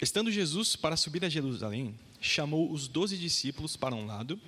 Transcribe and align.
Estando 0.00 0.30
Jesus 0.30 0.76
para 0.76 0.96
subir 0.96 1.24
a 1.24 1.28
Jerusalém, 1.28 1.92
chamou 2.20 2.70
os 2.70 2.86
doze 2.86 3.18
discípulos 3.18 3.76
para 3.76 3.96
um 3.96 4.06
lado 4.06 4.40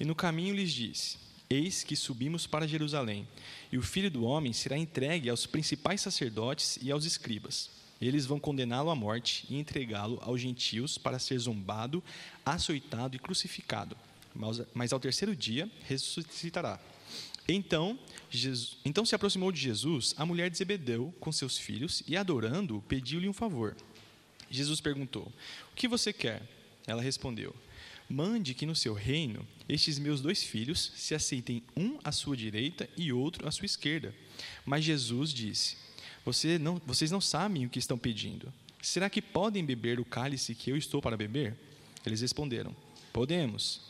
e 0.00 0.04
no 0.04 0.16
caminho 0.16 0.52
lhes 0.52 0.72
disse: 0.72 1.16
Eis 1.48 1.84
que 1.84 1.94
subimos 1.94 2.44
para 2.44 2.66
Jerusalém, 2.66 3.26
e 3.70 3.78
o 3.78 3.82
filho 3.82 4.10
do 4.10 4.24
homem 4.24 4.52
será 4.52 4.76
entregue 4.76 5.30
aos 5.30 5.46
principais 5.46 6.00
sacerdotes 6.00 6.76
e 6.82 6.90
aos 6.90 7.04
escribas. 7.04 7.70
Eles 8.00 8.26
vão 8.26 8.40
condená-lo 8.40 8.90
à 8.90 8.96
morte 8.96 9.46
e 9.48 9.56
entregá-lo 9.56 10.18
aos 10.22 10.40
gentios 10.40 10.98
para 10.98 11.20
ser 11.20 11.38
zombado, 11.38 12.02
açoitado 12.44 13.14
e 13.14 13.20
crucificado. 13.20 13.96
Mas, 14.34 14.60
mas 14.74 14.92
ao 14.92 14.98
terceiro 14.98 15.36
dia 15.36 15.70
ressuscitará. 15.84 16.80
Então, 17.48 17.96
Jesus, 18.28 18.76
então 18.84 19.06
se 19.06 19.14
aproximou 19.14 19.52
de 19.52 19.60
Jesus 19.60 20.14
a 20.18 20.26
mulher 20.26 20.50
de 20.50 20.58
Zebedeu 20.58 21.14
com 21.20 21.30
seus 21.30 21.56
filhos 21.56 22.02
e, 22.08 22.16
adorando-o, 22.16 22.82
pediu-lhe 22.82 23.28
um 23.28 23.32
favor. 23.32 23.76
Jesus 24.50 24.80
perguntou: 24.80 25.32
O 25.72 25.74
que 25.74 25.88
você 25.88 26.12
quer? 26.12 26.42
Ela 26.86 27.02
respondeu: 27.02 27.54
Mande 28.08 28.54
que 28.54 28.66
no 28.66 28.74
seu 28.74 28.94
reino 28.94 29.46
estes 29.68 29.98
meus 29.98 30.20
dois 30.20 30.42
filhos 30.42 30.92
se 30.96 31.14
aceitem 31.14 31.62
um 31.76 31.98
à 32.04 32.12
sua 32.12 32.36
direita 32.36 32.88
e 32.96 33.12
outro 33.12 33.48
à 33.48 33.50
sua 33.50 33.66
esquerda. 33.66 34.14
Mas 34.64 34.84
Jesus 34.84 35.32
disse: 35.32 35.76
você 36.26 36.58
não, 36.58 36.82
Vocês 36.84 37.12
não 37.12 37.20
sabem 37.20 37.64
o 37.64 37.70
que 37.70 37.78
estão 37.78 37.96
pedindo. 37.96 38.52
Será 38.82 39.08
que 39.08 39.22
podem 39.22 39.64
beber 39.64 40.00
o 40.00 40.04
cálice 40.04 40.56
que 40.56 40.68
eu 40.68 40.76
estou 40.76 41.00
para 41.00 41.16
beber? 41.16 41.56
Eles 42.04 42.20
responderam: 42.20 42.74
Podemos. 43.12 43.80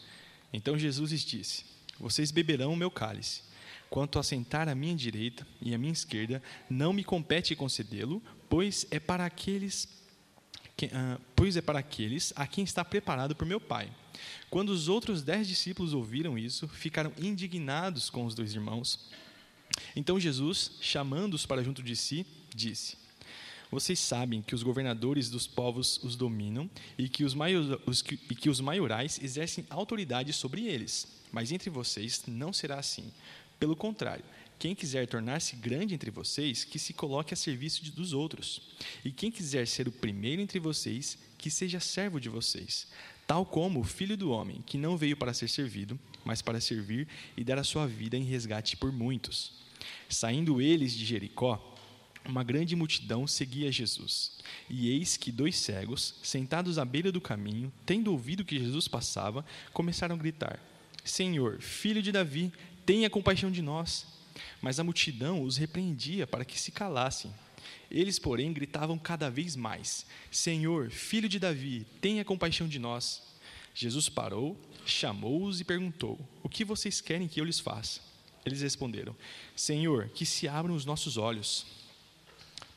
Então 0.53 0.79
Jesus 0.79 1.13
lhes 1.13 1.25
disse: 1.25 1.65
Vocês 1.99 2.31
beberão 2.31 2.75
o 2.75 2.77
meu 2.77 2.91
cálice. 2.91 3.41
Quanto 3.89 4.19
a 4.19 4.23
sentar 4.23 4.69
à 4.69 4.75
minha 4.75 4.95
direita 4.95 5.47
e 5.63 5.75
à 5.75 5.79
minha 5.79 5.93
esquerda, 5.93 6.43
não 6.69 6.93
me 6.93 7.03
compete 7.03 7.57
concedê-lo, 7.57 8.23
pois 8.51 8.87
é 8.91 9.01
para 9.01 9.25
aqueles 9.25 9.89
que, 10.77 10.87
uh, 10.87 11.21
pois 11.35 11.57
é 11.57 11.63
para 11.63 11.79
aqueles 11.79 12.33
a 12.37 12.47
quem 12.47 12.63
está 12.63 12.85
preparado 12.85 13.35
por 13.35 13.47
meu 13.47 13.61
Pai. 13.61 13.91
Quando 14.51 14.71
os 14.71 14.89
outros 14.89 15.23
dez 15.23 15.49
discípulos 15.49 15.95
ouviram 15.95 16.39
isso, 16.39 16.69
ficaram 16.69 17.13
indignados 17.19 18.11
com 18.11 18.25
os 18.27 18.35
dois 18.35 18.55
irmãos. 18.55 19.11
Então 19.95 20.21
Jesus, 20.21 20.73
chamando-os 20.81 21.47
para 21.47 21.65
junto 21.65 21.83
de 21.83 21.97
si, 21.97 22.27
disse: 22.55 22.97
Vocês 23.71 23.99
sabem 23.99 24.43
que 24.43 24.55
os 24.55 24.63
governadores 24.63 25.31
dos 25.31 25.47
povos 25.47 25.99
os 26.03 26.15
dominam 26.15 26.71
e 26.99 27.09
que 27.09 27.25
os, 27.25 27.35
maior, 27.35 27.81
os, 27.87 28.01
e 28.31 28.35
que 28.35 28.51
os 28.51 28.61
maiorais 28.61 29.19
exercem 29.23 29.67
autoridade 29.71 30.33
sobre 30.33 30.67
eles. 30.67 31.07
Mas 31.33 31.53
entre 31.53 31.71
vocês 31.71 32.23
não 32.27 32.53
será 32.53 32.79
assim. 32.79 33.13
Pelo 33.59 33.75
contrário, 33.75 34.25
quem 34.59 34.75
quiser 34.75 35.07
tornar-se 35.07 35.57
grande 35.57 35.95
entre 35.95 36.11
vocês, 36.11 36.65
que 36.65 36.79
se 36.79 36.93
coloque 36.93 37.35
a 37.35 37.37
serviço 37.37 37.85
dos 37.93 38.13
outros. 38.13 38.63
E 39.05 39.11
quem 39.11 39.31
quiser 39.31 39.67
ser 39.67 39.87
o 39.87 39.93
primeiro 39.93 40.41
entre 40.41 40.59
vocês, 40.59 41.19
que 41.37 41.51
seja 41.51 41.79
servo 41.79 42.21
de 42.21 42.29
vocês. 42.29 42.87
Tal 43.27 43.45
como 43.45 43.81
o 43.81 43.85
filho 43.85 44.17
do 44.17 44.31
homem, 44.31 44.63
que 44.65 44.79
não 44.79 44.97
veio 44.97 45.17
para 45.17 45.35
ser 45.35 45.49
servido, 45.49 45.99
mas 46.25 46.41
para 46.41 46.61
servir 46.61 47.07
e 47.37 47.45
dar 47.45 47.59
a 47.59 47.65
sua 47.65 47.87
vida 47.87 48.17
em 48.17 48.23
resgate 48.23 48.77
por 48.77 48.93
muitos. 48.93 49.53
Saindo 50.09 50.61
eles 50.61 50.95
de 50.95 51.05
Jericó, 51.05 51.75
uma 52.25 52.43
grande 52.43 52.75
multidão 52.75 53.27
seguia 53.27 53.71
Jesus. 53.71 54.33
E 54.69 54.91
eis 54.91 55.17
que 55.17 55.31
dois 55.31 55.57
cegos, 55.57 56.15
sentados 56.23 56.79
à 56.79 56.85
beira 56.85 57.13
do 57.13 57.21
caminho, 57.21 57.73
tendo 57.85 58.11
ouvido 58.11 58.45
que 58.45 58.59
Jesus 58.59 58.89
passava, 58.89 59.45
começaram 59.73 60.15
a 60.15 60.19
gritar: 60.19 60.59
Senhor, 61.05 61.61
filho 61.61 62.03
de 62.03 62.11
Davi, 62.11 62.53
tenha 62.85 63.11
compaixão 63.11 63.51
de 63.51 63.63
nós. 63.63 64.16
Mas 64.61 64.79
a 64.79 64.85
multidão 64.85 65.43
os 65.43 65.57
repreendia 65.57 66.27
para 66.27 66.45
que 66.45 66.59
se 66.59 66.73
calassem. 66.73 67.33
Eles, 67.91 68.19
porém, 68.19 68.53
gritavam 68.53 68.99
cada 68.99 69.31
vez 69.31 69.57
mais: 69.57 70.07
Senhor, 70.31 70.91
filho 70.91 71.29
de 71.29 71.39
Davi, 71.39 71.87
tenha 72.01 72.25
compaixão 72.25 72.69
de 72.69 72.79
nós. 72.79 73.23
Jesus 73.75 74.09
parou, 74.09 74.59
chamou-os 74.85 75.61
e 75.61 75.65
perguntou: 75.65 76.19
O 76.43 76.49
que 76.49 76.65
vocês 76.65 77.01
querem 77.01 77.29
que 77.29 77.41
eu 77.41 77.45
lhes 77.45 77.61
faça? 77.61 78.01
Eles 78.45 78.63
responderam: 78.63 79.15
Senhor, 79.55 80.09
que 80.11 80.25
se 80.25 80.49
abram 80.49 80.75
os 80.75 80.85
nossos 80.85 81.17
olhos. 81.17 81.67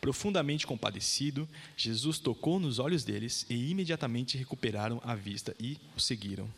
Profundamente 0.02 0.66
compadecido, 0.66 1.48
Jesus 1.76 2.20
tocou 2.20 2.60
nos 2.60 2.80
olhos 2.80 3.04
deles 3.04 3.46
e 3.50 3.70
imediatamente 3.70 4.38
recuperaram 4.38 5.02
a 5.04 5.14
vista 5.14 5.54
e 5.60 5.78
o 5.96 6.00
seguiram. 6.00 6.50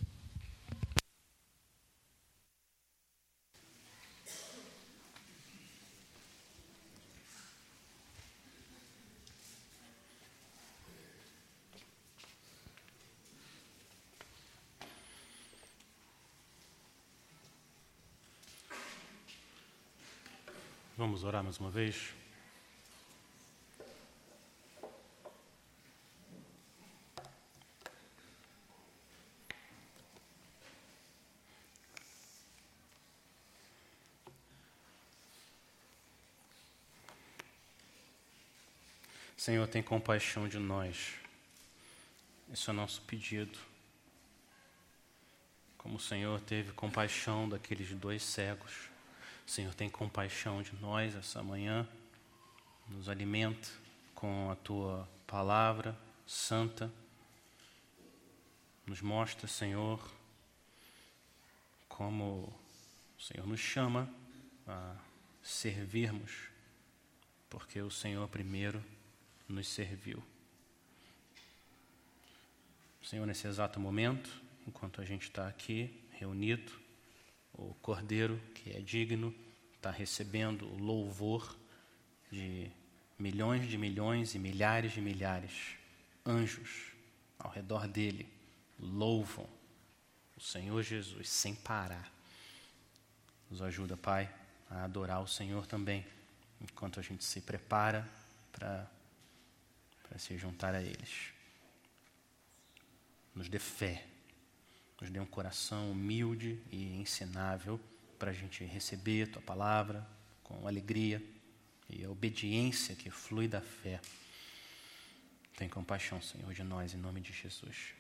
Vamos 21.01 21.20
orar 21.31 21.43
mais 21.45 21.57
uma 21.59 21.71
vez. 21.71 22.13
Senhor, 39.37 39.65
tem 39.67 39.81
compaixão 39.81 40.49
de 40.49 40.59
nós. 40.59 41.13
Esse 42.51 42.69
é 42.69 42.73
o 42.73 42.75
nosso 42.75 43.01
pedido. 43.03 43.57
Como 45.77 45.95
o 45.95 45.99
Senhor 45.99 46.41
teve 46.41 46.73
compaixão 46.73 47.47
daqueles 47.47 47.89
dois 47.95 48.21
cegos. 48.21 48.91
Senhor, 49.46 49.74
tem 49.74 49.90
compaixão 49.90 50.62
de 50.62 50.74
nós 50.78 51.16
essa 51.16 51.44
manhã, 51.44 51.88
nos 52.88 53.09
alimenta 53.09 53.68
com 54.16 54.50
a 54.50 54.56
tua 54.56 55.07
palavra 55.28 55.97
santa, 56.25 56.91
nos 58.85 59.02
mostra, 59.02 59.47
Senhor, 59.47 60.00
como 61.90 62.53
o 63.18 63.22
Senhor 63.22 63.46
nos 63.46 63.59
chama 63.59 64.09
a 64.68 64.96
servirmos, 65.44 66.31
porque 67.50 67.81
o 67.81 67.91
Senhor 67.91 68.28
primeiro 68.28 68.84
nos 69.47 69.68
serviu. 69.68 70.23
Senhor, 73.03 73.25
nesse 73.25 73.46
exato 73.47 73.79
momento, 73.79 74.41
enquanto 74.66 75.02
a 75.02 75.06
gente 75.06 75.23
está 75.23 75.47
aqui 75.47 76.02
reunido, 76.12 76.80
o 77.53 77.73
Cordeiro, 77.75 78.41
que 78.56 78.72
é 78.72 78.79
digno, 78.79 79.34
está 79.75 79.91
recebendo 79.91 80.66
o 80.66 80.78
louvor 80.78 81.57
de 82.31 82.72
milhões 83.17 83.67
de 83.67 83.78
milhões 83.78 84.35
e 84.35 84.39
milhares 84.39 84.94
de 84.94 85.01
milhares. 85.01 85.75
Anjos 86.25 86.91
ao 87.38 87.51
redor 87.51 87.88
dele 87.88 88.28
louvam 88.79 89.47
o 90.35 90.41
Senhor 90.41 90.81
Jesus 90.81 91.29
sem 91.29 91.56
parar. 91.56 92.11
Nos 93.50 93.61
ajuda, 93.61 93.97
Pai, 93.97 94.34
a 94.69 94.84
adorar 94.84 95.22
o 95.22 95.28
Senhor 95.28 95.67
também, 95.67 96.06
enquanto 96.59 97.00
a 97.00 97.03
gente 97.03 97.23
se 97.23 97.41
prepara 97.41 98.07
para 98.51 98.88
se 100.17 100.38
juntar 100.38 100.73
a 100.73 100.81
eles. 100.81 101.34
Nos 103.35 103.50
dê 103.50 103.59
fé 103.59 104.10
nos 105.01 105.09
dê 105.09 105.19
um 105.19 105.25
coração 105.25 105.91
humilde 105.91 106.62
e 106.72 106.95
ensinável 107.01 107.79
para 108.19 108.29
a 108.29 108.34
gente 108.34 108.63
receber 108.63 109.23
a 109.23 109.28
tua 109.28 109.41
palavra 109.41 110.07
com 110.44 110.67
alegria 110.67 111.22
e 111.90 112.05
a 112.05 112.09
obediência 112.09 112.96
que 112.96 113.09
flui 113.09 113.47
da 113.47 113.59
fé. 113.59 113.99
Tem 115.58 115.67
compaixão, 115.67 116.22
Senhor, 116.22 116.53
de 116.53 116.64
nós, 116.64 116.93
em 116.93 116.97
nome 116.97 117.20
de 117.20 117.34
Jesus. 117.34 117.96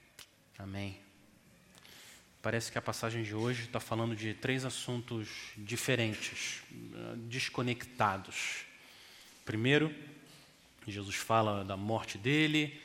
Amém. 0.59 0.99
Parece 2.41 2.71
que 2.71 2.77
a 2.77 2.81
passagem 2.81 3.23
de 3.23 3.35
hoje 3.35 3.63
está 3.63 3.79
falando 3.79 4.15
de 4.15 4.33
três 4.35 4.63
assuntos 4.63 5.27
diferentes, 5.57 6.61
desconectados. 7.27 8.65
Primeiro, 9.43 9.93
Jesus 10.87 11.15
fala 11.15 11.63
da 11.63 11.77
morte 11.77 12.17
dele, 12.17 12.81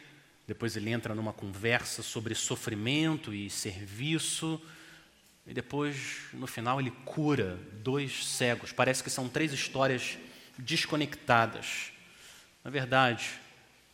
depois 0.46 0.76
ele 0.76 0.90
entra 0.90 1.14
numa 1.14 1.32
conversa 1.32 2.02
sobre 2.02 2.34
sofrimento 2.34 3.34
e 3.34 3.50
serviço. 3.50 4.60
E 5.46 5.52
depois, 5.52 6.24
no 6.32 6.46
final, 6.46 6.80
ele 6.80 6.90
cura 7.04 7.58
dois 7.82 8.26
cegos. 8.26 8.72
Parece 8.72 9.02
que 9.02 9.10
são 9.10 9.28
três 9.28 9.52
histórias 9.52 10.18
desconectadas. 10.58 11.92
Na 12.62 12.70
verdade, 12.70 13.40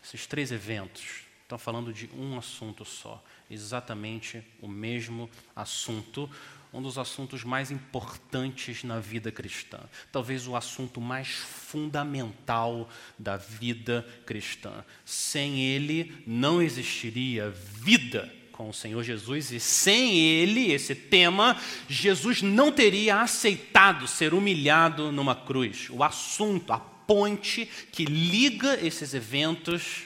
esses 0.03 0.27
três 0.27 0.53
eventos 0.53 1.23
estão 1.43 1.59
falando 1.59 1.93
de 1.93 2.09
um 2.15 2.39
assunto 2.39 2.85
só, 2.85 3.23
exatamente 3.51 4.43
o 4.61 4.69
mesmo 4.69 5.29
assunto, 5.55 6.31
um 6.73 6.81
dos 6.81 6.97
assuntos 6.97 7.45
mais 7.45 7.71
importantes 7.71 8.83
na 8.83 8.99
vida 8.99 9.31
cristã, 9.31 9.79
talvez 10.11 10.49
o 10.49 10.57
assunto 10.57 11.01
mais 11.01 11.29
fundamental 11.29 12.89
da 13.19 13.37
vida 13.37 14.07
cristã. 14.25 14.85
Sem 15.05 15.61
ele 15.61 16.23
não 16.27 16.63
existiria 16.63 17.51
vida 17.51 18.33
com 18.53 18.69
o 18.69 18.75
Senhor 18.75 19.03
Jesus, 19.03 19.51
e 19.51 19.59
sem 19.59 20.19
ele, 20.19 20.73
esse 20.73 20.95
tema, 20.95 21.61
Jesus 21.89 22.43
não 22.43 22.71
teria 22.71 23.21
aceitado 23.21 24.07
ser 24.07 24.35
humilhado 24.35 25.11
numa 25.11 25.35
cruz. 25.35 25.89
O 25.91 26.05
assunto, 26.05 26.73
a 26.73 26.79
ponte 26.79 27.67
que 27.91 28.05
liga 28.05 28.79
esses 28.81 29.15
eventos 29.15 30.05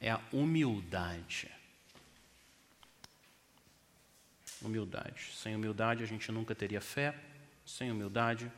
é 0.00 0.10
a 0.10 0.20
humildade. 0.32 1.48
Humildade. 4.62 5.30
Sem 5.34 5.56
humildade 5.56 6.02
a 6.02 6.06
gente 6.06 6.30
nunca 6.30 6.54
teria 6.54 6.80
fé. 6.80 7.14
Sem 7.64 7.90
humildade, 7.90 8.50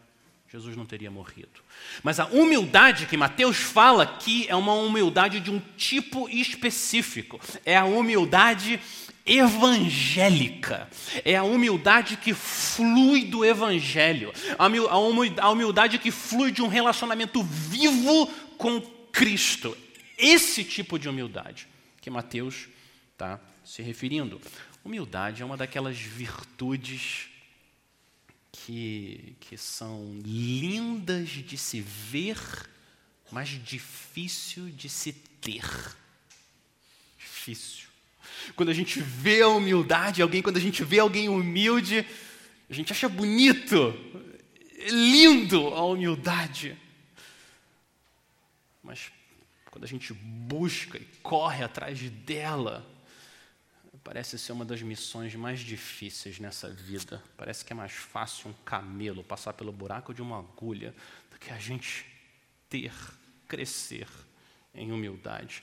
Jesus 0.50 0.76
não 0.76 0.84
teria 0.84 1.10
morrido. 1.10 1.60
Mas 2.02 2.18
a 2.18 2.26
humildade 2.26 3.06
que 3.06 3.16
Mateus 3.16 3.56
fala 3.56 4.02
aqui 4.02 4.46
é 4.48 4.56
uma 4.56 4.74
humildade 4.74 5.40
de 5.40 5.50
um 5.50 5.60
tipo 5.76 6.28
específico. 6.28 7.40
É 7.64 7.76
a 7.76 7.84
humildade 7.84 8.80
evangélica. 9.24 10.88
É 11.24 11.36
a 11.36 11.44
humildade 11.44 12.16
que 12.16 12.34
flui 12.34 13.24
do 13.24 13.44
evangelho. 13.44 14.32
A 14.58 15.48
humildade 15.50 15.98
que 15.98 16.10
flui 16.10 16.50
de 16.50 16.62
um 16.62 16.68
relacionamento 16.68 17.42
vivo 17.42 18.26
com 18.58 18.80
Cristo. 19.12 19.76
Esse 20.18 20.64
tipo 20.64 20.98
de 20.98 21.08
humildade 21.08 21.68
que 22.00 22.10
Mateus 22.10 22.68
está 23.12 23.38
se 23.64 23.82
referindo. 23.82 24.40
Humildade 24.84 25.42
é 25.42 25.44
uma 25.44 25.56
daquelas 25.56 25.96
virtudes 25.96 27.28
que, 28.50 29.36
que 29.40 29.56
são 29.56 30.18
lindas 30.24 31.28
de 31.28 31.56
se 31.56 31.80
ver, 31.80 32.36
mas 33.30 33.48
difícil 33.48 34.70
de 34.70 34.88
se 34.88 35.12
ter. 35.12 35.64
Difícil. 37.16 37.88
Quando 38.56 38.70
a 38.70 38.74
gente 38.74 39.00
vê 39.00 39.42
a 39.42 39.48
humildade, 39.48 40.20
alguém, 40.20 40.42
quando 40.42 40.56
a 40.56 40.60
gente 40.60 40.82
vê 40.82 40.98
alguém 40.98 41.28
humilde, 41.28 42.04
a 42.68 42.74
gente 42.74 42.92
acha 42.92 43.08
bonito, 43.08 43.94
lindo 44.90 45.68
a 45.68 45.84
humildade. 45.84 46.76
Mas 48.82 49.12
quando 49.70 49.84
a 49.84 49.88
gente 49.88 50.12
busca 50.12 50.98
e 50.98 51.04
corre 51.22 51.62
atrás 51.62 52.00
dela, 52.00 52.91
parece 54.04 54.38
ser 54.38 54.52
uma 54.52 54.64
das 54.64 54.82
missões 54.82 55.34
mais 55.34 55.60
difíceis 55.60 56.38
nessa 56.38 56.68
vida. 56.68 57.22
Parece 57.36 57.64
que 57.64 57.72
é 57.72 57.76
mais 57.76 57.92
fácil 57.92 58.50
um 58.50 58.54
camelo 58.64 59.22
passar 59.22 59.52
pelo 59.52 59.72
buraco 59.72 60.12
de 60.12 60.22
uma 60.22 60.38
agulha 60.38 60.94
do 61.30 61.38
que 61.38 61.50
a 61.50 61.58
gente 61.58 62.06
ter, 62.68 62.92
crescer 63.46 64.08
em 64.74 64.92
humildade. 64.92 65.62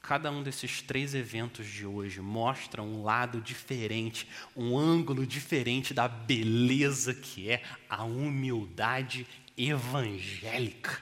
Cada 0.00 0.30
um 0.30 0.42
desses 0.42 0.82
três 0.82 1.14
eventos 1.14 1.66
de 1.66 1.86
hoje 1.86 2.20
mostra 2.20 2.82
um 2.82 3.02
lado 3.02 3.40
diferente, 3.40 4.28
um 4.54 4.76
ângulo 4.76 5.26
diferente 5.26 5.94
da 5.94 6.06
beleza 6.06 7.14
que 7.14 7.50
é 7.50 7.62
a 7.88 8.04
humildade 8.04 9.26
evangélica, 9.56 11.00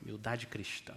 humildade 0.00 0.46
cristã. 0.46 0.94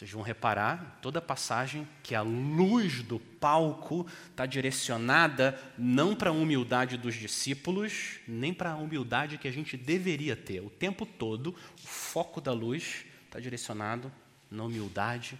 Vocês 0.00 0.12
vão 0.12 0.22
reparar, 0.22 0.98
toda 1.02 1.18
a 1.18 1.22
passagem, 1.22 1.86
que 2.02 2.14
a 2.14 2.22
luz 2.22 3.02
do 3.02 3.20
palco 3.20 4.06
está 4.30 4.46
direcionada 4.46 5.60
não 5.76 6.16
para 6.16 6.30
a 6.30 6.32
humildade 6.32 6.96
dos 6.96 7.14
discípulos, 7.14 8.18
nem 8.26 8.54
para 8.54 8.70
a 8.70 8.76
humildade 8.76 9.36
que 9.36 9.46
a 9.46 9.52
gente 9.52 9.76
deveria 9.76 10.34
ter. 10.34 10.62
O 10.62 10.70
tempo 10.70 11.04
todo, 11.04 11.54
o 11.84 11.86
foco 11.86 12.40
da 12.40 12.50
luz 12.50 13.04
está 13.26 13.38
direcionado 13.38 14.10
na 14.50 14.64
humildade 14.64 15.38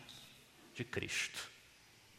de 0.75 0.85
Cristo, 0.85 1.51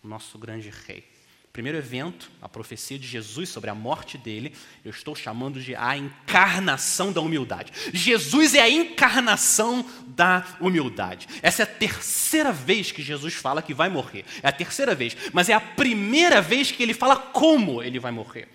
nosso 0.04 0.40
grande 0.40 0.72
Rei. 0.72 1.11
Primeiro 1.54 1.78
evento, 1.78 2.32
a 2.42 2.48
profecia 2.48 2.98
de 2.98 3.06
Jesus 3.06 3.50
sobre 3.50 3.70
a 3.70 3.76
morte 3.76 4.18
dele, 4.18 4.56
eu 4.86 4.92
estou 4.92 5.14
chamando 5.14 5.60
de 5.60 5.76
a 5.76 5.98
encarnação 5.98 7.12
da 7.12 7.20
humildade. 7.20 7.74
Jesus 7.94 8.56
é 8.56 8.62
a 8.62 8.70
encarnação 8.70 9.86
da 10.08 10.48
humildade. 10.62 11.28
Essa 11.42 11.64
é 11.64 11.66
a 11.66 11.68
terceira 11.68 12.54
vez 12.54 12.94
que 12.94 13.04
Jesus 13.04 13.34
fala 13.34 13.62
que 13.62 13.74
vai 13.74 13.90
morrer. 13.90 14.24
É 14.42 14.48
a 14.48 14.52
terceira 14.52 14.96
vez, 14.96 15.18
mas 15.34 15.50
é 15.50 15.54
a 15.54 15.60
primeira 15.60 16.42
vez 16.42 16.72
que 16.72 16.82
ele 16.82 16.94
fala 16.94 17.18
como 17.18 17.84
ele 17.84 18.00
vai 18.00 18.12
morrer. 18.12 18.48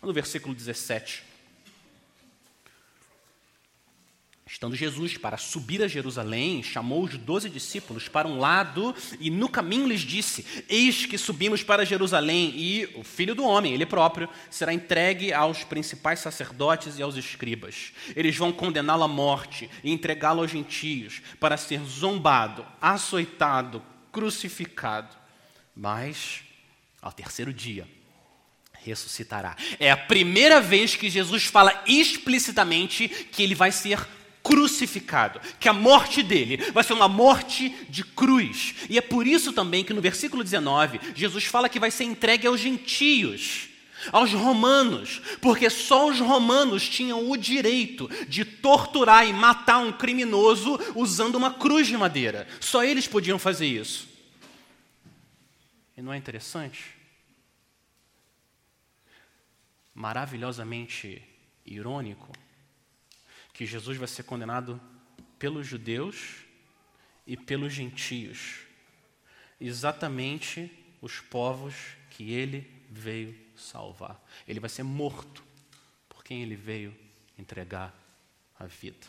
No 0.00 0.12
versículo 0.12 0.54
17. 0.54 1.31
Estando 4.52 4.76
Jesus 4.76 5.16
para 5.16 5.38
subir 5.38 5.82
a 5.82 5.88
Jerusalém, 5.88 6.62
chamou 6.62 7.04
os 7.04 7.16
doze 7.16 7.48
discípulos 7.48 8.06
para 8.06 8.28
um 8.28 8.38
lado 8.38 8.94
e 9.18 9.30
no 9.30 9.48
caminho 9.48 9.86
lhes 9.86 10.02
disse: 10.02 10.44
Eis 10.68 11.06
que 11.06 11.16
subimos 11.16 11.62
para 11.62 11.86
Jerusalém 11.86 12.52
e 12.54 12.84
o 12.94 13.02
filho 13.02 13.34
do 13.34 13.46
homem, 13.46 13.72
ele 13.72 13.86
próprio, 13.86 14.28
será 14.50 14.74
entregue 14.74 15.32
aos 15.32 15.64
principais 15.64 16.18
sacerdotes 16.18 16.98
e 16.98 17.02
aos 17.02 17.16
escribas. 17.16 17.94
Eles 18.14 18.36
vão 18.36 18.52
condená-lo 18.52 19.04
à 19.04 19.08
morte 19.08 19.70
e 19.82 19.90
entregá-lo 19.90 20.42
aos 20.42 20.50
gentios 20.50 21.22
para 21.40 21.56
ser 21.56 21.80
zombado, 21.84 22.62
açoitado, 22.78 23.82
crucificado. 24.12 25.16
Mas, 25.74 26.42
ao 27.00 27.10
terceiro 27.10 27.54
dia, 27.54 27.88
ressuscitará. 28.84 29.56
É 29.80 29.90
a 29.90 29.96
primeira 29.96 30.60
vez 30.60 30.94
que 30.94 31.08
Jesus 31.08 31.44
fala 31.44 31.82
explicitamente 31.86 33.08
que 33.08 33.42
ele 33.42 33.54
vai 33.54 33.72
ser 33.72 33.98
crucificado, 34.42 35.40
que 35.60 35.68
a 35.68 35.72
morte 35.72 36.22
dele 36.22 36.56
vai 36.72 36.82
ser 36.82 36.92
uma 36.92 37.08
morte 37.08 37.68
de 37.88 38.04
cruz. 38.04 38.74
E 38.90 38.98
é 38.98 39.00
por 39.00 39.26
isso 39.26 39.52
também 39.52 39.84
que 39.84 39.94
no 39.94 40.00
versículo 40.00 40.42
19, 40.42 41.00
Jesus 41.14 41.44
fala 41.44 41.68
que 41.68 41.80
vai 41.80 41.90
ser 41.90 42.04
entregue 42.04 42.46
aos 42.46 42.60
gentios, 42.60 43.68
aos 44.10 44.32
romanos, 44.32 45.22
porque 45.40 45.70
só 45.70 46.08
os 46.08 46.18
romanos 46.18 46.88
tinham 46.88 47.30
o 47.30 47.36
direito 47.36 48.10
de 48.26 48.44
torturar 48.44 49.26
e 49.26 49.32
matar 49.32 49.78
um 49.78 49.92
criminoso 49.92 50.78
usando 50.94 51.36
uma 51.36 51.52
cruz 51.52 51.86
de 51.86 51.96
madeira. 51.96 52.48
Só 52.60 52.82
eles 52.82 53.06
podiam 53.06 53.38
fazer 53.38 53.66
isso. 53.66 54.08
E 55.96 56.02
não 56.02 56.12
é 56.12 56.16
interessante? 56.16 56.96
Maravilhosamente 59.94 61.22
irônico 61.64 62.32
que 63.52 63.66
Jesus 63.66 63.98
vai 63.98 64.08
ser 64.08 64.22
condenado 64.22 64.80
pelos 65.38 65.66
judeus 65.66 66.44
e 67.26 67.36
pelos 67.36 67.72
gentios, 67.72 68.60
exatamente 69.60 70.70
os 71.00 71.20
povos 71.20 71.74
que 72.10 72.32
ele 72.32 72.70
veio 72.90 73.36
salvar. 73.56 74.22
Ele 74.46 74.60
vai 74.60 74.70
ser 74.70 74.82
morto 74.82 75.42
por 76.08 76.22
quem 76.24 76.42
ele 76.42 76.56
veio 76.56 76.94
entregar 77.38 77.94
a 78.58 78.66
vida. 78.66 79.06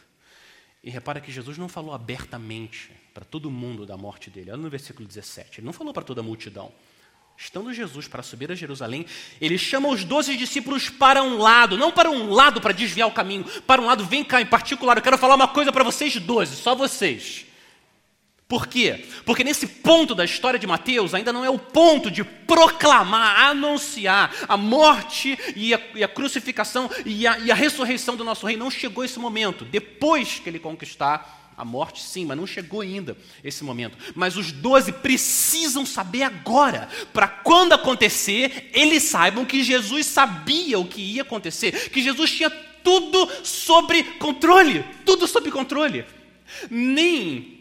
E 0.83 0.89
repara 0.89 1.21
que 1.21 1.31
Jesus 1.31 1.57
não 1.57 1.69
falou 1.69 1.93
abertamente 1.93 2.91
para 3.13 3.23
todo 3.23 3.49
mundo 3.49 3.85
da 3.85 3.95
morte 3.95 4.29
dele. 4.29 4.51
Olha 4.51 4.61
no 4.61 4.69
versículo 4.69 5.07
17. 5.07 5.59
Ele 5.59 5.65
não 5.65 5.73
falou 5.73 5.93
para 5.93 6.03
toda 6.03 6.19
a 6.19 6.23
multidão. 6.23 6.73
Estando 7.37 7.73
Jesus 7.73 8.07
para 8.07 8.23
subir 8.23 8.51
a 8.51 8.55
Jerusalém, 8.55 9.05
ele 9.41 9.57
chama 9.57 9.89
os 9.89 10.03
doze 10.03 10.37
discípulos 10.37 10.89
para 10.89 11.21
um 11.23 11.37
lado, 11.37 11.77
não 11.77 11.91
para 11.91 12.09
um 12.09 12.29
lado 12.31 12.61
para 12.61 12.73
desviar 12.73 13.07
o 13.07 13.11
caminho, 13.11 13.43
para 13.67 13.81
um 13.81 13.85
lado, 13.85 14.05
vem 14.05 14.23
cá 14.23 14.41
em 14.41 14.45
particular, 14.45 14.97
eu 14.97 15.03
quero 15.03 15.17
falar 15.17 15.35
uma 15.35 15.47
coisa 15.47 15.71
para 15.71 15.83
vocês 15.83 16.15
doze, 16.17 16.55
só 16.55 16.75
vocês. 16.75 17.45
Por 18.47 18.67
quê? 18.67 19.05
Porque 19.25 19.43
nesse 19.43 19.65
ponto 19.65 20.13
da 20.13 20.23
história 20.23 20.59
de 20.59 20.67
Mateus 20.67 21.15
ainda 21.15 21.33
não 21.33 21.43
é 21.43 21.49
o 21.49 21.57
ponto 21.57 22.11
de 22.11 22.23
proclamar, 22.23 23.49
anunciar 23.49 24.31
a 24.47 24.55
morte 24.55 25.37
e 25.55 25.73
a, 25.73 25.81
e 25.95 26.03
a 26.03 26.07
crucificação 26.07 26.87
e 27.03 27.25
a, 27.25 27.39
e 27.39 27.51
a 27.51 27.55
ressurreição 27.55 28.15
do 28.15 28.23
nosso 28.23 28.45
rei. 28.45 28.55
Não 28.55 28.69
chegou 28.69 29.03
esse 29.03 29.17
momento. 29.17 29.65
Depois 29.65 30.37
que 30.37 30.49
ele 30.49 30.59
conquistar 30.59 31.42
a 31.57 31.63
morte, 31.63 32.01
sim, 32.01 32.25
mas 32.25 32.37
não 32.37 32.47
chegou 32.47 32.81
ainda 32.81 33.17
esse 33.43 33.63
momento. 33.63 33.97
Mas 34.15 34.35
os 34.35 34.51
doze 34.51 34.91
precisam 34.91 35.85
saber 35.85 36.23
agora, 36.23 36.89
para 37.13 37.27
quando 37.27 37.73
acontecer, 37.73 38.69
eles 38.73 39.03
saibam 39.03 39.45
que 39.45 39.63
Jesus 39.63 40.05
sabia 40.05 40.79
o 40.79 40.87
que 40.87 41.01
ia 41.01 41.21
acontecer, 41.21 41.89
que 41.89 42.01
Jesus 42.01 42.31
tinha 42.31 42.49
tudo 42.49 43.29
sobre 43.43 44.03
controle, 44.03 44.83
tudo 45.05 45.27
sob 45.27 45.49
controle. 45.51 46.05
Nem, 46.69 47.59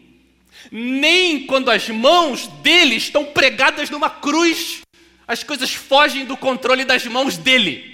nem 0.71 1.45
quando 1.45 1.71
as 1.71 1.87
mãos 1.89 2.47
dele 2.61 2.95
estão 2.95 3.25
pregadas 3.25 3.89
numa 3.89 4.09
cruz, 4.09 4.81
as 5.27 5.43
coisas 5.43 5.73
fogem 5.73 6.25
do 6.25 6.35
controle 6.35 6.83
das 6.83 7.05
mãos 7.05 7.37
dele. 7.37 7.92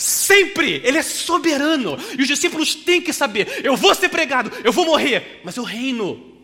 Sempre, 0.00 0.76
Ele 0.76 0.96
é 0.96 1.02
soberano. 1.02 1.94
E 2.18 2.22
os 2.22 2.26
discípulos 2.26 2.74
têm 2.74 3.02
que 3.02 3.12
saber: 3.12 3.62
eu 3.62 3.76
vou 3.76 3.94
ser 3.94 4.08
pregado, 4.08 4.50
eu 4.64 4.72
vou 4.72 4.86
morrer, 4.86 5.42
mas 5.44 5.56
eu 5.56 5.62
reino. 5.62 6.42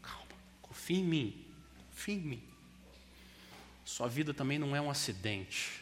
Calma, 0.00 0.28
confie 0.62 0.98
em 0.98 1.02
mim, 1.02 1.44
confie 1.90 2.12
em 2.12 2.20
mim. 2.20 2.42
Sua 3.84 4.06
vida 4.06 4.32
também 4.32 4.60
não 4.60 4.76
é 4.76 4.80
um 4.80 4.88
acidente. 4.88 5.72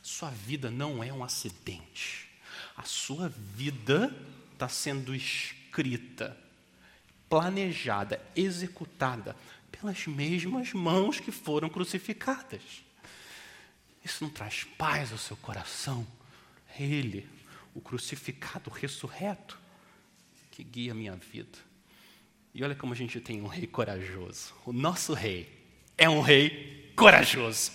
Sua 0.00 0.30
vida 0.30 0.70
não 0.70 1.02
é 1.02 1.12
um 1.12 1.24
acidente. 1.24 2.28
A 2.76 2.84
sua 2.84 3.28
vida 3.28 4.14
está 4.52 4.68
sendo 4.68 5.12
escrita, 5.12 6.36
planejada, 7.28 8.24
executada 8.36 9.34
pelas 9.72 10.06
mesmas 10.06 10.72
mãos 10.72 11.18
que 11.18 11.32
foram 11.32 11.68
crucificadas. 11.68 12.62
Isso 14.04 14.24
não 14.24 14.30
traz 14.30 14.64
paz 14.64 15.12
ao 15.12 15.18
seu 15.18 15.36
coração. 15.36 16.06
É 16.78 16.82
Ele, 16.82 17.28
o 17.74 17.80
crucificado, 17.80 18.70
o 18.70 18.72
ressurreto, 18.72 19.58
que 20.50 20.62
guia 20.62 20.92
a 20.92 20.94
minha 20.94 21.14
vida. 21.14 21.58
E 22.54 22.62
olha 22.62 22.74
como 22.74 22.92
a 22.92 22.96
gente 22.96 23.20
tem 23.20 23.40
um 23.40 23.46
rei 23.46 23.66
corajoso. 23.66 24.52
O 24.66 24.72
nosso 24.72 25.14
rei 25.14 25.48
é 25.96 26.08
um 26.08 26.20
rei 26.20 26.92
corajoso. 26.94 27.72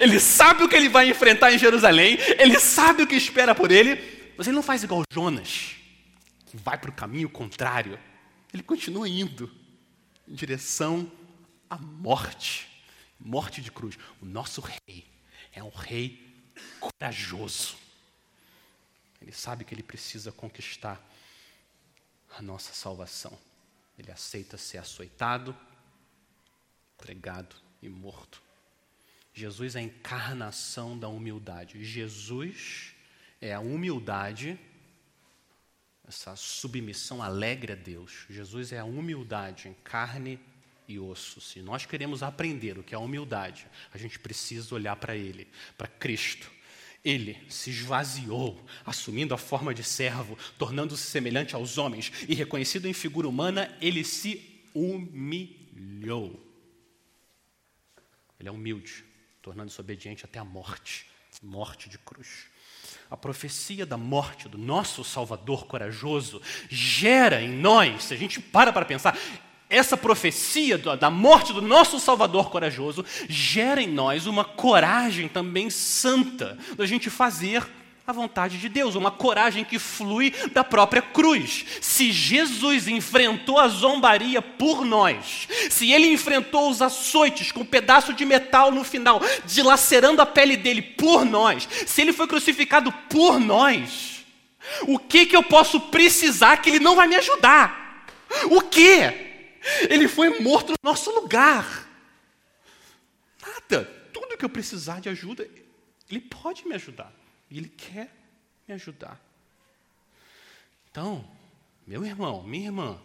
Ele 0.00 0.18
sabe 0.18 0.64
o 0.64 0.68
que 0.68 0.76
ele 0.76 0.88
vai 0.88 1.08
enfrentar 1.10 1.52
em 1.52 1.58
Jerusalém, 1.58 2.16
ele 2.38 2.58
sabe 2.58 3.02
o 3.02 3.06
que 3.06 3.14
espera 3.14 3.54
por 3.54 3.70
ele, 3.70 4.32
mas 4.36 4.46
ele 4.46 4.56
não 4.56 4.62
faz 4.62 4.82
igual 4.82 5.02
Jonas, 5.12 5.76
que 6.46 6.56
vai 6.56 6.78
para 6.78 6.90
o 6.90 6.94
caminho 6.94 7.28
contrário. 7.28 7.98
Ele 8.52 8.62
continua 8.62 9.08
indo 9.08 9.50
em 10.26 10.34
direção 10.34 11.10
à 11.68 11.76
morte 11.76 12.74
morte 13.24 13.62
de 13.62 13.72
cruz. 13.72 13.96
O 14.20 14.26
nosso 14.26 14.60
rei 14.60 15.06
é 15.54 15.62
um 15.62 15.70
rei 15.70 16.22
corajoso. 16.80 17.76
Ele 19.20 19.32
sabe 19.32 19.64
que 19.64 19.74
ele 19.74 19.82
precisa 19.82 20.30
conquistar 20.32 21.00
a 22.36 22.42
nossa 22.42 22.74
salvação. 22.74 23.38
Ele 23.98 24.10
aceita 24.10 24.58
ser 24.58 24.78
açoitado, 24.78 25.56
pregado 26.98 27.56
e 27.80 27.88
morto. 27.88 28.42
Jesus 29.32 29.76
é 29.76 29.80
a 29.80 29.82
encarnação 29.82 30.98
da 30.98 31.08
humildade. 31.08 31.82
Jesus 31.84 32.92
é 33.40 33.52
a 33.52 33.60
humildade, 33.60 34.58
essa 36.06 36.36
submissão 36.36 37.22
alegre 37.22 37.72
a 37.72 37.76
Deus. 37.76 38.26
Jesus 38.28 38.72
é 38.72 38.78
a 38.78 38.84
humildade 38.84 39.68
em 39.68 39.74
carne 39.74 40.38
e 40.86 40.98
osso. 40.98 41.40
Se 41.40 41.60
nós 41.60 41.86
queremos 41.86 42.22
aprender 42.22 42.78
o 42.78 42.82
que 42.82 42.94
é 42.94 42.96
a 42.96 43.00
humildade, 43.00 43.66
a 43.92 43.98
gente 43.98 44.18
precisa 44.18 44.74
olhar 44.74 44.96
para 44.96 45.16
Ele, 45.16 45.48
para 45.76 45.88
Cristo. 45.88 46.50
Ele 47.04 47.38
se 47.48 47.70
esvaziou, 47.70 48.64
assumindo 48.84 49.34
a 49.34 49.38
forma 49.38 49.74
de 49.74 49.84
servo, 49.84 50.38
tornando-se 50.58 51.02
semelhante 51.02 51.54
aos 51.54 51.76
homens 51.76 52.10
e 52.28 52.34
reconhecido 52.34 52.86
em 52.86 52.94
figura 52.94 53.28
humana, 53.28 53.76
ele 53.80 54.02
se 54.02 54.64
humilhou. 54.72 56.42
Ele 58.40 58.48
é 58.48 58.52
humilde, 58.52 59.04
tornando-se 59.42 59.78
obediente 59.78 60.24
até 60.24 60.38
a 60.38 60.44
morte 60.44 61.06
morte 61.42 61.88
de 61.88 61.98
cruz. 61.98 62.46
A 63.10 63.16
profecia 63.16 63.84
da 63.84 63.96
morte 63.96 64.48
do 64.48 64.58
nosso 64.58 65.04
Salvador 65.04 65.66
corajoso 65.66 66.40
gera 66.68 67.40
em 67.40 67.50
nós, 67.50 68.04
se 68.04 68.14
a 68.14 68.16
gente 68.16 68.40
para 68.40 68.72
para 68.72 68.84
pensar, 68.84 69.18
essa 69.68 69.96
profecia 69.96 70.78
da 70.78 71.10
morte 71.10 71.52
do 71.52 71.62
nosso 71.62 71.98
Salvador 71.98 72.50
corajoso 72.50 73.04
gera 73.28 73.82
em 73.82 73.88
nós 73.88 74.26
uma 74.26 74.44
coragem 74.44 75.28
também 75.28 75.70
santa 75.70 76.58
da 76.76 76.86
gente 76.86 77.10
fazer 77.10 77.66
a 78.06 78.12
vontade 78.12 78.58
de 78.58 78.68
Deus, 78.68 78.94
uma 78.94 79.10
coragem 79.10 79.64
que 79.64 79.78
flui 79.78 80.30
da 80.52 80.62
própria 80.62 81.00
cruz. 81.00 81.64
Se 81.80 82.12
Jesus 82.12 82.86
enfrentou 82.86 83.58
a 83.58 83.66
zombaria 83.66 84.42
por 84.42 84.84
nós, 84.84 85.48
se 85.70 85.90
ele 85.90 86.12
enfrentou 86.12 86.68
os 86.68 86.82
açoites 86.82 87.50
com 87.50 87.60
um 87.60 87.66
pedaço 87.66 88.12
de 88.12 88.26
metal 88.26 88.70
no 88.70 88.84
final, 88.84 89.22
dilacerando 89.46 90.20
a 90.20 90.26
pele 90.26 90.56
dele 90.56 90.82
por 90.82 91.24
nós, 91.24 91.66
se 91.86 92.02
ele 92.02 92.12
foi 92.12 92.26
crucificado 92.26 92.92
por 93.08 93.40
nós, 93.40 94.22
o 94.82 94.98
que 94.98 95.24
que 95.24 95.36
eu 95.36 95.42
posso 95.42 95.80
precisar 95.80 96.58
que 96.58 96.68
ele 96.68 96.80
não 96.80 96.96
vai 96.96 97.08
me 97.08 97.16
ajudar? 97.16 98.04
O 98.50 98.60
que? 98.60 99.23
Ele 99.88 100.08
foi 100.08 100.40
morto 100.40 100.70
no 100.70 100.76
nosso 100.82 101.10
lugar. 101.10 101.88
Nada. 103.40 103.84
Tudo 104.12 104.36
que 104.36 104.44
eu 104.44 104.50
precisar 104.50 105.00
de 105.00 105.08
ajuda, 105.08 105.48
Ele 106.08 106.20
pode 106.20 106.66
me 106.66 106.74
ajudar. 106.74 107.12
E 107.50 107.58
Ele 107.58 107.68
quer 107.68 108.14
me 108.68 108.74
ajudar. 108.74 109.20
Então, 110.90 111.28
meu 111.86 112.04
irmão, 112.04 112.42
minha 112.42 112.66
irmã, 112.66 113.00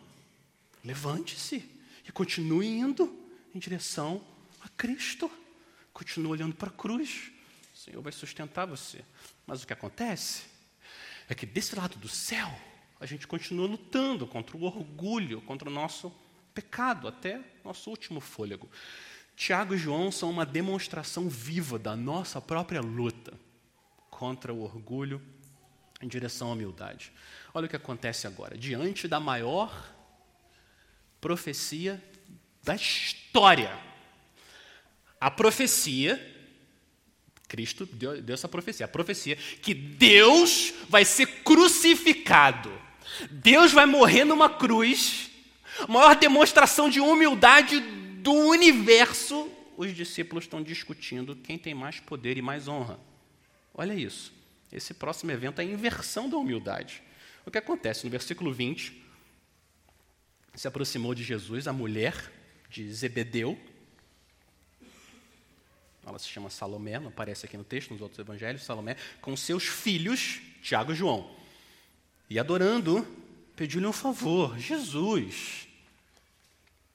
levante-se 0.83 1.69
e 2.07 2.11
continue 2.11 2.67
indo 2.67 3.17
em 3.53 3.59
direção 3.59 4.23
a 4.61 4.69
Cristo. 4.69 5.29
Continue 5.93 6.31
olhando 6.31 6.55
para 6.55 6.69
a 6.69 6.73
cruz. 6.73 7.31
O 7.73 7.77
Senhor 7.77 8.01
vai 8.01 8.11
sustentar 8.11 8.65
você. 8.65 9.03
Mas 9.47 9.63
o 9.63 9.67
que 9.67 9.73
acontece 9.73 10.43
é 11.27 11.35
que 11.35 11.45
desse 11.45 11.75
lado 11.75 11.97
do 11.97 12.07
céu, 12.07 12.49
a 12.99 13.05
gente 13.05 13.27
continua 13.27 13.67
lutando 13.67 14.27
contra 14.27 14.55
o 14.55 14.63
orgulho, 14.63 15.41
contra 15.41 15.69
o 15.69 15.73
nosso 15.73 16.13
pecado 16.53 17.07
até 17.07 17.41
nosso 17.63 17.89
último 17.89 18.19
fôlego. 18.19 18.69
Tiago 19.35 19.73
e 19.73 19.77
João 19.77 20.11
são 20.11 20.29
uma 20.29 20.45
demonstração 20.45 21.29
viva 21.29 21.79
da 21.79 21.95
nossa 21.95 22.41
própria 22.41 22.81
luta 22.81 23.33
contra 24.09 24.53
o 24.53 24.61
orgulho 24.61 25.21
em 26.01 26.07
direção 26.07 26.49
à 26.49 26.53
humildade. 26.53 27.11
Olha 27.53 27.65
o 27.65 27.69
que 27.69 27.75
acontece 27.75 28.27
agora. 28.27 28.57
Diante 28.57 29.07
da 29.07 29.19
maior 29.19 29.95
profecia 31.21 32.03
da 32.63 32.75
história. 32.75 33.77
A 35.19 35.31
profecia, 35.31 36.19
Cristo 37.47 37.85
deu, 37.85 38.21
deu, 38.21 38.33
essa 38.33 38.47
profecia, 38.47 38.85
a 38.85 38.89
profecia 38.89 39.35
que 39.35 39.73
Deus 39.73 40.73
vai 40.87 41.03
ser 41.03 41.25
crucificado. 41.43 42.71
Deus 43.31 43.71
vai 43.71 43.85
morrer 43.85 44.23
numa 44.23 44.49
cruz 44.49 45.28
maior 45.87 46.15
demonstração 46.15 46.89
de 46.89 46.99
humildade 46.99 47.79
do 47.79 48.33
universo, 48.33 49.49
os 49.77 49.95
discípulos 49.95 50.43
estão 50.43 50.61
discutindo 50.61 51.35
quem 51.35 51.57
tem 51.57 51.73
mais 51.73 51.99
poder 51.99 52.37
e 52.37 52.41
mais 52.41 52.67
honra. 52.67 52.99
Olha 53.73 53.93
isso. 53.93 54.33
Esse 54.71 54.93
próximo 54.93 55.31
evento 55.31 55.59
é 55.59 55.63
a 55.63 55.65
inversão 55.65 56.29
da 56.29 56.37
humildade. 56.37 57.01
O 57.45 57.51
que 57.51 57.57
acontece? 57.57 58.03
No 58.03 58.11
versículo 58.11 58.53
20, 58.53 59.01
se 60.53 60.67
aproximou 60.67 61.15
de 61.15 61.23
Jesus 61.23 61.67
a 61.67 61.73
mulher 61.73 62.13
de 62.69 62.91
Zebedeu. 62.91 63.57
Ela 66.05 66.19
se 66.19 66.27
chama 66.27 66.49
Salomé, 66.49 66.99
não 66.99 67.07
aparece 67.07 67.45
aqui 67.45 67.55
no 67.55 67.63
texto, 67.63 67.91
nos 67.91 68.01
outros 68.01 68.19
evangelhos, 68.19 68.63
Salomé, 68.63 68.97
com 69.21 69.37
seus 69.37 69.63
filhos, 69.63 70.41
Tiago 70.61 70.91
e 70.91 70.95
João. 70.95 71.33
E 72.29 72.37
adorando, 72.37 73.07
pediu-lhe 73.55 73.87
um 73.87 73.93
favor: 73.93 74.59
Jesus, 74.59 75.68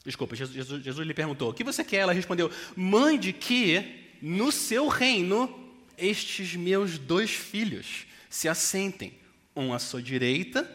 Desculpa, 0.05 0.37
Jesus, 0.37 0.55
Jesus, 0.55 0.85
Jesus 0.85 1.07
lhe 1.07 1.15
perguntou: 1.15 1.51
O 1.51 1.55
que 1.55 1.65
você 1.65 1.83
quer? 1.83 1.99
Ela 1.99 2.13
respondeu: 2.13 2.51
Mande 2.77 3.33
que 3.33 4.13
no 4.21 4.53
seu 4.53 4.87
reino 4.89 5.73
estes 5.97 6.55
meus 6.55 6.99
dois 6.99 7.31
filhos 7.31 8.07
se 8.29 8.49
assentem, 8.49 9.15
um 9.57 9.73
à 9.73 9.79
sua 9.79 10.03
direita 10.03 10.71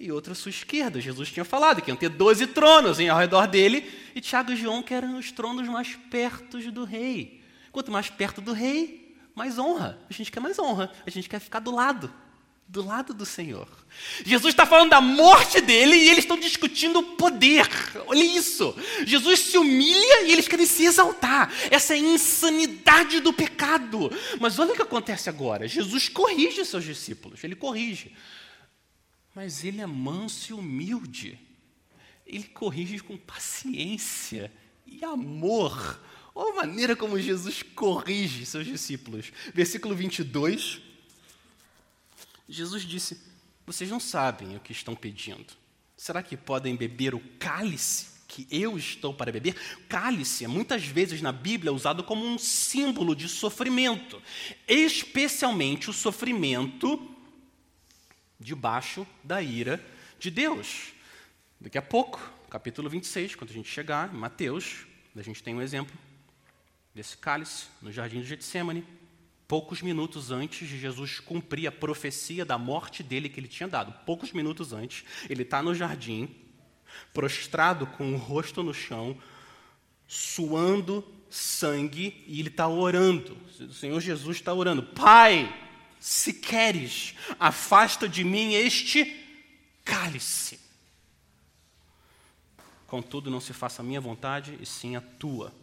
e 0.00 0.10
outro 0.10 0.32
à 0.32 0.34
sua 0.34 0.50
esquerda. 0.50 1.00
Jesus 1.00 1.30
tinha 1.30 1.44
falado 1.44 1.82
que 1.82 1.90
iam 1.90 1.96
ter 1.96 2.08
doze 2.08 2.46
tronos 2.48 2.98
ao 2.98 3.18
redor 3.18 3.46
dele, 3.46 3.88
e 4.14 4.20
Tiago 4.20 4.50
e 4.50 4.56
João 4.56 4.82
querem 4.82 5.14
os 5.14 5.30
tronos 5.30 5.68
mais 5.68 5.94
perto 6.10 6.58
do 6.72 6.84
rei. 6.84 7.40
Quanto 7.70 7.92
mais 7.92 8.10
perto 8.10 8.40
do 8.40 8.52
rei, 8.52 9.16
mais 9.36 9.58
honra. 9.58 10.00
A 10.10 10.12
gente 10.12 10.32
quer 10.32 10.40
mais 10.40 10.58
honra, 10.58 10.90
a 11.06 11.10
gente 11.10 11.28
quer 11.28 11.38
ficar 11.38 11.60
do 11.60 11.70
lado 11.70 12.12
do 12.68 12.84
lado 12.84 13.14
do 13.14 13.24
Senhor. 13.24 13.66
Jesus 14.24 14.52
está 14.52 14.66
falando 14.66 14.90
da 14.90 15.00
morte 15.00 15.58
dele 15.60 15.96
e 15.96 16.10
eles 16.10 16.24
estão 16.24 16.38
discutindo 16.38 16.98
o 16.98 17.16
poder. 17.16 17.66
Olha 18.06 18.22
isso. 18.22 18.76
Jesus 19.06 19.40
se 19.40 19.56
humilha 19.56 20.24
e 20.24 20.32
eles 20.32 20.46
querem 20.46 20.66
se 20.66 20.84
exaltar. 20.84 21.50
Essa 21.70 21.94
é 21.94 21.96
a 21.96 22.00
insanidade 22.00 23.20
do 23.20 23.32
pecado. 23.32 24.10
Mas 24.38 24.58
olha 24.58 24.72
o 24.72 24.76
que 24.76 24.82
acontece 24.82 25.30
agora. 25.30 25.66
Jesus 25.66 26.10
corrige 26.10 26.62
seus 26.66 26.84
discípulos. 26.84 27.42
Ele 27.42 27.56
corrige. 27.56 28.12
Mas 29.34 29.64
ele 29.64 29.80
é 29.80 29.86
manso 29.86 30.52
e 30.52 30.54
humilde. 30.54 31.38
Ele 32.26 32.44
corrige 32.44 32.98
com 32.98 33.16
paciência 33.16 34.52
e 34.86 35.02
amor. 35.02 35.98
Olha 36.34 36.52
a 36.52 36.56
maneira 36.56 36.94
como 36.94 37.18
Jesus 37.18 37.62
corrige 37.62 38.44
seus 38.44 38.66
discípulos. 38.66 39.32
Versículo 39.54 39.94
22 39.94 40.87
Jesus 42.48 42.82
disse: 42.82 43.20
Vocês 43.66 43.90
não 43.90 44.00
sabem 44.00 44.56
o 44.56 44.60
que 44.60 44.72
estão 44.72 44.96
pedindo. 44.96 45.52
Será 45.96 46.22
que 46.22 46.36
podem 46.36 46.76
beber 46.76 47.14
o 47.14 47.20
cálice 47.38 48.06
que 48.28 48.46
eu 48.50 48.78
estou 48.78 49.12
para 49.12 49.32
beber? 49.32 49.54
Cálice 49.88 50.44
é 50.44 50.48
muitas 50.48 50.86
vezes 50.86 51.20
na 51.20 51.32
Bíblia 51.32 51.72
usado 51.72 52.04
como 52.04 52.24
um 52.24 52.38
símbolo 52.38 53.14
de 53.14 53.28
sofrimento, 53.28 54.22
especialmente 54.66 55.90
o 55.90 55.92
sofrimento 55.92 57.14
debaixo 58.38 59.06
da 59.24 59.42
ira 59.42 59.84
de 60.18 60.30
Deus. 60.30 60.92
Daqui 61.60 61.76
a 61.76 61.82
pouco, 61.82 62.20
capítulo 62.48 62.88
26, 62.88 63.34
quando 63.34 63.50
a 63.50 63.54
gente 63.54 63.68
chegar 63.68 64.14
em 64.14 64.16
Mateus, 64.16 64.86
a 65.16 65.22
gente 65.22 65.42
tem 65.42 65.54
um 65.54 65.60
exemplo 65.60 65.96
desse 66.94 67.16
cálice 67.16 67.66
no 67.82 67.90
jardim 67.90 68.20
de 68.20 68.28
Getsemane. 68.28 68.84
Poucos 69.48 69.80
minutos 69.80 70.30
antes 70.30 70.68
de 70.68 70.78
Jesus 70.78 71.18
cumprir 71.18 71.66
a 71.66 71.72
profecia 71.72 72.44
da 72.44 72.58
morte 72.58 73.02
dele 73.02 73.30
que 73.30 73.40
ele 73.40 73.48
tinha 73.48 73.66
dado. 73.66 73.92
Poucos 74.04 74.30
minutos 74.30 74.74
antes, 74.74 75.04
ele 75.28 75.42
está 75.42 75.62
no 75.62 75.74
jardim, 75.74 76.28
prostrado 77.14 77.86
com 77.86 78.12
o 78.12 78.18
rosto 78.18 78.62
no 78.62 78.74
chão, 78.74 79.16
suando 80.06 81.02
sangue, 81.30 82.22
e 82.26 82.38
ele 82.40 82.50
está 82.50 82.68
orando. 82.68 83.38
O 83.58 83.72
Senhor 83.72 83.98
Jesus 84.00 84.36
está 84.36 84.52
orando: 84.52 84.82
Pai, 84.82 85.50
se 85.98 86.34
queres, 86.34 87.14
afasta 87.40 88.06
de 88.06 88.22
mim 88.24 88.52
este 88.52 89.16
cálice. 89.82 90.60
Contudo, 92.86 93.30
não 93.30 93.40
se 93.40 93.54
faça 93.54 93.80
a 93.80 93.84
minha 93.84 94.00
vontade, 94.00 94.58
e 94.60 94.66
sim 94.66 94.94
a 94.94 95.00
tua. 95.00 95.54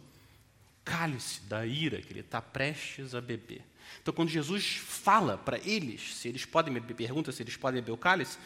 Cálice 0.84 1.40
da 1.42 1.64
ira 1.66 2.00
que 2.00 2.12
ele 2.12 2.20
está 2.20 2.40
prestes 2.40 3.14
a 3.14 3.20
beber. 3.20 3.62
Então, 4.06 4.14
quando 4.14 4.28
Jesus 4.28 4.76
fala 4.76 5.36
para 5.36 5.58
eles, 5.58 6.14
se 6.14 6.28
eles 6.28 6.44
podem 6.44 6.72
beber, 6.72 6.94
pergunta 6.94 7.32
se 7.32 7.42
eles 7.42 7.56
podem 7.56 7.80
beber 7.80 7.92
o 7.92 7.96
cálice, 7.96 8.38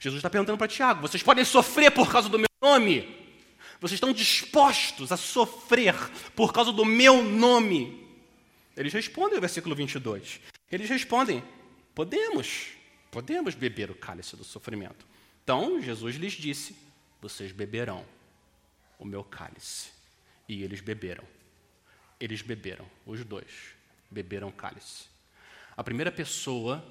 Jesus 0.00 0.18
está 0.18 0.30
perguntando 0.30 0.56
para 0.56 0.68
Tiago: 0.68 1.02
vocês 1.02 1.22
podem 1.22 1.44
sofrer 1.44 1.90
por 1.90 2.10
causa 2.10 2.28
do 2.28 2.38
meu 2.38 2.48
nome? 2.62 3.20
Vocês 3.80 3.96
estão 3.96 4.12
dispostos 4.12 5.12
a 5.12 5.16
sofrer 5.16 5.94
por 6.34 6.52
causa 6.52 6.72
do 6.72 6.84
meu 6.84 7.22
nome? 7.22 8.08
Eles 8.76 8.92
respondem 8.92 9.38
versículo 9.38 9.74
22. 9.74 10.40
Eles 10.70 10.88
respondem: 10.88 11.44
podemos, 11.94 12.68
podemos 13.10 13.54
beber 13.54 13.90
o 13.90 13.94
cálice 13.94 14.34
do 14.34 14.44
sofrimento. 14.44 15.06
Então, 15.44 15.82
Jesus 15.82 16.16
lhes 16.16 16.32
disse: 16.32 16.74
vocês 17.20 17.52
beberão 17.52 18.04
o 18.98 19.04
meu 19.04 19.22
cálice. 19.22 19.90
E 20.48 20.62
eles 20.62 20.80
beberam. 20.80 21.24
Eles 22.18 22.40
beberam, 22.40 22.86
os 23.04 23.24
dois 23.24 23.81
beberam 24.12 24.52
cálice. 24.52 25.06
A 25.76 25.82
primeira 25.82 26.12
pessoa 26.12 26.84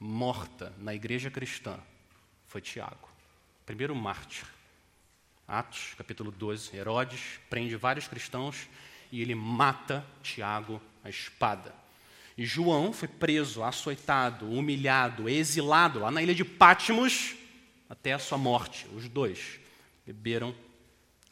morta 0.00 0.72
na 0.78 0.94
igreja 0.94 1.30
cristã 1.30 1.78
foi 2.46 2.60
Tiago, 2.60 3.08
primeiro 3.66 3.94
mártir. 3.94 4.46
Atos, 5.46 5.94
capítulo 5.96 6.30
12, 6.30 6.76
Herodes 6.76 7.40
prende 7.48 7.76
vários 7.76 8.08
cristãos 8.08 8.68
e 9.10 9.22
ele 9.22 9.34
mata 9.34 10.04
Tiago 10.22 10.80
à 11.02 11.08
espada. 11.08 11.74
E 12.36 12.44
João 12.44 12.92
foi 12.92 13.08
preso, 13.08 13.64
açoitado, 13.64 14.48
humilhado, 14.50 15.28
exilado 15.28 15.98
lá 15.98 16.10
na 16.10 16.22
ilha 16.22 16.34
de 16.34 16.44
Pátimos 16.44 17.34
até 17.88 18.12
a 18.12 18.18
sua 18.18 18.38
morte. 18.38 18.86
Os 18.94 19.08
dois 19.08 19.58
beberam 20.06 20.54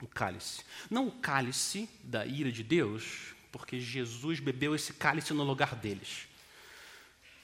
o 0.02 0.06
cálice. 0.06 0.64
Não 0.90 1.06
o 1.06 1.12
cálice 1.12 1.88
da 2.02 2.26
ira 2.26 2.50
de 2.50 2.62
Deus, 2.62 3.35
porque 3.50 3.80
Jesus 3.80 4.40
bebeu 4.40 4.74
esse 4.74 4.92
cálice 4.92 5.32
no 5.32 5.44
lugar 5.44 5.74
deles. 5.74 6.26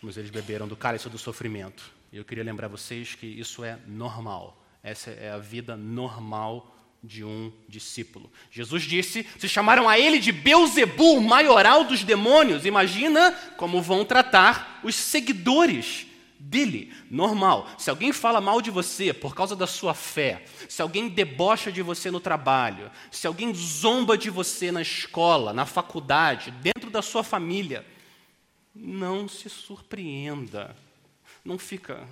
Mas 0.00 0.16
eles 0.16 0.30
beberam 0.30 0.66
do 0.66 0.76
cálice 0.76 1.09
do 1.09 1.18
sofrimento. 1.18 1.90
E 2.12 2.16
eu 2.16 2.25
queria 2.25 2.44
lembrar 2.44 2.68
vocês 2.68 3.14
que 3.14 3.26
isso 3.26 3.64
é 3.64 3.78
normal. 3.87 4.62
Essa 4.82 5.11
é 5.11 5.30
a 5.30 5.38
vida 5.38 5.76
normal 5.76 6.76
de 7.02 7.25
um 7.25 7.52
discípulo. 7.68 8.30
Jesus 8.50 8.82
disse: 8.82 9.26
se 9.38 9.49
chamaram 9.49 9.88
a 9.88 9.99
ele 9.99 10.18
de 10.18 10.30
Beuzebu, 10.30 11.16
o 11.16 11.21
maioral 11.21 11.85
dos 11.85 12.04
demônios. 12.04 12.64
Imagina 12.64 13.32
como 13.56 13.82
vão 13.82 14.04
tratar 14.04 14.80
os 14.85 14.94
seguidores 14.94 16.06
dele, 16.42 16.92
normal. 17.11 17.68
Se 17.78 17.88
alguém 17.88 18.12
fala 18.12 18.40
mal 18.40 18.61
de 18.61 18.70
você 18.70 19.12
por 19.12 19.34
causa 19.34 19.54
da 19.54 19.66
sua 19.66 19.94
fé, 19.94 20.44
se 20.68 20.82
alguém 20.82 21.08
debocha 21.08 21.70
de 21.70 21.82
você 21.82 22.11
no 22.11 22.20
trabalho, 22.20 22.90
se 23.11 23.26
alguém 23.26 23.54
zomba 23.54 24.18
de 24.18 24.28
você 24.28 24.72
na 24.72 24.82
escola, 24.82 25.52
na 25.52 25.64
faculdade, 25.64 26.50
dentro 26.50 26.90
da 26.90 27.00
sua 27.00 27.22
família, 27.22 27.87
não 28.75 29.28
se 29.28 29.49
surpreenda. 29.49 30.76
Não 31.44 31.58
fica, 31.58 32.06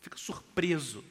fica 0.00 0.16
surpreso. 0.16 1.04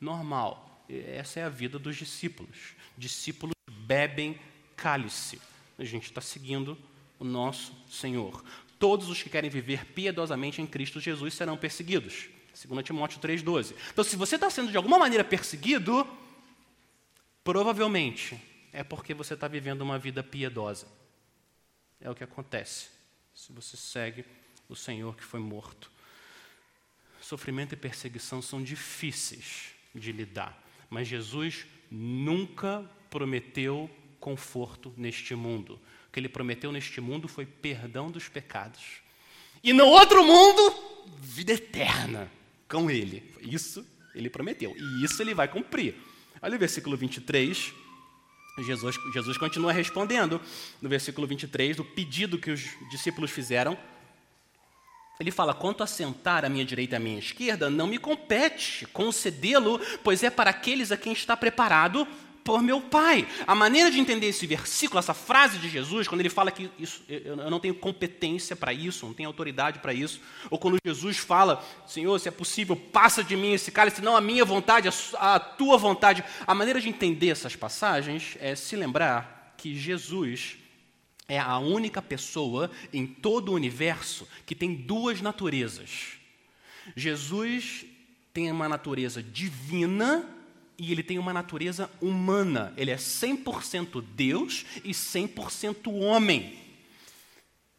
Normal. 0.00 0.84
Essa 0.88 1.40
é 1.40 1.44
a 1.44 1.48
vida 1.48 1.78
dos 1.78 1.96
discípulos. 1.96 2.74
Discípulos 2.96 3.54
bebem 3.68 4.38
cálice. 4.76 5.40
A 5.78 5.84
gente 5.84 6.04
está 6.04 6.20
seguindo 6.20 6.76
o 7.18 7.24
nosso 7.24 7.72
Senhor 7.88 8.44
todos 8.78 9.08
os 9.08 9.22
que 9.22 9.30
querem 9.30 9.50
viver 9.50 9.86
piedosamente 9.86 10.60
em 10.60 10.66
Cristo 10.66 11.00
Jesus 11.00 11.34
serão 11.34 11.56
perseguidos. 11.56 12.28
2 12.54 12.84
Timóteo 12.84 13.20
3,12. 13.20 13.74
Então, 13.92 14.04
se 14.04 14.16
você 14.16 14.36
está 14.36 14.48
sendo 14.48 14.70
de 14.70 14.76
alguma 14.76 14.98
maneira 14.98 15.24
perseguido, 15.24 16.06
provavelmente 17.42 18.40
é 18.72 18.84
porque 18.84 19.12
você 19.12 19.34
está 19.34 19.48
vivendo 19.48 19.82
uma 19.82 19.98
vida 19.98 20.22
piedosa. 20.22 20.86
É 22.00 22.10
o 22.10 22.14
que 22.14 22.24
acontece 22.24 22.88
se 23.34 23.52
você 23.52 23.76
segue 23.76 24.24
o 24.68 24.76
Senhor 24.76 25.16
que 25.16 25.24
foi 25.24 25.40
morto. 25.40 25.90
Sofrimento 27.20 27.72
e 27.72 27.76
perseguição 27.76 28.40
são 28.42 28.62
difíceis 28.62 29.70
de 29.94 30.12
lidar, 30.12 30.62
mas 30.90 31.08
Jesus 31.08 31.66
nunca 31.90 32.88
prometeu 33.08 33.90
conforto 34.20 34.92
neste 34.96 35.34
mundo 35.34 35.80
que 36.14 36.20
ele 36.20 36.28
prometeu 36.28 36.70
neste 36.70 37.00
mundo 37.00 37.26
foi 37.26 37.44
perdão 37.44 38.08
dos 38.08 38.28
pecados. 38.28 39.02
E 39.64 39.72
no 39.72 39.84
outro 39.84 40.24
mundo, 40.24 40.72
vida 41.20 41.52
eterna 41.52 42.30
com 42.68 42.88
ele. 42.88 43.34
Isso 43.40 43.84
ele 44.14 44.30
prometeu. 44.30 44.72
E 44.76 45.04
isso 45.04 45.20
ele 45.20 45.34
vai 45.34 45.48
cumprir. 45.48 45.96
Olha 46.40 46.54
o 46.54 46.58
versículo 46.58 46.96
23. 46.96 47.74
Jesus, 48.58 48.96
Jesus 49.12 49.36
continua 49.36 49.72
respondendo 49.72 50.40
no 50.80 50.88
versículo 50.88 51.26
23, 51.26 51.78
do 51.78 51.84
pedido 51.84 52.38
que 52.38 52.52
os 52.52 52.62
discípulos 52.92 53.32
fizeram. 53.32 53.76
Ele 55.18 55.32
fala: 55.32 55.52
quanto 55.52 55.82
a 55.82 55.86
sentar 55.86 56.44
à 56.44 56.48
minha 56.48 56.64
direita 56.64 56.94
e 56.94 56.96
à 56.96 57.00
minha 57.00 57.18
esquerda, 57.18 57.68
não 57.68 57.88
me 57.88 57.98
compete 57.98 58.86
concedê-lo, 58.92 59.80
pois 60.04 60.22
é 60.22 60.30
para 60.30 60.50
aqueles 60.50 60.92
a 60.92 60.96
quem 60.96 61.12
está 61.12 61.36
preparado 61.36 62.06
por 62.44 62.62
meu 62.62 62.80
Pai. 62.80 63.26
A 63.46 63.54
maneira 63.54 63.90
de 63.90 63.98
entender 63.98 64.26
esse 64.26 64.46
versículo, 64.46 64.98
essa 64.98 65.14
frase 65.14 65.58
de 65.58 65.68
Jesus, 65.68 66.06
quando 66.06 66.20
ele 66.20 66.28
fala 66.28 66.50
que 66.50 66.70
isso, 66.78 67.02
eu 67.08 67.36
não 67.36 67.58
tenho 67.58 67.74
competência 67.74 68.54
para 68.54 68.72
isso, 68.72 69.06
não 69.06 69.14
tenho 69.14 69.28
autoridade 69.28 69.78
para 69.78 69.94
isso, 69.94 70.20
ou 70.50 70.58
quando 70.58 70.76
Jesus 70.84 71.16
fala, 71.16 71.64
Senhor, 71.86 72.18
se 72.20 72.28
é 72.28 72.30
possível, 72.30 72.76
passa 72.76 73.24
de 73.24 73.34
mim 73.34 73.54
esse 73.54 73.72
cálice, 73.72 74.02
não 74.02 74.14
a 74.14 74.20
minha 74.20 74.44
vontade, 74.44 74.88
a 75.16 75.40
tua 75.40 75.78
vontade. 75.78 76.22
A 76.46 76.54
maneira 76.54 76.80
de 76.80 76.88
entender 76.88 77.30
essas 77.30 77.56
passagens 77.56 78.36
é 78.38 78.54
se 78.54 78.76
lembrar 78.76 79.54
que 79.56 79.74
Jesus 79.74 80.58
é 81.26 81.38
a 81.38 81.58
única 81.58 82.02
pessoa 82.02 82.70
em 82.92 83.06
todo 83.06 83.50
o 83.50 83.54
universo 83.54 84.28
que 84.44 84.54
tem 84.54 84.74
duas 84.74 85.22
naturezas. 85.22 86.18
Jesus 86.94 87.86
tem 88.34 88.50
uma 88.50 88.68
natureza 88.68 89.22
divina 89.22 90.28
e 90.78 90.90
ele 90.92 91.02
tem 91.02 91.18
uma 91.18 91.32
natureza 91.32 91.90
humana. 92.00 92.72
Ele 92.76 92.90
é 92.90 92.96
100% 92.96 94.02
Deus 94.14 94.64
e 94.84 94.90
100% 94.90 95.92
homem. 95.92 96.54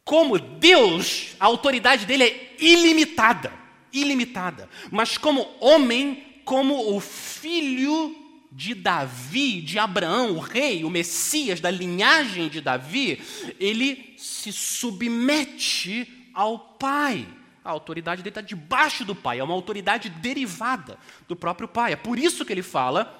Como 0.03 0.37
Deus, 0.37 1.35
a 1.39 1.45
autoridade 1.45 2.05
dele 2.05 2.23
é 2.23 2.55
ilimitada, 2.59 3.51
ilimitada. 3.91 4.69
Mas 4.91 5.17
como 5.17 5.47
homem, 5.59 6.41
como 6.45 6.95
o 6.95 6.99
filho 6.99 8.15
de 8.51 8.73
Davi, 8.73 9.61
de 9.61 9.77
Abraão, 9.77 10.37
o 10.37 10.39
rei, 10.39 10.85
o 10.85 10.89
Messias 10.89 11.59
da 11.59 11.69
linhagem 11.69 12.47
de 12.47 12.61
Davi, 12.61 13.21
ele 13.59 14.13
se 14.17 14.53
submete 14.53 16.07
ao 16.33 16.57
Pai. 16.57 17.27
A 17.65 17.71
autoridade 17.71 18.21
dele 18.21 18.29
está 18.29 18.41
debaixo 18.41 19.03
do 19.03 19.15
Pai, 19.15 19.39
é 19.39 19.43
uma 19.43 19.55
autoridade 19.55 20.07
derivada 20.07 20.99
do 21.27 21.35
próprio 21.35 21.67
Pai. 21.67 21.93
É 21.93 21.95
por 21.95 22.19
isso 22.19 22.45
que 22.45 22.53
ele 22.53 22.61
fala: 22.61 23.19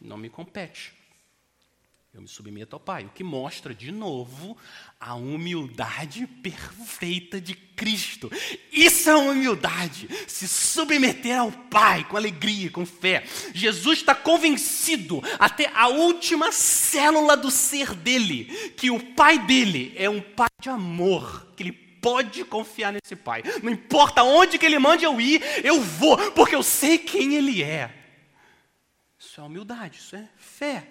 não 0.00 0.16
me 0.16 0.28
compete. 0.28 0.92
Eu 2.12 2.22
me 2.22 2.28
submeto 2.28 2.74
ao 2.74 2.80
Pai. 2.80 3.04
O 3.04 3.10
que 3.10 3.22
mostra, 3.22 3.74
de 3.74 3.92
novo, 3.92 4.56
a 4.98 5.14
humildade 5.14 6.26
perfeita 6.26 7.38
de 7.38 7.54
Cristo. 7.54 8.32
Isso 8.72 9.10
é 9.10 9.14
humildade. 9.14 10.08
Se 10.26 10.48
submeter 10.48 11.38
ao 11.38 11.52
Pai 11.52 12.04
com 12.04 12.16
alegria, 12.16 12.70
com 12.70 12.86
fé. 12.86 13.22
Jesus 13.54 13.98
está 13.98 14.14
convencido, 14.14 15.22
até 15.38 15.70
a 15.74 15.88
última 15.88 16.50
célula 16.52 17.36
do 17.36 17.50
ser 17.50 17.94
dele, 17.94 18.46
que 18.78 18.90
o 18.90 18.98
Pai 19.14 19.38
dele 19.38 19.92
é 19.94 20.08
um 20.08 20.22
Pai 20.22 20.48
de 20.58 20.70
amor, 20.70 21.52
que 21.54 21.64
ele 21.64 21.85
pode 22.06 22.44
confiar 22.44 22.92
nesse 22.92 23.16
pai. 23.16 23.42
Não 23.64 23.72
importa 23.72 24.22
onde 24.22 24.58
que 24.58 24.64
ele 24.64 24.78
mande 24.78 25.04
eu 25.04 25.20
ir, 25.20 25.42
eu 25.64 25.80
vou, 25.80 26.16
porque 26.30 26.54
eu 26.54 26.62
sei 26.62 26.98
quem 26.98 27.34
ele 27.34 27.64
é. 27.64 27.92
Isso 29.18 29.40
é 29.40 29.42
humildade, 29.44 29.98
isso 29.98 30.14
é 30.14 30.28
fé. 30.36 30.86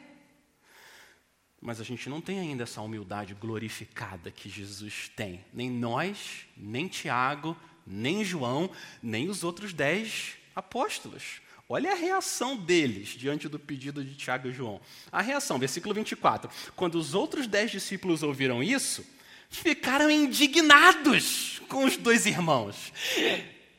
Mas 1.61 1.79
a 1.79 1.85
gente 1.85 2.09
não 2.09 2.19
tem 2.19 2.37
ainda 2.41 2.63
essa 2.63 2.81
humildade 2.81 3.33
glorificada 3.33 4.29
que 4.29 4.49
Jesus 4.49 5.09
tem. 5.15 5.45
Nem 5.53 5.69
nós, 5.69 6.45
nem 6.57 6.89
Tiago, 6.89 7.55
nem 7.87 8.21
João, 8.21 8.69
nem 9.01 9.29
os 9.29 9.41
outros 9.41 9.71
dez 9.71 10.33
apóstolos. 10.53 11.39
Olha 11.69 11.93
a 11.93 11.95
reação 11.95 12.57
deles 12.57 13.07
diante 13.07 13.47
do 13.47 13.57
pedido 13.57 14.03
de 14.03 14.15
Tiago 14.15 14.49
e 14.49 14.51
João. 14.51 14.81
A 15.09 15.21
reação, 15.21 15.57
versículo 15.57 15.95
24. 15.95 16.51
Quando 16.75 16.95
os 16.95 17.13
outros 17.13 17.47
dez 17.47 17.71
discípulos 17.71 18.21
ouviram 18.21 18.61
isso, 18.61 19.14
ficaram 19.55 20.09
indignados 20.09 21.61
com 21.67 21.85
os 21.85 21.97
dois 21.97 22.25
irmãos. 22.25 22.75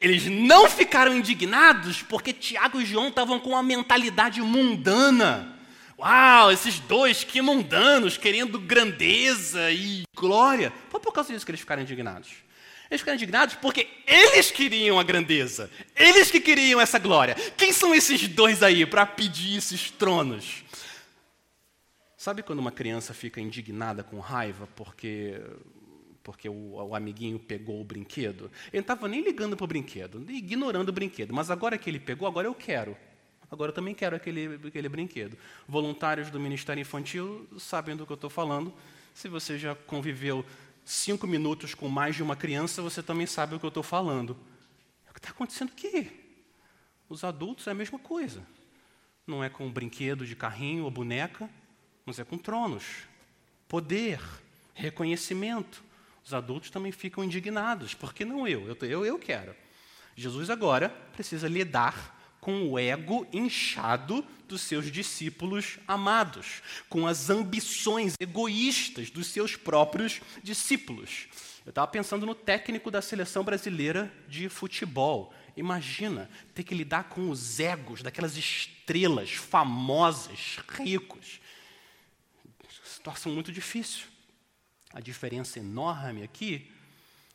Eles 0.01 0.27
não 0.27 0.69
ficaram 0.69 1.17
indignados 1.17 2.03
porque 2.03 2.33
Tiago 2.33 2.81
e 2.81 2.87
João 2.87 3.09
estavam 3.09 3.39
com 3.39 3.51
uma 3.51 3.63
mentalidade 3.63 4.41
mundana. 4.43 5.57
Uau, 5.99 6.53
esses 6.53 6.79
dois 6.81 7.25
que 7.25 7.41
mundanos, 7.41 8.19
querendo 8.19 8.59
grandeza 8.59 9.71
e 9.71 10.05
glória. 10.15 10.73
Foi 10.91 11.01
por 11.01 11.13
causa 11.13 11.33
disso 11.33 11.47
que 11.47 11.51
eles 11.51 11.61
ficaram 11.61 11.83
indignados. 11.83 12.29
Eles 12.91 13.01
ficaram 13.01 13.17
indignados 13.17 13.55
porque 13.57 13.89
eles 14.07 14.51
queriam 14.51 15.01
a 15.01 15.03
grandeza, 15.03 15.71
eles 15.97 16.31
que 16.31 16.39
queriam 16.39 16.81
essa 16.81 16.99
glória. 16.99 17.35
Quem 17.57 17.73
são 17.73 17.95
esses 17.95 18.29
dois 18.29 18.63
aí 18.63 18.87
para 18.87 19.05
pedir 19.07 19.57
esses 19.57 19.91
tronos? 19.91 20.66
Sabe 22.27 22.43
quando 22.43 22.59
uma 22.59 22.73
criança 22.73 23.15
fica 23.15 23.41
indignada 23.41 24.03
com 24.03 24.19
raiva 24.19 24.69
porque 24.75 25.41
porque 26.25 26.49
o, 26.49 26.75
o 26.75 26.93
amiguinho 26.97 27.39
pegou 27.39 27.81
o 27.81 27.85
brinquedo? 27.85 28.51
Ele 28.73 28.79
não 28.79 28.81
estava 28.81 29.07
nem 29.07 29.23
ligando 29.23 29.57
para 29.57 29.63
o 29.63 29.69
brinquedo, 29.69 30.29
ignorando 30.29 30.89
o 30.89 30.93
brinquedo, 30.93 31.33
mas 31.33 31.53
agora 31.53 31.79
que 31.79 31.89
ele 31.89 32.01
pegou, 32.01 32.27
agora 32.27 32.49
eu 32.49 32.55
quero. 32.57 32.97
Agora 33.49 33.71
eu 33.71 33.73
também 33.73 33.95
quero 33.95 34.17
aquele, 34.17 34.59
aquele 34.67 34.89
brinquedo. 34.89 35.39
Voluntários 35.69 36.29
do 36.29 36.41
Ministério 36.41 36.81
Infantil 36.81 37.49
sabem 37.61 37.95
do 37.95 38.05
que 38.05 38.11
eu 38.11 38.17
estou 38.17 38.29
falando. 38.29 38.75
Se 39.15 39.29
você 39.29 39.57
já 39.57 39.77
conviveu 39.77 40.45
cinco 40.85 41.29
minutos 41.29 41.77
com 41.77 41.89
mais 41.89 42.17
de 42.17 42.25
uma 42.25 42.35
criança, 42.35 42.83
você 42.83 43.05
também 43.05 43.29
sabe 43.29 43.55
o 43.55 43.61
que 43.61 43.67
eu 43.67 43.69
estou 43.69 43.85
falando. 43.85 44.31
O 45.09 45.13
que 45.13 45.21
está 45.21 45.31
acontecendo 45.31 45.71
aqui? 45.71 46.11
Os 47.09 47.23
adultos 47.23 47.69
é 47.69 47.71
a 47.71 47.75
mesma 47.75 48.01
coisa. 48.01 48.45
Não 49.25 49.45
é 49.45 49.49
com 49.49 49.71
brinquedo 49.71 50.27
de 50.27 50.35
carrinho 50.35 50.83
ou 50.83 50.91
boneca, 50.91 51.49
mas 52.07 52.21
é 52.21 52.25
com 52.25 52.39
tronos, 52.39 52.85
poder, 53.69 54.21
reconhecimento. 54.73 55.83
Os 56.25 56.33
adultos 56.33 56.71
também 56.71 56.93
ficam 56.93 57.25
indignados. 57.25 57.95
Por 57.95 58.15
que 58.15 58.25
não 58.25 58.47
eu? 58.47 58.69
Eu, 58.69 58.89
eu, 58.89 59.05
eu 59.05 59.19
quero. 59.19 59.55
Jesus 60.15 60.49
agora 60.49 60.89
precisa 60.89 61.49
lidar 61.49 62.15
com 62.41 62.69
o 62.69 62.79
ego 62.79 63.27
inchado 63.33 64.25
dos 64.47 64.61
seus 64.61 64.91
discípulos 64.91 65.79
amados, 65.87 66.63
com 66.89 67.07
as 67.07 67.29
ambições 67.29 68.15
egoístas 68.21 69.11
dos 69.11 69.27
seus 69.27 69.57
próprios 69.57 70.21
discípulos. 70.43 71.27
Eu 71.65 71.71
estava 71.71 71.89
pensando 71.89 72.25
no 72.25 72.37
técnico 72.37 72.89
da 72.89 73.03
seleção 73.03 73.43
brasileira 73.43 74.13
de 74.29 74.49
futebol. 74.49 75.35
Imagina 75.57 76.31
ter 76.55 76.63
que 76.63 76.75
lidar 76.75 77.09
com 77.09 77.29
os 77.29 77.59
egos 77.59 78.03
daquelas 78.03 78.37
estrelas 78.37 79.33
famosas, 79.33 80.61
ricos. 80.69 81.41
Situação 83.07 83.31
muito 83.31 83.53
difícil. 83.53 84.07
A 84.93 84.99
diferença 84.99 85.61
enorme 85.61 86.25
aqui, 86.25 86.69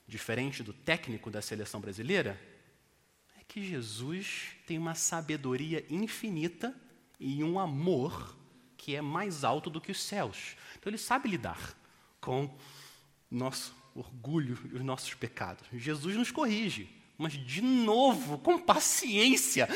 diferente 0.05 0.61
do 0.61 0.73
técnico 0.73 1.31
da 1.31 1.41
seleção 1.41 1.79
brasileira, 1.79 2.37
que 3.47 3.65
Jesus 3.65 4.49
tem 4.67 4.77
uma 4.77 4.95
sabedoria 4.95 5.85
infinita 5.89 6.75
e 7.17 7.41
um 7.41 7.57
amor 7.57 8.35
que 8.75 8.97
é 8.97 9.01
mais 9.01 9.45
alto 9.45 9.69
do 9.69 9.79
que 9.79 9.93
os 9.93 10.03
céus. 10.03 10.57
Então 10.77 10.89
ele 10.89 10.97
sabe 10.97 11.29
lidar 11.29 11.73
com 12.19 12.53
nosso 13.29 13.73
orgulho 13.95 14.59
e 14.73 14.75
os 14.75 14.83
nossos 14.83 15.13
pecados. 15.13 15.65
Jesus 15.71 16.17
nos 16.17 16.31
corrige, 16.31 16.89
mas 17.17 17.31
de 17.31 17.61
novo, 17.61 18.39
com 18.39 18.59
paciência. 18.59 19.69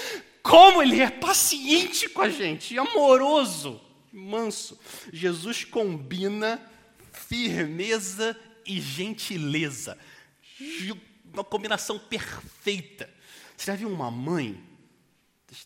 Como 0.44 0.84
ele 0.84 1.00
é 1.00 1.10
paciente 1.10 2.10
com 2.10 2.22
a 2.22 2.28
gente, 2.30 2.78
amoroso, 2.78 3.82
manso. 4.16 4.80
Jesus 5.12 5.64
combina 5.64 6.62
firmeza 7.12 8.40
e 8.66 8.80
gentileza. 8.80 9.98
Uma 11.34 11.44
combinação 11.44 12.00
perfeita. 12.00 13.10
Você 13.56 13.72
já 13.72 13.76
viu 13.76 13.90
uma 13.90 14.10
mãe? 14.10 14.64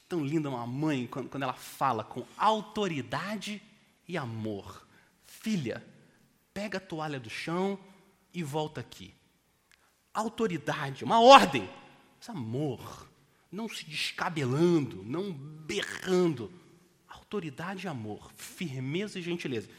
Tão 0.07 0.23
linda 0.23 0.49
uma 0.49 0.67
mãe 0.67 1.07
quando, 1.07 1.29
quando 1.29 1.43
ela 1.43 1.53
fala 1.53 2.03
com 2.03 2.25
autoridade 2.37 3.61
e 4.07 4.17
amor. 4.17 4.87
Filha, 5.25 5.85
pega 6.53 6.77
a 6.77 6.81
toalha 6.81 7.19
do 7.19 7.29
chão 7.29 7.79
e 8.33 8.43
volta 8.43 8.81
aqui. 8.81 9.13
Autoridade, 10.13 11.03
uma 11.03 11.19
ordem. 11.21 11.69
Mas 12.19 12.29
amor, 12.29 13.09
não 13.51 13.69
se 13.69 13.85
descabelando, 13.85 15.03
não 15.03 15.31
berrando. 15.31 16.51
Autoridade 17.29 17.85
e 17.85 17.87
amor, 17.87 18.31
firmeza 18.35 19.19
e 19.19 19.21
gentileza. 19.21 19.69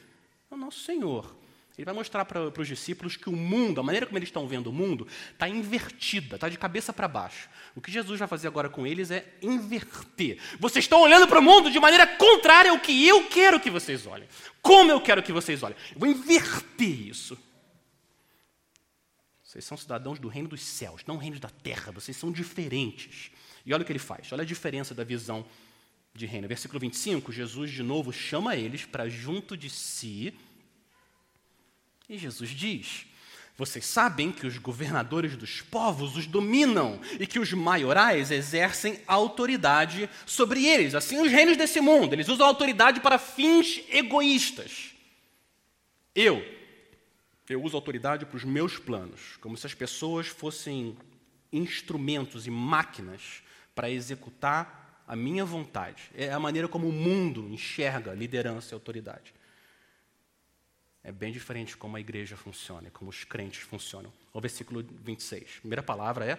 É 0.49 0.55
o 0.55 0.57
nosso 0.57 0.85
Senhor. 0.85 1.35
Ele 1.77 1.85
vai 1.85 1.93
mostrar 1.93 2.25
para, 2.25 2.47
os 2.47 2.69
discípulos 2.69 3.17
que 3.17 3.29
o 3.29 3.33
mundo, 3.33 3.81
a 3.81 3.83
maneira 3.83 4.07
como 4.07 4.17
eles 4.17 4.29
estão 4.29 4.47
vendo 4.47 4.69
o 4.69 4.73
mundo, 4.73 5.05
está 5.33 5.49
invertida, 5.49 6.37
está 6.37 6.49
de 6.49 6.57
cabeça 6.57 6.93
para 6.93 7.09
baixo. 7.09 7.49
O 7.75 7.81
que 7.81 7.91
Jesus 7.91 8.21
vai 8.21 8.29
fazer 8.29 8.47
agora 8.47 8.69
com 8.69 8.87
eles 8.87 9.11
é 9.11 9.27
inverter. 9.43 10.39
Vocês 10.61 10.85
estão 10.85 11.01
olhando 11.01 11.27
para 11.27 11.41
o 11.41 11.43
mundo 11.43 11.73
de 11.73 11.81
maneira 11.81 12.07
contrária 12.07 12.71
ao 12.71 12.79
que 12.79 13.05
eu 13.05 13.27
quero 13.27 13.59
que 13.59 13.69
vocês 13.69 14.07
olhem. 14.07 14.29
Como 14.63 14.93
eu 14.93 15.01
quero 15.01 15.21
que 15.21 15.33
vocês 15.33 15.61
olhem. 15.65 15.77
Eu 15.93 15.99
vou 15.99 16.09
inverter 16.09 17.09
isso. 17.09 17.37
Vocês 19.43 19.65
são 19.65 19.77
cidadãos 19.77 20.21
do 20.21 20.29
reino 20.29 20.47
dos 20.47 20.63
céus, 20.63 21.03
não 21.05 21.17
reino 21.17 21.41
da 21.41 21.51
terra. 21.51 21.91
Vocês 21.91 22.17
são 22.17 22.31
diferentes. 22.31 23.33
E 23.67 23.75
olha 23.75 23.83
o 23.83 23.85
que 23.85 23.91
ele 23.91 23.99
faz. 23.99 24.33
Olha 24.33 24.43
a 24.43 24.47
diferença 24.47 24.95
da 24.95 25.03
visão 25.03 25.45
de 26.15 26.27
reino. 26.27 26.49
Versículo 26.49 26.81
25, 26.81 27.33
Jesus 27.33 27.71
de 27.71 27.83
novo 27.83 28.13
chama 28.13 28.57
eles 28.57 28.85
para 28.85 29.09
junto 29.09 29.57
de 29.57 29.71
si 29.71 30.35
e 32.11 32.19
Jesus 32.19 32.51
diz: 32.51 33.07
Vocês 33.57 33.87
sabem 33.87 34.33
que 34.33 34.45
os 34.45 34.59
governadores 34.59 35.37
dos 35.37 35.61
povos 35.61 36.17
os 36.17 36.27
dominam 36.27 37.01
e 37.21 37.27
que 37.27 37.39
os 37.39 37.53
maiorais 37.53 38.33
exercem 38.33 39.01
autoridade 39.07 40.11
sobre 40.27 40.67
eles. 40.67 40.97
Assim, 40.97 41.21
os 41.21 41.31
reinos 41.31 41.57
desse 41.57 41.81
mundo, 41.81 42.13
eles 42.13 42.29
usam 42.29 42.49
autoridade 42.49 42.99
para 42.99 43.17
fins 43.17 43.85
egoístas. 43.89 44.91
Eu, 46.13 46.45
eu 47.49 47.63
uso 47.63 47.77
autoridade 47.77 48.27
para 48.27 48.37
os 48.37 48.45
meus 48.45 48.77
planos, 48.77 49.37
como 49.41 49.57
se 49.57 49.69
as 49.69 49.75
pessoas 49.75 50.27
fossem 50.27 50.97
instrumentos 51.53 52.45
e 52.45 52.51
máquinas 52.51 53.43
para 53.73 53.89
executar 53.89 54.80
a 55.11 55.17
minha 55.17 55.45
vontade. 55.45 56.05
É 56.15 56.31
a 56.31 56.39
maneira 56.39 56.69
como 56.69 56.89
o 56.89 56.93
mundo 56.93 57.49
enxerga 57.49 58.15
liderança 58.15 58.73
e 58.73 58.75
autoridade. 58.75 59.35
É 61.03 61.11
bem 61.11 61.33
diferente 61.33 61.77
como 61.77 61.97
a 61.97 62.01
igreja 62.01 62.37
funciona, 62.37 62.91
como 62.93 63.11
os 63.11 63.25
crentes 63.25 63.63
funcionam. 63.63 64.13
O 64.33 64.41
versículo 64.41 64.87
26. 65.05 65.43
A 65.43 65.61
primeira 65.63 65.83
palavra 65.83 66.25
é 66.27 66.39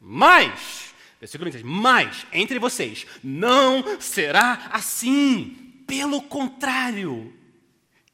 mais. 0.00 0.92
Versículo 1.20 1.48
26. 1.48 1.62
Mais 1.62 2.26
entre 2.32 2.58
vocês 2.58 3.06
não 3.22 4.00
será 4.00 4.68
assim. 4.72 5.84
Pelo 5.86 6.20
contrário, 6.22 7.32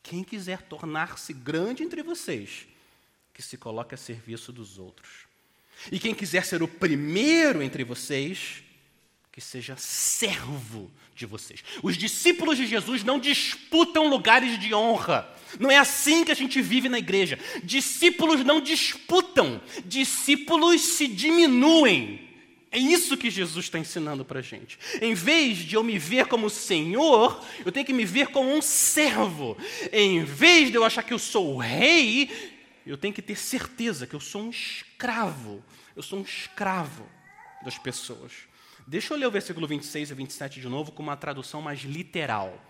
quem 0.03 0.23
quiser 0.23 0.61
tornar-se 0.61 1.33
grande 1.33 1.83
entre 1.83 2.03
vocês, 2.03 2.67
que 3.33 3.41
se 3.41 3.57
coloque 3.57 3.95
a 3.95 3.99
serviço 3.99 4.53
dos 4.53 4.79
outros. 4.79 5.25
E 5.91 5.99
quem 5.99 6.15
quiser 6.15 6.45
ser 6.45 6.63
o 6.63 6.69
primeiro 6.69 7.63
entre 7.63 7.85
vocês, 7.85 8.64
que 9.35 9.41
seja 9.41 9.77
servo 9.77 10.89
de 11.13 11.27
vocês. 11.27 11.65
Os 11.83 11.99
discípulos 11.99 12.57
de 12.57 12.69
Jesus 12.69 13.03
não 13.03 13.19
disputam 13.19 14.07
lugares 14.07 14.61
de 14.61 14.73
honra. 14.73 15.29
Não 15.59 15.73
é 15.73 15.77
assim 15.77 16.25
que 16.25 16.31
a 16.31 16.37
gente 16.37 16.63
vive 16.63 16.89
na 16.89 17.01
igreja. 17.01 17.37
Discípulos 17.65 18.45
não 18.45 18.61
disputam, 18.61 19.61
discípulos 19.85 20.81
se 20.83 21.09
diminuem. 21.09 22.31
É 22.71 22.79
isso 22.79 23.17
que 23.17 23.29
Jesus 23.29 23.65
está 23.65 23.77
ensinando 23.77 24.25
para 24.25 24.39
a 24.39 24.43
gente. 24.43 24.79
Em 25.03 25.15
vez 25.15 25.59
de 25.59 25.75
eu 25.75 25.83
me 25.83 25.99
ver 25.99 26.27
como 26.27 26.49
Senhor, 26.49 27.45
eu 27.67 27.73
tenho 27.73 27.85
que 27.85 27.93
me 27.93 28.05
ver 28.05 28.29
como 28.29 28.55
um 28.55 28.63
servo. 28.63 29.57
Em 29.93 30.23
vez 30.23 30.71
de 30.71 30.77
eu 30.77 30.85
achar 30.85 31.03
que 31.03 31.13
eu 31.13 31.19
sou 31.19 31.57
o 31.57 31.59
rei, 31.59 32.31
eu 32.87 32.97
tenho 32.97 33.13
que 33.13 33.23
ter 33.23 33.37
certeza 33.37 34.07
que 34.07 34.15
eu 34.15 34.21
sou 34.21 34.43
um 34.43 34.51
escravo. 34.51 35.61
Eu 35.97 36.05
sou 36.05 36.21
um 36.21 36.23
escravo 36.23 37.05
das 37.65 37.77
pessoas. 37.79 38.54
Deixa 38.87 39.15
eu 39.15 39.19
ler 39.19 39.27
o 39.27 39.31
versículo 39.31 39.67
26 39.67 40.11
e 40.11 40.15
27 40.15 40.61
de 40.61 40.69
novo 40.69 40.93
com 40.93 41.03
uma 41.03 41.17
tradução 41.17 41.63
mais 41.63 41.81
literal. 41.81 42.61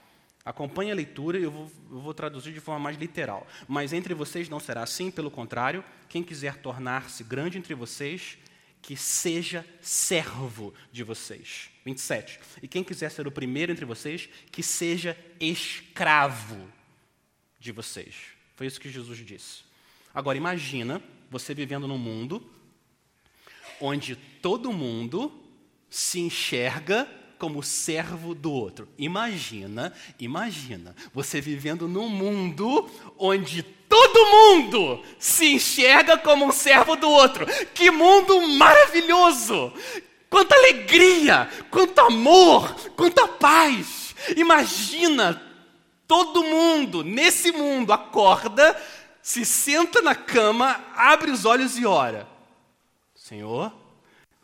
Acompanhe 0.45 0.93
a 0.93 0.95
leitura 0.95 1.39
e 1.39 1.43
eu 1.43 1.51
vou, 1.51 1.73
eu 1.91 2.01
vou, 2.01 2.15
traduzir 2.15 2.53
de 2.53 2.61
forma 2.61 2.79
mais 2.79 2.97
literal. 2.97 3.47
Mas 3.67 3.93
entre 3.93 4.13
vocês 4.15 4.49
não 4.49 4.61
será 4.61 4.83
assim, 4.83 5.11
pelo 5.11 5.31
contrário, 5.31 5.83
quem 6.09 6.23
quiser 6.23 6.57
tornar-se 6.57 7.25
grande 7.25 7.59
entre 7.59 7.75
vocês, 7.75 8.39
que 8.83 8.95
seja 8.95 9.67
servo 9.81 10.75
de 10.93 11.03
vocês. 11.03 11.71
27. 11.85 12.39
E 12.63 12.69
quem 12.69 12.85
quiser 12.85 13.11
ser 13.11 13.27
o 13.27 13.33
primeiro 13.33 13.73
entre 13.73 13.87
vocês, 13.87 14.29
que 14.53 14.63
seja 14.63 15.17
escravo 15.41 16.71
de 17.59 17.73
vocês. 17.73 18.15
Foi 18.55 18.67
isso 18.67 18.81
que 18.81 18.91
Jesus 18.91 19.19
disse. 19.19 19.65
Agora 20.15 20.37
imagina 20.37 21.03
você 21.31 21.55
vivendo 21.55 21.89
num 21.89 21.99
mundo 21.99 22.47
onde 23.81 24.15
todo 24.15 24.73
mundo 24.73 25.44
se 25.95 26.19
enxerga 26.19 27.09
como 27.39 27.63
servo 27.63 28.35
do 28.35 28.51
outro. 28.51 28.89
Imagina, 28.99 29.93
imagina, 30.19 30.93
você 31.13 31.41
vivendo 31.41 31.87
num 31.87 32.09
mundo 32.09 32.91
onde 33.17 33.63
todo 33.63 34.27
mundo 34.27 35.05
se 35.21 35.55
enxerga 35.55 36.19
como 36.19 36.47
um 36.47 36.51
servo 36.51 36.97
do 36.97 37.09
outro. 37.09 37.47
Que 37.73 37.93
mundo 37.93 38.41
maravilhoso! 38.49 39.73
Quanta 40.29 40.57
alegria, 40.57 41.49
quanto 41.71 42.01
amor, 42.01 42.75
quanta 42.97 43.29
paz. 43.29 44.17
Imagina 44.37 45.41
todo 46.09 46.43
mundo 46.43 47.05
nesse 47.05 47.53
mundo 47.53 47.93
acorda, 47.93 48.77
se 49.23 49.45
senta 49.45 50.03
na 50.03 50.17
cama, 50.17 50.85
abre 50.97 51.31
os 51.31 51.45
olhos 51.45 51.79
e 51.79 51.87
ora. 51.87 52.27
Senhor, 53.15 53.73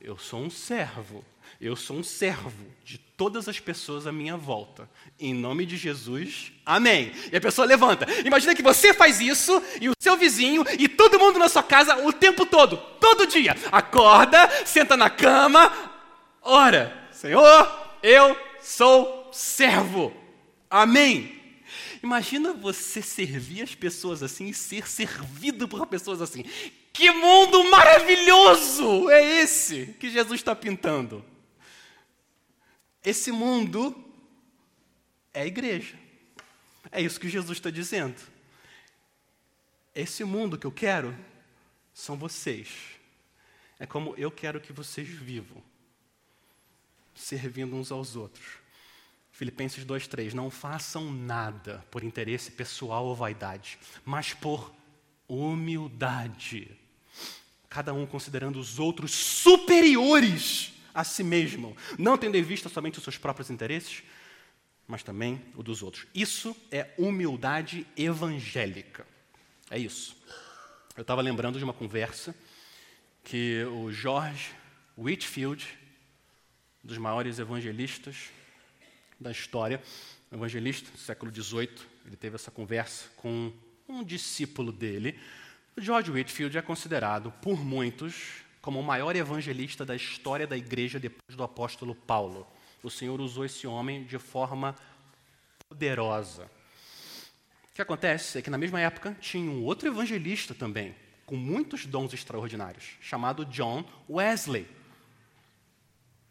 eu 0.01 0.17
sou 0.17 0.43
um 0.43 0.49
servo. 0.49 1.25
Eu 1.61 1.77
sou 1.77 1.99
um 1.99 2.03
servo 2.03 2.51
de 2.83 2.97
todas 2.97 3.47
as 3.47 3.61
pessoas 3.61 4.07
à 4.07 4.13
minha 4.13 4.35
volta. 4.35 4.89
Em 5.19 5.35
nome 5.35 5.67
de 5.67 5.77
Jesus, 5.77 6.51
amém. 6.65 7.13
E 7.31 7.37
a 7.37 7.41
pessoa 7.41 7.67
levanta. 7.67 8.07
Imagina 8.25 8.55
que 8.55 8.63
você 8.63 8.95
faz 8.95 9.21
isso 9.21 9.63
e 9.79 9.91
o 9.91 9.93
seu 10.01 10.17
vizinho 10.17 10.65
e 10.79 10.89
todo 10.89 11.19
mundo 11.19 11.39
na 11.39 11.51
sua 11.51 11.63
casa 11.63 12.07
o 12.07 12.15
tempo 12.15 12.47
todo, 12.47 12.79
todo 12.99 13.27
dia. 13.27 13.55
Acorda, 13.71 14.49
senta 14.65 14.97
na 14.97 15.11
cama, 15.11 15.71
ora, 16.41 17.09
Senhor, 17.13 17.71
eu 18.03 18.35
sou 18.63 19.29
servo. 19.31 20.15
Amém. 20.71 21.43
Imagina 22.03 22.55
você 22.55 23.03
servir 23.03 23.61
as 23.61 23.75
pessoas 23.75 24.23
assim 24.23 24.47
e 24.47 24.55
ser 24.55 24.89
servido 24.89 25.69
por 25.69 25.87
pessoas 25.87 26.23
assim. 26.23 26.43
Que 26.91 27.11
mundo 27.11 27.65
maravilhoso 27.65 29.11
é 29.11 29.43
esse 29.43 29.95
que 30.01 30.09
Jesus 30.09 30.41
está 30.41 30.57
pintando? 30.57 31.23
Esse 33.05 33.33
mundo 33.33 33.95
é 35.33 35.43
a 35.43 35.47
igreja. 35.47 35.99
É 36.91 37.01
isso 37.01 37.21
que 37.21 37.29
Jesus 37.29 37.59
está 37.59 37.71
dizendo. 37.71 38.21
Esse 39.95 40.25
mundo 40.25 40.59
que 40.59 40.67
eu 40.67 40.73
quero 40.73 41.17
são 41.93 42.17
vocês. 42.17 42.69
É 43.79 43.87
como 43.87 44.15
eu 44.17 44.31
quero 44.31 44.61
que 44.61 44.73
vocês 44.73 45.09
vivam, 45.09 45.63
servindo 47.15 47.75
uns 47.75 47.91
aos 47.91 48.17
outros. 48.17 48.59
Filipenses 49.33 49.85
2:3 49.85 50.35
Não 50.35 50.51
façam 50.51 51.11
nada 51.11 51.85
por 51.91 52.05
interesse 52.05 52.51
pessoal 52.51 53.07
ou 53.07 53.17
vaidade, 53.17 53.79
mas 54.05 54.35
por 54.35 54.75
humildade 55.27 56.77
cada 57.71 57.95
um 57.95 58.05
considerando 58.05 58.59
os 58.59 58.81
outros 58.81 59.13
superiores 59.13 60.73
a 60.95 61.05
si 61.05 61.23
mesmo, 61.23 61.77
não 61.99 62.17
tendo 62.17 62.37
em 62.37 62.43
vista 62.43 62.69
somente 62.69 62.99
os 62.99 63.05
seus 63.05 63.19
próprios 63.19 63.51
interesses, 63.51 64.03
mas 64.87 65.03
também 65.03 65.41
o 65.55 65.63
dos 65.63 65.83
outros. 65.83 66.07
Isso 66.15 66.57
é 66.71 66.91
humildade 66.99 67.87
evangélica. 67.97 69.07
É 69.71 69.79
isso. 69.79 70.17
Eu 70.97 71.03
estava 71.03 71.23
lembrando 71.23 71.59
de 71.59 71.65
uma 71.65 71.73
conversa 71.73 72.35
que 73.23 73.65
o 73.65 73.93
George 73.93 74.51
Whitfield, 74.99 75.67
um 76.85 76.89
dos 76.89 76.99
maiores 76.99 77.39
evangelistas 77.39 78.31
da 79.19 79.31
história, 79.31 79.81
evangelista 80.33 80.91
do 80.91 80.99
século 80.99 81.33
XVIII, 81.33 81.71
ele 82.07 82.17
teve 82.17 82.35
essa 82.35 82.51
conversa 82.51 83.09
com 83.17 83.53
um 83.89 84.03
discípulo 84.03 84.73
dele, 84.73 85.19
George 85.77 86.11
Whitfield 86.11 86.57
é 86.59 86.63
considerado 86.63 87.33
por 87.41 87.65
muitos 87.65 88.45
como 88.61 88.79
o 88.79 88.83
maior 88.83 89.17
evangelista 89.17 89.85
da 89.85 89.97
história 89.97 90.47
da 90.47 90.57
igreja 90.57 90.99
depois 90.99 91.37
do 91.37 91.43
apóstolo 91.43 91.95
Paulo. 91.95 92.47
O 92.83 92.91
Senhor 92.91 93.21
usou 93.21 93.45
esse 93.45 93.67
homem 93.67 94.05
de 94.05 94.19
forma 94.19 94.75
poderosa. 95.69 96.51
O 97.71 97.75
que 97.75 97.83
acontece 97.83 98.39
é 98.39 98.43
que 98.43 98.51
na 98.51 98.59
mesma 98.59 98.81
época 98.81 99.17
tinha 99.21 99.51
um 99.51 99.65
outro 99.65 99.89
evangelista 99.89 100.55
também, 100.55 100.95
com 101.25 101.37
muitos 101.37 101.87
dons 101.87 102.13
extraordinários, 102.13 102.97
chamado 103.01 103.45
John 103.47 103.85
Wesley. 104.09 104.67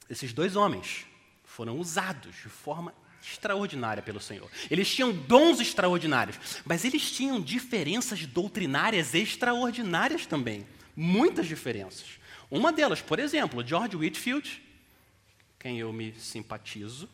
Esses 0.09 0.33
dois 0.33 0.55
homens 0.55 1.05
foram 1.43 1.79
usados 1.79 2.35
de 2.35 2.49
forma 2.49 2.93
extraordinária 3.21 4.01
pelo 4.01 4.19
Senhor. 4.19 4.49
Eles 4.69 4.93
tinham 4.93 5.11
dons 5.11 5.59
extraordinários, 5.59 6.61
mas 6.65 6.85
eles 6.85 7.11
tinham 7.11 7.41
diferenças 7.41 8.25
doutrinárias 8.25 9.13
extraordinárias 9.13 10.25
também. 10.25 10.65
Muitas 10.95 11.47
diferenças. 11.47 12.18
Uma 12.51 12.71
delas, 12.71 13.01
por 13.01 13.19
exemplo, 13.19 13.65
George 13.65 13.95
Whitfield, 13.95 14.61
quem 15.59 15.77
eu 15.79 15.93
me 15.93 16.13
simpatizo, 16.13 17.07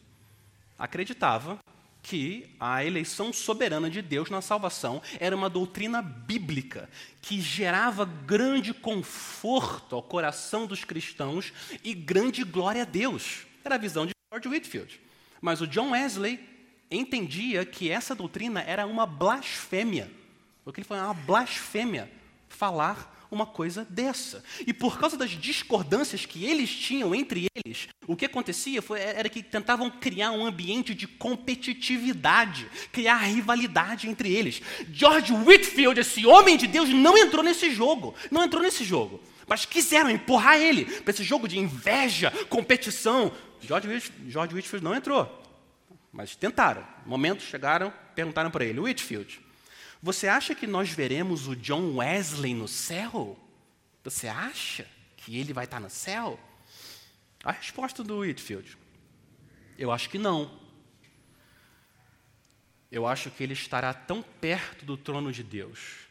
acreditava 0.80 1.60
que 2.02 2.48
a 2.60 2.86
eleição 2.86 3.34
soberana 3.34 3.90
de 3.90 4.02
Deus 4.02 4.30
na 4.30 4.40
salvação 4.40 5.02
era 5.20 5.36
uma 5.36 5.50
doutrina 5.50 6.02
bíblica 6.02 6.88
que 7.22 7.42
gerava 7.42 8.06
grande 8.06 8.74
conforto 8.74 9.96
ao 9.96 10.04
coração 10.04 10.68
dos 10.68 10.84
cristãos 10.84 11.52
e 11.84 11.94
grande 11.94 12.44
glória 12.44 12.84
a 12.84 12.86
Deus. 12.86 13.48
Era 13.64 13.76
a 13.76 13.80
visão 13.80 14.06
de 14.06 14.12
George 14.32 14.48
Whitfield. 14.48 15.02
Mas 15.42 15.62
o 15.62 15.68
John 15.68 15.92
Wesley 15.92 16.40
entendia 16.92 17.66
que 17.66 17.90
essa 17.90 18.14
doutrina 18.14 18.62
era 18.62 18.86
uma 18.86 19.08
blasfêmia. 19.08 20.12
O 20.64 20.72
que 20.72 20.82
ele 20.82 20.88
falou, 20.88 21.04
é 21.04 21.08
uma 21.08 21.14
blasfêmia 21.14 22.10
falar 22.48 23.15
uma 23.32 23.46
coisa 23.46 23.86
dessa. 23.90 24.44
E 24.66 24.74
por 24.74 25.00
causa 25.00 25.18
das 25.18 25.32
discordâncias 25.32 26.26
que 26.26 26.46
eles 26.46 26.70
tinham 26.70 27.14
entre 27.14 27.48
eles, 27.56 27.88
o 28.08 28.16
que 28.16 28.26
acontecia 28.26 28.82
foi, 28.82 29.00
era 29.00 29.30
que 29.30 29.42
tentavam 29.42 29.90
criar 29.90 30.32
um 30.32 30.46
ambiente 30.46 30.94
de 30.94 31.08
competitividade, 31.08 32.70
criar 32.92 33.18
rivalidade 33.18 34.10
entre 34.10 34.34
eles. 34.34 34.62
George 34.92 35.34
Whitfield, 35.34 36.00
esse 36.00 36.26
homem 36.26 36.58
de 36.58 36.68
Deus, 36.68 36.90
não 36.90 37.18
entrou 37.18 37.44
nesse 37.44 37.72
jogo. 37.72 38.14
Não 38.32 38.44
entrou 38.44 38.62
nesse 38.62 38.84
jogo. 38.84 39.22
Mas 39.48 39.66
quiseram 39.66 40.10
empurrar 40.10 40.58
ele 40.58 40.86
para 40.86 41.14
esse 41.14 41.24
jogo 41.24 41.48
de 41.48 41.60
inveja, 41.60 42.32
competição. 42.50 43.32
George 43.62 44.12
George 44.28 44.56
Whitfield 44.56 44.84
não 44.84 44.96
entrou, 44.96 45.42
mas 46.12 46.36
tentaram. 46.36 46.86
Momentos 47.06 47.46
chegaram, 47.46 47.94
perguntaram 48.16 48.50
para 48.50 48.66
ele: 48.66 48.80
Whitfield, 48.80 49.40
você 50.06 50.28
acha 50.28 50.54
que 50.54 50.68
nós 50.68 50.92
veremos 50.92 51.48
o 51.48 51.56
John 51.56 51.96
Wesley 51.96 52.54
no 52.54 52.68
céu? 52.68 53.40
Você 54.04 54.28
acha 54.28 54.88
que 55.18 55.36
ele 55.36 55.52
vai 55.52 55.66
estar 55.66 55.80
no 55.80 55.90
céu? 55.90 56.40
A 57.44 57.52
resposta 57.52 58.04
do 58.04 58.20
Whitfield: 58.20 58.78
Eu 59.80 59.92
acho 59.92 60.08
que 60.08 60.20
não. 60.20 60.62
Eu 62.92 63.08
acho 63.08 63.32
que 63.32 63.42
ele 63.42 63.54
estará 63.54 63.96
tão 63.96 64.22
perto 64.22 64.86
do 64.86 64.96
trono 64.96 65.32
de 65.32 65.42
Deus 65.42 66.06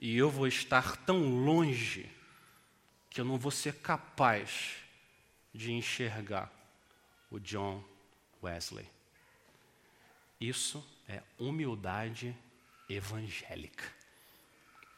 e 0.00 0.16
eu 0.16 0.28
vou 0.28 0.48
estar 0.48 0.96
tão 0.96 1.44
longe 1.44 2.10
que 3.08 3.20
eu 3.20 3.24
não 3.24 3.38
vou 3.38 3.52
ser 3.52 3.74
capaz 3.74 4.78
de 5.54 5.70
enxergar 5.70 6.52
o 7.30 7.38
John 7.38 7.84
Wesley. 8.42 8.90
Isso 10.40 10.84
é 11.08 11.22
humildade 11.38 12.36
evangélica. 12.88 13.84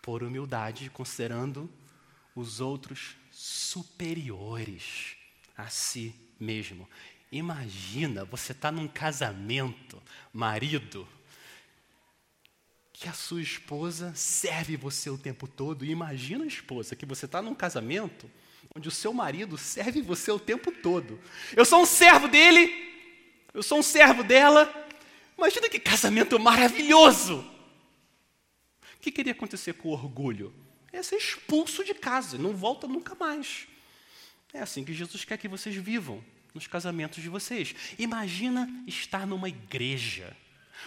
Por 0.02 0.22
humildade, 0.22 0.90
considerando 0.90 1.70
os 2.34 2.60
outros 2.60 3.16
superiores 3.32 5.16
a 5.56 5.68
si 5.68 6.14
mesmo. 6.38 6.88
Imagina, 7.32 8.24
você 8.24 8.52
está 8.52 8.70
num 8.70 8.86
casamento, 8.86 10.00
marido, 10.32 11.08
que 12.92 13.08
a 13.08 13.12
sua 13.12 13.42
esposa 13.42 14.14
serve 14.14 14.76
você 14.76 15.10
o 15.10 15.18
tempo 15.18 15.48
todo. 15.48 15.84
Imagina 15.84 16.46
esposa 16.46 16.94
que 16.94 17.04
você 17.04 17.26
está 17.26 17.42
num 17.42 17.54
casamento 17.54 18.30
onde 18.74 18.88
o 18.88 18.92
seu 18.92 19.12
marido 19.12 19.56
serve 19.56 20.02
você 20.02 20.30
o 20.30 20.38
tempo 20.38 20.70
todo. 20.70 21.18
Eu 21.54 21.64
sou 21.64 21.82
um 21.82 21.86
servo 21.86 22.28
dele, 22.28 22.70
eu 23.52 23.62
sou 23.62 23.78
um 23.78 23.82
servo 23.82 24.22
dela. 24.22 24.72
Imagina 25.36 25.68
que 25.68 25.78
casamento 25.78 26.38
maravilhoso! 26.38 27.55
Que 29.06 29.12
queria 29.12 29.30
acontecer 29.30 29.74
com 29.74 29.90
o 29.90 29.92
orgulho? 29.92 30.52
É 30.92 31.00
ser 31.00 31.14
expulso 31.14 31.84
de 31.84 31.94
casa, 31.94 32.36
não 32.36 32.56
volta 32.56 32.88
nunca 32.88 33.14
mais. 33.14 33.68
É 34.52 34.58
assim 34.58 34.84
que 34.84 34.92
Jesus 34.92 35.24
quer 35.24 35.38
que 35.38 35.46
vocês 35.46 35.76
vivam 35.76 36.24
nos 36.52 36.66
casamentos 36.66 37.22
de 37.22 37.28
vocês. 37.28 37.72
Imagina 38.00 38.68
estar 38.84 39.24
numa 39.24 39.48
igreja 39.48 40.36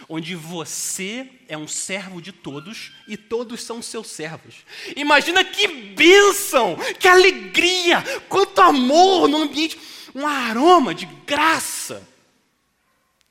onde 0.06 0.34
você 0.34 1.30
é 1.48 1.56
um 1.56 1.66
servo 1.66 2.20
de 2.20 2.30
todos 2.30 2.92
e 3.08 3.16
todos 3.16 3.62
são 3.62 3.80
seus 3.80 4.08
servos. 4.08 4.66
Imagina 4.94 5.42
que 5.42 5.66
bênção, 5.66 6.76
que 6.98 7.08
alegria, 7.08 8.04
quanto 8.28 8.60
amor 8.60 9.28
no 9.28 9.38
ambiente, 9.38 9.80
um 10.14 10.26
aroma 10.26 10.94
de 10.94 11.06
graça. 11.24 12.06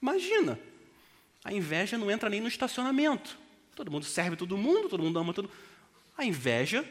Imagina, 0.01 0.59
a 1.43 1.53
inveja 1.53 1.95
não 1.95 2.09
entra 2.09 2.27
nem 2.27 2.41
no 2.41 2.47
estacionamento. 2.47 3.38
Todo 3.79 3.93
mundo 3.93 4.03
serve 4.03 4.35
todo 4.35 4.57
mundo, 4.57 4.89
todo 4.89 5.01
mundo 5.01 5.17
ama 5.17 5.33
todo 5.33 5.49
A 6.17 6.25
inveja 6.25 6.85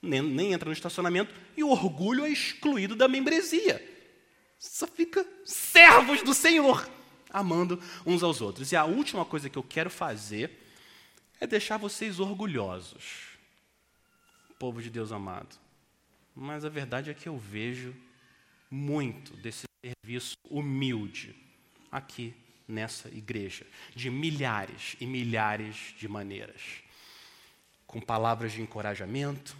nem, 0.00 0.22
nem 0.22 0.54
entra 0.54 0.66
no 0.66 0.72
estacionamento 0.72 1.30
e 1.54 1.62
o 1.62 1.68
orgulho 1.68 2.24
é 2.24 2.30
excluído 2.30 2.96
da 2.96 3.06
membresia. 3.06 3.86
Só 4.58 4.86
fica 4.86 5.26
servos 5.44 6.22
do 6.22 6.32
Senhor, 6.32 6.88
amando 7.28 7.78
uns 8.06 8.22
aos 8.22 8.40
outros. 8.40 8.72
E 8.72 8.76
a 8.76 8.86
última 8.86 9.26
coisa 9.26 9.50
que 9.50 9.58
eu 9.58 9.62
quero 9.62 9.90
fazer 9.90 10.58
é 11.38 11.46
deixar 11.46 11.76
vocês 11.76 12.18
orgulhosos, 12.18 13.36
povo 14.58 14.80
de 14.80 14.88
Deus 14.88 15.12
amado. 15.12 15.54
Mas 16.34 16.64
a 16.64 16.70
verdade 16.70 17.10
é 17.10 17.14
que 17.14 17.28
eu 17.28 17.36
vejo 17.36 17.94
muito 18.70 19.36
desse 19.36 19.66
serviço 19.84 20.34
humilde 20.48 21.36
aqui 21.90 22.34
nessa 22.66 23.08
igreja, 23.08 23.66
de 23.94 24.10
milhares 24.10 24.96
e 25.00 25.06
milhares 25.06 25.94
de 25.98 26.08
maneiras, 26.08 26.62
com 27.86 28.00
palavras 28.00 28.52
de 28.52 28.62
encorajamento 28.62 29.56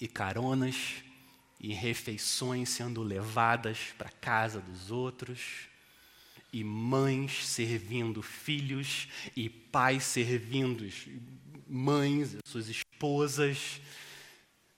e 0.00 0.08
caronas 0.08 1.02
e 1.60 1.72
refeições 1.72 2.68
sendo 2.68 3.02
levadas 3.02 3.78
para 3.96 4.10
casa 4.10 4.60
dos 4.60 4.90
outros, 4.90 5.68
e 6.52 6.62
mães 6.62 7.46
servindo 7.46 8.22
filhos, 8.22 9.08
e 9.34 9.48
pais 9.48 10.04
servindo 10.04 10.86
mães, 11.66 12.36
suas 12.44 12.68
esposas. 12.68 13.80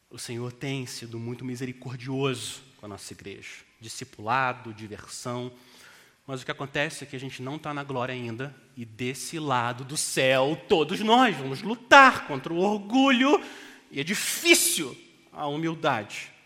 O 0.09 0.19
Senhor 0.19 0.53
tem 0.53 0.87
sido 0.87 1.19
muito 1.19 1.45
misericordioso 1.45 2.63
com 2.79 2.87
a 2.87 2.89
nossa 2.89 3.13
igreja. 3.13 3.65
Discipulado, 3.81 4.73
diversão. 4.73 5.53
Mas 6.27 6.43
o 6.43 6.45
que 6.45 6.51
acontece 6.51 7.05
é 7.05 7.07
que 7.07 7.17
a 7.17 7.21
gente 7.21 7.41
não 7.41 7.57
está 7.57 7.73
na 7.73 7.85
glória 7.85 8.13
ainda, 8.13 8.55
e 8.77 8.85
desse 8.85 9.39
lado 9.39 9.85
do 9.85 9.97
céu, 9.97 10.61
todos 10.69 11.01
nós 11.01 11.37
vamos 11.37 11.63
lutar 11.63 12.27
contra 12.27 12.53
o 12.53 12.59
orgulho, 12.59 13.41
e 13.91 14.01
é 14.01 14.05
difícil 14.05 14.97
a 15.33 15.47
humildade 15.47 16.37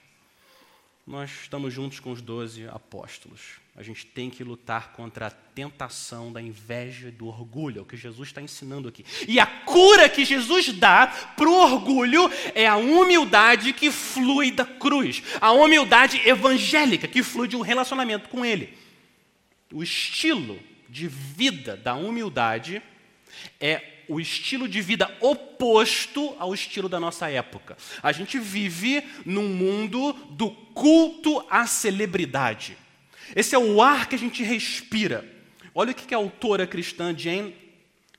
nós 1.11 1.31
estamos 1.43 1.75
juntos 1.75 1.99
com 1.99 2.13
os 2.13 2.23
doze 2.23 2.69
apóstolos. 2.69 3.59
A 3.77 3.83
gente 3.83 4.07
tem 4.07 4.31
que 4.31 4.45
lutar 4.45 4.93
contra 4.93 5.27
a 5.27 5.31
tentação 5.31 6.33
da 6.33 6.41
inveja 6.41 7.09
e 7.09 7.11
do 7.11 7.27
orgulho, 7.27 7.81
é 7.81 7.83
o 7.83 7.85
que 7.85 7.97
Jesus 7.97 8.29
está 8.29 8.41
ensinando 8.41 8.89
aqui. 8.89 9.05
E 9.27 9.41
a 9.41 9.47
cura 9.47 10.09
que 10.09 10.25
Jesus 10.25 10.73
dá 10.73 11.09
para 11.37 11.49
o 11.49 11.53
orgulho 11.53 12.31
é 12.55 12.65
a 12.65 12.77
humildade 12.77 13.73
que 13.73 13.91
flui 13.91 14.53
da 14.53 14.65
cruz, 14.65 15.21
a 15.41 15.51
humildade 15.51 16.21
evangélica 16.29 17.09
que 17.09 17.25
flui 17.25 17.49
de 17.49 17.57
um 17.57 17.61
relacionamento 17.61 18.29
com 18.29 18.45
Ele. 18.45 18.79
O 19.73 19.83
estilo 19.83 20.59
de 20.89 21.07
vida 21.07 21.77
da 21.77 21.95
humildade 21.95 22.83
é 23.61 23.83
o 24.09 24.19
estilo 24.19 24.69
de 24.69 24.81
vida 24.81 25.09
oposto 25.21 26.35
ao 26.39 26.53
estilo 26.53 26.89
da 26.89 26.99
nossa 26.99 27.31
época. 27.31 27.77
A 28.03 28.11
gente 28.11 28.39
vive 28.41 29.05
num 29.25 29.49
mundo 29.49 30.13
do 30.31 30.51
culto 30.51 31.45
à 31.49 31.65
celebridade. 31.67 32.77
Esse 33.37 33.55
é 33.55 33.59
o 33.59 33.81
ar 33.81 34.09
que 34.09 34.17
a 34.17 34.19
gente 34.19 34.43
respira. 34.43 35.25
Olha 35.73 35.93
o 35.93 35.95
que 35.95 36.13
a 36.13 36.19
autora 36.19 36.67
cristã 36.67 37.17
Jane 37.17 37.55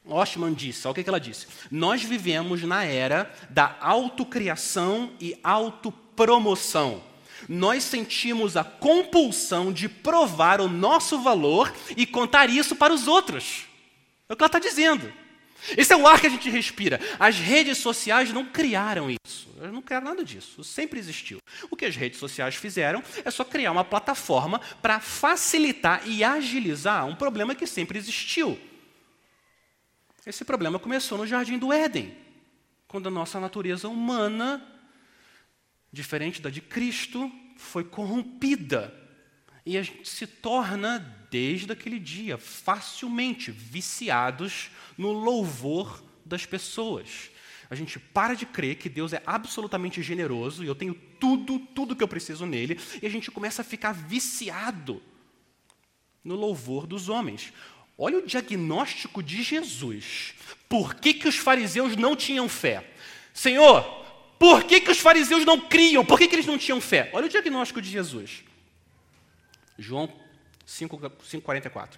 Oshman 0.05 0.53
disse. 0.53 0.87
Olha 0.87 0.91
o 0.91 1.03
que 1.03 1.09
ela 1.09 1.19
disse. 1.19 1.47
Nós 1.69 2.01
vivemos 2.01 2.63
na 2.63 2.85
era 2.85 3.29
da 3.49 3.75
autocriação 3.81 5.11
e 5.19 5.37
autopromoção. 5.43 7.03
Nós 7.47 7.83
sentimos 7.83 8.55
a 8.55 8.63
compulsão 8.63 9.71
de 9.71 9.87
provar 9.87 10.61
o 10.61 10.67
nosso 10.67 11.19
valor 11.21 11.73
e 11.95 12.05
contar 12.05 12.49
isso 12.49 12.75
para 12.75 12.93
os 12.93 13.07
outros. 13.07 13.65
É 14.29 14.33
o 14.33 14.35
que 14.35 14.43
ela 14.43 14.47
está 14.47 14.59
dizendo. 14.59 15.11
Esse 15.77 15.93
é 15.93 15.95
o 15.95 16.07
ar 16.07 16.19
que 16.19 16.27
a 16.27 16.29
gente 16.29 16.49
respira. 16.49 16.99
As 17.19 17.37
redes 17.37 17.77
sociais 17.77 18.33
não 18.33 18.45
criaram 18.45 19.09
isso. 19.09 19.49
Elas 19.59 19.71
não 19.71 19.81
criaram 19.81 20.07
nada 20.07 20.23
disso. 20.23 20.63
Sempre 20.63 20.99
existiu. 20.99 21.37
O 21.69 21.75
que 21.75 21.85
as 21.85 21.95
redes 21.95 22.19
sociais 22.19 22.55
fizeram 22.55 23.03
é 23.23 23.29
só 23.29 23.43
criar 23.43 23.71
uma 23.71 23.83
plataforma 23.83 24.59
para 24.81 24.99
facilitar 24.99 26.01
e 26.07 26.23
agilizar 26.23 27.05
um 27.05 27.15
problema 27.15 27.53
que 27.53 27.67
sempre 27.67 27.99
existiu. 27.99 28.59
Esse 30.25 30.43
problema 30.43 30.79
começou 30.79 31.17
no 31.17 31.27
Jardim 31.27 31.57
do 31.57 31.73
Éden, 31.73 32.15
quando 32.87 33.07
a 33.07 33.11
nossa 33.11 33.39
natureza 33.39 33.87
humana, 33.87 34.63
diferente 35.91 36.41
da 36.41 36.49
de 36.49 36.61
Cristo, 36.61 37.31
foi 37.57 37.83
corrompida. 37.83 38.93
E 39.65 39.77
a 39.77 39.83
gente 39.83 40.07
se 40.07 40.25
torna, 40.25 40.99
desde 41.29 41.71
aquele 41.71 41.99
dia, 41.99 42.37
facilmente 42.37 43.51
viciados 43.51 44.71
no 44.97 45.11
louvor 45.11 46.03
das 46.25 46.45
pessoas. 46.45 47.29
A 47.69 47.75
gente 47.75 47.99
para 47.99 48.33
de 48.33 48.45
crer 48.45 48.75
que 48.75 48.89
Deus 48.89 49.13
é 49.13 49.21
absolutamente 49.25 50.01
generoso 50.01 50.63
e 50.63 50.67
eu 50.67 50.75
tenho 50.75 50.93
tudo, 50.93 51.59
tudo 51.59 51.95
que 51.95 52.03
eu 52.03 52.07
preciso 52.07 52.45
nele, 52.45 52.79
e 53.01 53.05
a 53.05 53.09
gente 53.09 53.31
começa 53.31 53.61
a 53.61 53.65
ficar 53.65 53.93
viciado 53.93 55.01
no 56.23 56.35
louvor 56.35 56.85
dos 56.85 57.07
homens. 57.07 57.53
Olha 57.97 58.17
o 58.17 58.25
diagnóstico 58.25 59.21
de 59.21 59.43
Jesus. 59.43 60.33
Por 60.67 60.95
que, 60.95 61.13
que 61.13 61.27
os 61.27 61.37
fariseus 61.37 61.95
não 61.95 62.15
tinham 62.15 62.49
fé? 62.49 62.91
Senhor, 63.33 64.00
por 64.41 64.63
que, 64.63 64.81
que 64.81 64.89
os 64.89 64.97
fariseus 64.97 65.45
não 65.45 65.59
criam? 65.59 66.03
Por 66.03 66.17
que, 66.17 66.27
que 66.27 66.33
eles 66.33 66.47
não 66.47 66.57
tinham 66.57 66.81
fé? 66.81 67.11
Olha 67.13 67.27
o 67.27 67.29
diagnóstico 67.29 67.79
de 67.79 67.91
Jesus. 67.91 68.43
João 69.77 70.11
5,44. 70.67 71.89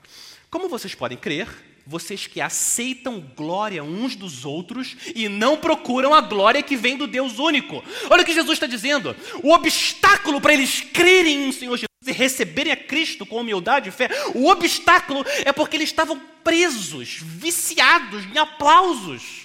Como 0.49 0.67
vocês 0.67 0.93
podem 0.93 1.17
crer 1.17 1.47
vocês 1.85 2.27
que 2.27 2.39
aceitam 2.39 3.19
glória 3.35 3.83
uns 3.83 4.15
dos 4.15 4.45
outros 4.45 4.95
e 5.13 5.27
não 5.27 5.57
procuram 5.57 6.13
a 6.13 6.21
glória 6.21 6.63
que 6.63 6.77
vem 6.77 6.95
do 6.95 7.05
Deus 7.05 7.39
único. 7.39 7.83
Olha 8.09 8.23
o 8.23 8.25
que 8.25 8.33
Jesus 8.33 8.53
está 8.53 8.65
dizendo. 8.65 9.13
O 9.43 9.53
obstáculo 9.53 10.39
para 10.39 10.53
eles 10.53 10.79
crerem 10.79 11.49
em 11.49 11.51
Senhor 11.51 11.75
Jesus 11.75 11.87
e 12.05 12.11
receberem 12.13 12.71
a 12.71 12.77
Cristo 12.77 13.25
com 13.25 13.37
humildade 13.37 13.89
e 13.89 13.91
fé, 13.91 14.09
o 14.33 14.47
obstáculo 14.47 15.25
é 15.43 15.51
porque 15.51 15.75
eles 15.75 15.89
estavam 15.89 16.17
presos, 16.41 17.19
viciados 17.21 18.25
em 18.25 18.37
aplausos. 18.37 19.42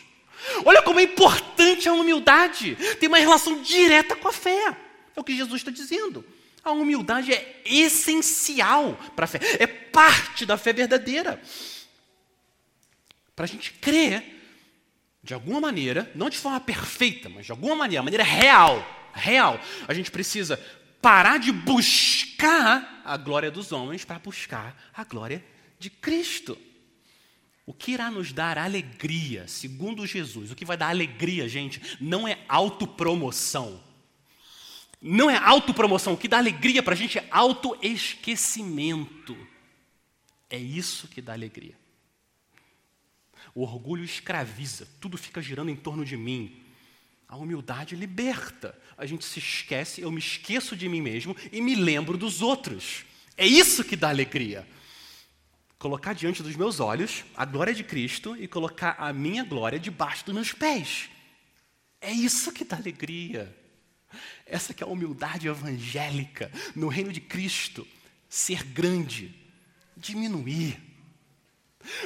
Olha 0.64 0.82
como 0.82 1.00
é 1.00 1.04
importante 1.04 1.88
a 1.88 1.92
humildade. 1.92 2.76
Tem 2.98 3.08
uma 3.08 3.18
relação 3.18 3.62
direta 3.62 4.16
com 4.16 4.28
a 4.28 4.32
fé. 4.32 4.76
É 5.14 5.20
o 5.20 5.24
que 5.24 5.36
Jesus 5.36 5.60
está 5.60 5.70
dizendo. 5.70 6.24
A 6.64 6.72
humildade 6.72 7.32
é 7.32 7.62
essencial 7.64 8.98
para 9.16 9.24
a 9.24 9.28
fé, 9.28 9.38
é 9.58 9.66
parte 9.66 10.44
da 10.44 10.58
fé 10.58 10.72
verdadeira 10.72 11.40
para 13.38 13.44
a 13.44 13.48
gente 13.48 13.72
crer, 13.74 14.24
de 15.22 15.32
alguma 15.32 15.60
maneira, 15.60 16.10
não 16.12 16.28
de 16.28 16.36
forma 16.36 16.58
perfeita, 16.58 17.28
mas 17.28 17.46
de 17.46 17.52
alguma 17.52 17.76
maneira, 17.76 18.02
maneira 18.02 18.24
real, 18.24 18.84
real, 19.14 19.60
a 19.86 19.94
gente 19.94 20.10
precisa 20.10 20.60
parar 21.00 21.38
de 21.38 21.52
buscar 21.52 23.00
a 23.04 23.16
glória 23.16 23.48
dos 23.48 23.70
homens 23.70 24.04
para 24.04 24.18
buscar 24.18 24.76
a 24.92 25.04
glória 25.04 25.44
de 25.78 25.88
Cristo. 25.88 26.58
O 27.68 27.72
que 27.74 27.92
irá 27.92 28.10
nos 28.10 28.32
dar 28.32 28.56
alegria, 28.56 29.46
segundo 29.46 30.06
Jesus, 30.06 30.50
o 30.50 30.56
que 30.56 30.64
vai 30.64 30.74
dar 30.74 30.88
alegria, 30.88 31.46
gente, 31.46 31.98
não 32.00 32.26
é 32.26 32.42
autopromoção. 32.48 33.78
Não 35.02 35.28
é 35.28 35.36
autopromoção. 35.36 36.14
O 36.14 36.16
que 36.16 36.28
dá 36.28 36.38
alegria 36.38 36.82
para 36.82 36.94
a 36.94 36.96
gente 36.96 37.18
é 37.18 37.28
autoesquecimento. 37.30 39.36
É 40.48 40.56
isso 40.56 41.08
que 41.08 41.20
dá 41.20 41.34
alegria. 41.34 41.76
O 43.54 43.64
orgulho 43.64 44.02
escraviza, 44.02 44.88
tudo 44.98 45.18
fica 45.18 45.42
girando 45.42 45.70
em 45.70 45.76
torno 45.76 46.06
de 46.06 46.16
mim. 46.16 46.62
A 47.28 47.36
humildade 47.36 47.94
liberta. 47.94 48.74
A 48.96 49.04
gente 49.04 49.26
se 49.26 49.40
esquece, 49.40 50.00
eu 50.00 50.10
me 50.10 50.20
esqueço 50.20 50.74
de 50.74 50.88
mim 50.88 51.02
mesmo 51.02 51.36
e 51.52 51.60
me 51.60 51.74
lembro 51.74 52.16
dos 52.16 52.40
outros. 52.40 53.04
É 53.36 53.46
isso 53.46 53.84
que 53.84 53.94
dá 53.94 54.08
alegria. 54.08 54.66
Colocar 55.78 56.12
diante 56.12 56.42
dos 56.42 56.56
meus 56.56 56.80
olhos 56.80 57.24
a 57.36 57.44
glória 57.44 57.74
de 57.74 57.84
Cristo 57.84 58.36
e 58.36 58.48
colocar 58.48 58.96
a 58.98 59.12
minha 59.12 59.44
glória 59.44 59.78
debaixo 59.78 60.24
dos 60.24 60.34
meus 60.34 60.52
pés. 60.52 61.08
É 62.00 62.10
isso 62.10 62.52
que 62.52 62.64
dá 62.64 62.76
alegria. 62.76 63.56
Essa 64.44 64.74
que 64.74 64.82
é 64.82 64.86
a 64.86 64.90
humildade 64.90 65.46
evangélica 65.46 66.50
no 66.74 66.88
reino 66.88 67.12
de 67.12 67.20
Cristo. 67.20 67.86
Ser 68.28 68.62
grande, 68.64 69.34
diminuir 69.96 70.88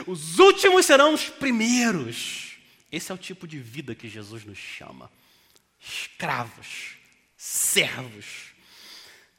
os 0.06 0.38
últimos 0.38 0.86
serão 0.86 1.14
os 1.14 1.28
primeiros. 1.28 2.56
Esse 2.90 3.10
é 3.10 3.14
o 3.14 3.18
tipo 3.18 3.46
de 3.46 3.58
vida 3.58 3.94
que 3.94 4.08
Jesus 4.08 4.44
nos 4.44 4.58
chama. 4.58 5.10
Escravos, 5.80 6.96
servos. 7.36 8.52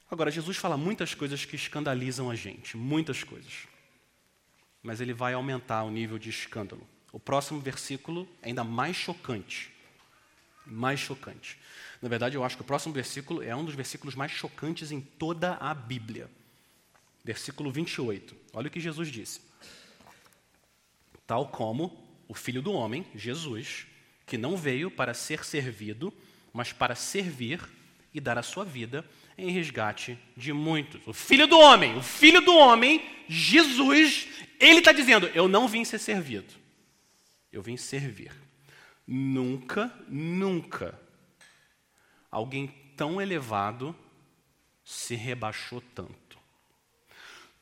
Agora, 0.10 0.32
Jesus 0.32 0.58
fala 0.58 0.78
muitas 0.78 1.14
coisas 1.14 1.46
que 1.46 1.56
escandalizam 1.56 2.30
a 2.30 2.36
gente, 2.36 2.76
muitas 2.78 3.24
coisas. 3.24 3.54
Mas 4.84 5.02
ele 5.02 5.14
vai 5.14 5.34
aumentar 5.34 5.84
o 5.84 5.90
nível 5.90 6.20
de 6.20 6.30
escândalo. 6.30 6.86
O 7.12 7.20
próximo 7.20 7.60
versículo 7.60 8.28
é 8.42 8.50
ainda 8.50 8.64
mais 8.64 8.96
chocante. 8.96 9.72
Mais 10.66 11.00
chocante. 11.00 11.58
Na 12.02 12.10
verdade, 12.10 12.36
eu 12.36 12.44
acho 12.44 12.58
que 12.58 12.62
o 12.62 12.66
próximo 12.66 12.94
versículo 12.94 13.42
é 13.42 13.56
um 13.56 13.66
dos 13.66 13.74
versículos 13.74 14.14
mais 14.14 14.32
chocantes 14.32 14.92
em 14.92 15.00
toda 15.00 15.56
a 15.56 15.74
Bíblia. 15.74 16.30
Versículo 17.24 17.72
28. 17.72 18.36
Olha 18.54 18.68
o 18.68 18.72
que 18.72 18.80
Jesus 18.80 19.10
disse 19.10 19.42
tal 21.26 21.48
como 21.48 22.00
o 22.28 22.34
Filho 22.34 22.62
do 22.62 22.72
Homem, 22.74 23.06
Jesus, 23.16 23.88
que 24.26 24.38
não 24.38 24.56
veio 24.56 24.90
para 24.92 25.14
ser 25.14 25.44
servido, 25.44 26.14
mas 26.54 26.72
para 26.72 26.96
servir 26.96 27.60
e 28.14 28.20
dar 28.20 28.38
a 28.38 28.44
sua 28.44 28.64
vida 28.64 29.06
em 29.38 29.52
resgate 29.52 30.18
de 30.36 30.54
muitos. 30.54 31.02
O 31.06 31.14
filho 31.14 31.48
do 31.48 31.58
homem, 31.58 31.98
o 31.98 32.02
filho 32.02 32.42
do 32.42 32.56
homem, 32.56 33.04
Jesus, 33.28 34.28
ele 34.60 34.80
está 34.80 34.92
dizendo: 34.92 35.28
Eu 35.34 35.48
não 35.48 35.68
vim 35.68 35.84
ser 35.84 36.00
servido, 36.00 36.54
eu 37.52 37.62
vim 37.62 37.78
servir. 37.78 38.32
Nunca, 39.06 39.94
nunca 40.08 41.00
alguém 42.32 42.74
tão 42.96 43.22
elevado 43.22 43.96
se 44.84 45.16
rebaixou 45.16 45.82
tanto. 45.94 46.38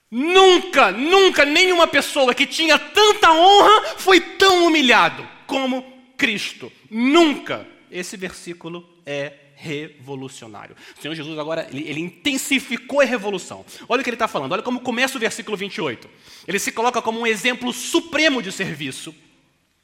Nunca, 0.09 0.91
nunca 0.91 1.45
nenhuma 1.45 1.87
pessoa 1.87 2.35
que 2.35 2.45
tinha 2.45 2.77
tanta 2.77 3.31
honra 3.31 3.97
foi 3.97 4.19
tão 4.19 4.65
humilhado 4.67 5.27
como 5.47 5.83
Cristo. 6.17 6.71
Nunca. 6.89 7.67
Esse 7.89 8.15
versículo 8.15 8.87
é 9.05 9.40
revolucionário. 9.61 10.75
O 10.97 11.01
Senhor 11.01 11.13
Jesus 11.13 11.37
agora, 11.37 11.67
ele, 11.71 11.87
ele 11.87 11.99
intensificou 11.99 12.99
a 12.99 13.05
revolução. 13.05 13.63
Olha 13.87 14.01
o 14.01 14.03
que 14.03 14.09
ele 14.09 14.15
está 14.15 14.27
falando, 14.27 14.53
olha 14.53 14.63
como 14.63 14.81
começa 14.81 15.17
o 15.17 15.19
versículo 15.19 15.55
28. 15.55 16.09
Ele 16.47 16.57
se 16.57 16.71
coloca 16.71 17.01
como 17.01 17.19
um 17.19 17.27
exemplo 17.27 17.71
supremo 17.71 18.41
de 18.41 18.51
serviço. 18.51 19.13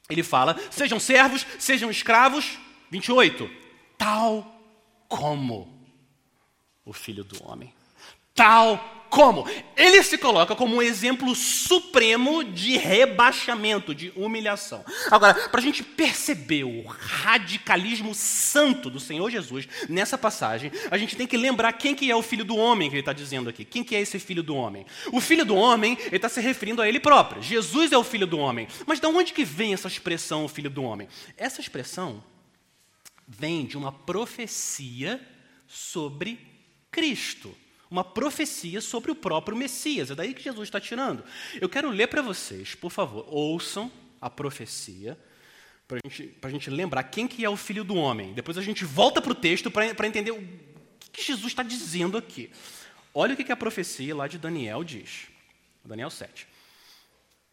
Ele 0.09 0.23
fala, 0.23 0.57
sejam 0.71 0.99
servos, 0.99 1.45
sejam 1.59 1.91
escravos. 1.91 2.57
28. 2.89 3.49
Tal 3.97 4.55
como 5.07 5.67
o 6.85 6.93
Filho 6.93 7.23
do 7.23 7.43
Homem. 7.43 7.73
Tal 8.33 8.96
como? 9.09 9.45
Ele 9.75 10.01
se 10.03 10.17
coloca 10.17 10.55
como 10.55 10.75
um 10.75 10.81
exemplo 10.81 11.33
supremo 11.35 12.43
de 12.43 12.77
rebaixamento, 12.77 13.93
de 13.95 14.11
humilhação. 14.15 14.83
Agora, 15.09 15.33
para 15.49 15.59
a 15.59 15.63
gente 15.63 15.83
perceber 15.83 16.63
o 16.63 16.83
radicalismo 16.85 18.13
santo 18.13 18.89
do 18.89 18.99
Senhor 18.99 19.29
Jesus 19.29 19.67
nessa 19.87 20.17
passagem, 20.17 20.71
a 20.91 20.97
gente 20.97 21.15
tem 21.15 21.27
que 21.27 21.37
lembrar 21.37 21.73
quem 21.73 21.95
que 21.95 22.09
é 22.09 22.15
o 22.15 22.21
filho 22.21 22.43
do 22.43 22.55
homem 22.55 22.89
que 22.89 22.95
ele 22.95 23.01
está 23.01 23.13
dizendo 23.13 23.49
aqui. 23.49 23.63
Quem 23.63 23.83
que 23.83 23.95
é 23.95 24.01
esse 24.01 24.19
filho 24.19 24.43
do 24.43 24.55
homem? 24.55 24.85
O 25.11 25.21
filho 25.21 25.45
do 25.45 25.55
homem, 25.55 25.97
ele 26.07 26.15
está 26.15 26.29
se 26.29 26.41
referindo 26.41 26.81
a 26.81 26.87
ele 26.87 26.99
próprio. 26.99 27.41
Jesus 27.41 27.91
é 27.91 27.97
o 27.97 28.03
filho 28.03 28.27
do 28.27 28.37
homem. 28.37 28.67
Mas 28.85 28.99
de 28.99 29.07
onde 29.07 29.33
que 29.33 29.45
vem 29.45 29.73
essa 29.73 29.87
expressão, 29.87 30.45
o 30.45 30.49
filho 30.49 30.69
do 30.69 30.83
homem? 30.83 31.07
Essa 31.37 31.61
expressão 31.61 32.23
vem 33.27 33.65
de 33.65 33.77
uma 33.77 33.91
profecia 33.91 35.21
sobre 35.67 36.39
Cristo 36.89 37.55
uma 37.89 38.03
profecia 38.03 38.81
sobre 38.81 39.11
o 39.11 39.15
próprio 39.15 39.57
Messias. 39.57 40.11
É 40.11 40.15
daí 40.15 40.33
que 40.33 40.43
Jesus 40.43 40.67
está 40.67 40.79
tirando. 40.79 41.23
Eu 41.59 41.69
quero 41.69 41.89
ler 41.89 42.07
para 42.07 42.21
vocês, 42.21 42.75
por 42.75 42.91
favor, 42.91 43.25
ouçam 43.29 43.91
a 44.21 44.29
profecia, 44.29 45.17
para 45.87 45.99
gente, 46.03 46.35
a 46.41 46.49
gente 46.49 46.69
lembrar 46.69 47.03
quem 47.03 47.27
que 47.27 47.45
é 47.45 47.49
o 47.49 47.55
Filho 47.55 47.83
do 47.83 47.95
Homem. 47.95 48.33
Depois 48.33 48.57
a 48.57 48.61
gente 48.61 48.83
volta 48.83 49.21
para 49.21 49.31
o 49.31 49.35
texto 49.35 49.71
para 49.71 50.07
entender 50.07 50.31
o 50.31 50.47
que, 51.11 51.23
Jesus 51.23 51.47
está 51.47 51.63
dizendo 51.63 52.17
aqui. 52.17 52.51
Olha 53.13 53.33
o 53.33 53.37
que, 53.37 53.43
que 53.43 53.51
a 53.51 53.57
profecia 53.57 54.15
lá 54.15 54.27
de 54.27 54.37
Daniel 54.37 54.83
diz. 54.83 55.27
Daniel 55.83 56.09
7. 56.09 56.47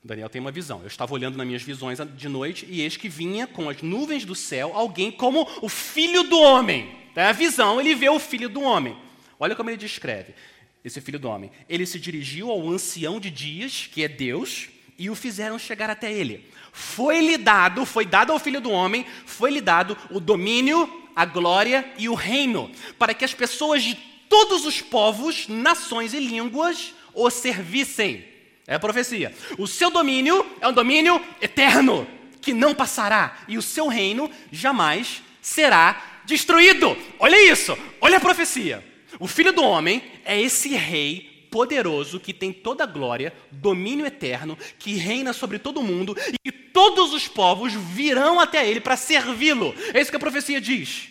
Daniel 0.03 0.29
tem 0.29 0.41
uma 0.41 0.51
visão. 0.51 0.81
Eu 0.81 0.87
estava 0.87 1.15
olhando 1.15 1.39
nas 1.39 1.47
minhas 1.47 1.63
visões 1.63 1.99
de 2.15 2.29
noite 2.29 2.67
e 2.69 2.83
eis 2.83 2.97
que 2.97 3.09
vinha 3.09 3.47
com 3.47 3.71
as 3.71 3.81
nuvens 3.81 4.25
do 4.25 4.35
céu 4.35 4.73
alguém 4.75 5.11
como 5.11 5.49
o 5.63 5.69
filho 5.69 6.25
do 6.25 6.39
homem. 6.39 6.95
É 7.17 7.27
a 7.27 7.33
visão, 7.33 7.81
ele 7.81 7.95
vê 7.95 8.09
o 8.09 8.19
filho 8.19 8.49
do 8.49 8.61
homem. 8.61 8.97
Olha 9.45 9.55
como 9.55 9.69
ele 9.69 9.77
descreve 9.77 10.35
esse 10.83 11.03
filho 11.03 11.19
do 11.19 11.29
homem. 11.29 11.51
Ele 11.69 11.85
se 11.85 12.01
dirigiu 12.01 12.51
ao 12.51 12.67
ancião 12.67 13.21
de 13.21 13.31
dias, 13.31 13.91
que 13.93 14.03
é 14.03 14.09
Deus, 14.09 14.71
e 14.99 15.11
o 15.11 15.15
fizeram 15.15 15.59
chegar 15.59 15.91
até 15.91 16.11
ele. 16.11 16.51
Foi-lhe 16.73 17.37
dado, 17.37 17.85
foi 17.85 18.07
dado 18.07 18.33
ao 18.33 18.39
filho 18.39 18.59
do 18.59 18.71
homem, 18.71 19.05
foi-lhe 19.27 19.61
dado 19.61 19.99
o 20.11 20.19
domínio, 20.19 21.11
a 21.15 21.27
glória 21.27 21.85
e 21.99 22.09
o 22.09 22.15
reino, 22.15 22.71
para 22.99 23.13
que 23.13 23.23
as 23.23 23.35
pessoas 23.35 23.83
de 23.83 23.95
todos 24.31 24.65
os 24.65 24.81
povos, 24.81 25.47
nações 25.47 26.15
e 26.15 26.21
línguas 26.21 26.95
o 27.13 27.29
servissem. 27.29 28.25
É 28.67 28.77
a 28.77 28.81
profecia. 28.81 29.31
O 29.59 29.67
seu 29.67 29.91
domínio 29.91 30.57
é 30.59 30.67
um 30.67 30.73
domínio 30.73 31.23
eterno, 31.43 32.09
que 32.41 32.55
não 32.55 32.75
passará, 32.75 33.45
e 33.47 33.59
o 33.59 33.63
seu 33.63 33.89
reino 33.89 34.31
jamais 34.51 35.23
será 35.43 36.03
destruído. 36.25 36.97
Olha 37.19 37.53
isso, 37.53 37.77
olha 38.01 38.17
a 38.17 38.21
profecia. 38.21 38.94
O 39.19 39.27
filho 39.27 39.53
do 39.53 39.63
homem 39.63 40.03
é 40.25 40.41
esse 40.41 40.71
rei 40.71 41.35
poderoso 41.55 42.19
que 42.19 42.35
tem 42.35 42.53
toda 42.53 42.83
a 42.83 42.87
glória, 42.87 43.33
domínio 43.53 44.05
eterno, 44.05 44.59
que 44.77 44.95
reina 44.95 45.33
sobre 45.33 45.57
todo 45.57 45.85
mundo 45.85 46.17
e 46.33 46.37
que 46.37 46.51
todos 46.51 47.13
os 47.13 47.29
povos 47.29 47.73
virão 47.73 48.41
até 48.41 48.69
ele 48.69 48.81
para 48.81 48.97
servi-lo. 48.97 49.73
É 49.95 50.01
isso 50.01 50.11
que 50.11 50.17
a 50.17 50.21
profecia 50.21 50.61
diz. 50.61 51.09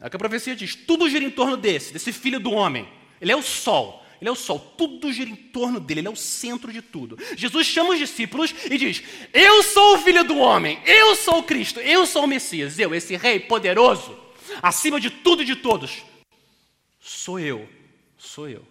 É 0.00 0.08
o 0.08 0.10
que 0.10 0.16
a 0.16 0.18
profecia 0.18 0.56
diz. 0.56 0.74
Tudo 0.74 1.08
gira 1.08 1.24
em 1.24 1.30
torno 1.30 1.56
desse, 1.56 1.92
desse 1.92 2.12
filho 2.12 2.40
do 2.40 2.50
homem. 2.50 2.88
Ele 3.20 3.30
é 3.30 3.36
o 3.36 3.42
sol. 3.42 4.04
Ele 4.20 4.28
é 4.28 4.32
o 4.32 4.36
sol, 4.36 4.58
tudo 4.78 5.12
gira 5.12 5.28
em 5.28 5.34
torno 5.34 5.80
dele, 5.80 5.98
ele 5.98 6.06
é 6.06 6.10
o 6.10 6.14
centro 6.14 6.72
de 6.72 6.80
tudo. 6.80 7.18
Jesus 7.36 7.66
chama 7.66 7.90
os 7.90 7.98
discípulos 7.98 8.54
e 8.70 8.78
diz: 8.78 9.02
Eu 9.32 9.64
sou 9.64 9.96
o 9.96 9.98
filho 9.98 10.22
do 10.22 10.38
homem, 10.38 10.80
eu 10.86 11.16
sou 11.16 11.38
o 11.38 11.42
Cristo, 11.42 11.80
eu 11.80 12.06
sou 12.06 12.22
o 12.22 12.28
Messias, 12.28 12.78
eu, 12.78 12.94
esse 12.94 13.16
rei 13.16 13.40
poderoso, 13.40 14.16
acima 14.62 15.00
de 15.00 15.10
tudo 15.10 15.42
e 15.42 15.44
de 15.44 15.56
todos 15.56 16.04
sou 17.02 17.40
eu, 17.40 17.68
sou 18.16 18.48
eu. 18.48 18.64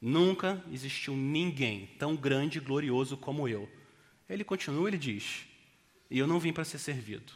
Nunca 0.00 0.62
existiu 0.70 1.16
ninguém 1.16 1.86
tão 1.98 2.14
grande 2.14 2.58
e 2.58 2.60
glorioso 2.60 3.16
como 3.16 3.48
eu. 3.48 3.70
Ele 4.28 4.44
continua, 4.44 4.88
ele 4.88 4.98
diz: 4.98 5.46
E 6.10 6.18
eu 6.18 6.26
não 6.26 6.40
vim 6.40 6.52
para 6.52 6.64
ser 6.64 6.78
servido. 6.78 7.32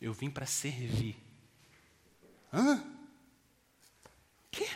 Eu 0.00 0.12
vim 0.12 0.30
para 0.30 0.46
servir. 0.46 1.16
Hã? 2.52 2.84
Quê? 4.50 4.68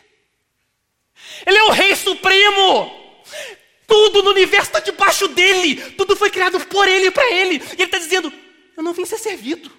Ele 1.46 1.58
é 1.58 1.62
o 1.64 1.70
Rei 1.70 1.94
Supremo. 1.94 3.22
Tudo 3.86 4.22
no 4.22 4.30
universo 4.30 4.68
está 4.68 4.80
debaixo 4.80 5.28
dele. 5.28 5.92
Tudo 5.92 6.16
foi 6.16 6.30
criado 6.30 6.58
por 6.66 6.88
ele 6.88 7.06
e 7.06 7.10
para 7.10 7.30
ele. 7.32 7.56
E 7.56 7.72
ele 7.74 7.84
está 7.84 7.98
dizendo: 7.98 8.32
Eu 8.76 8.82
não 8.82 8.94
vim 8.94 9.04
ser 9.04 9.18
servido. 9.18 9.70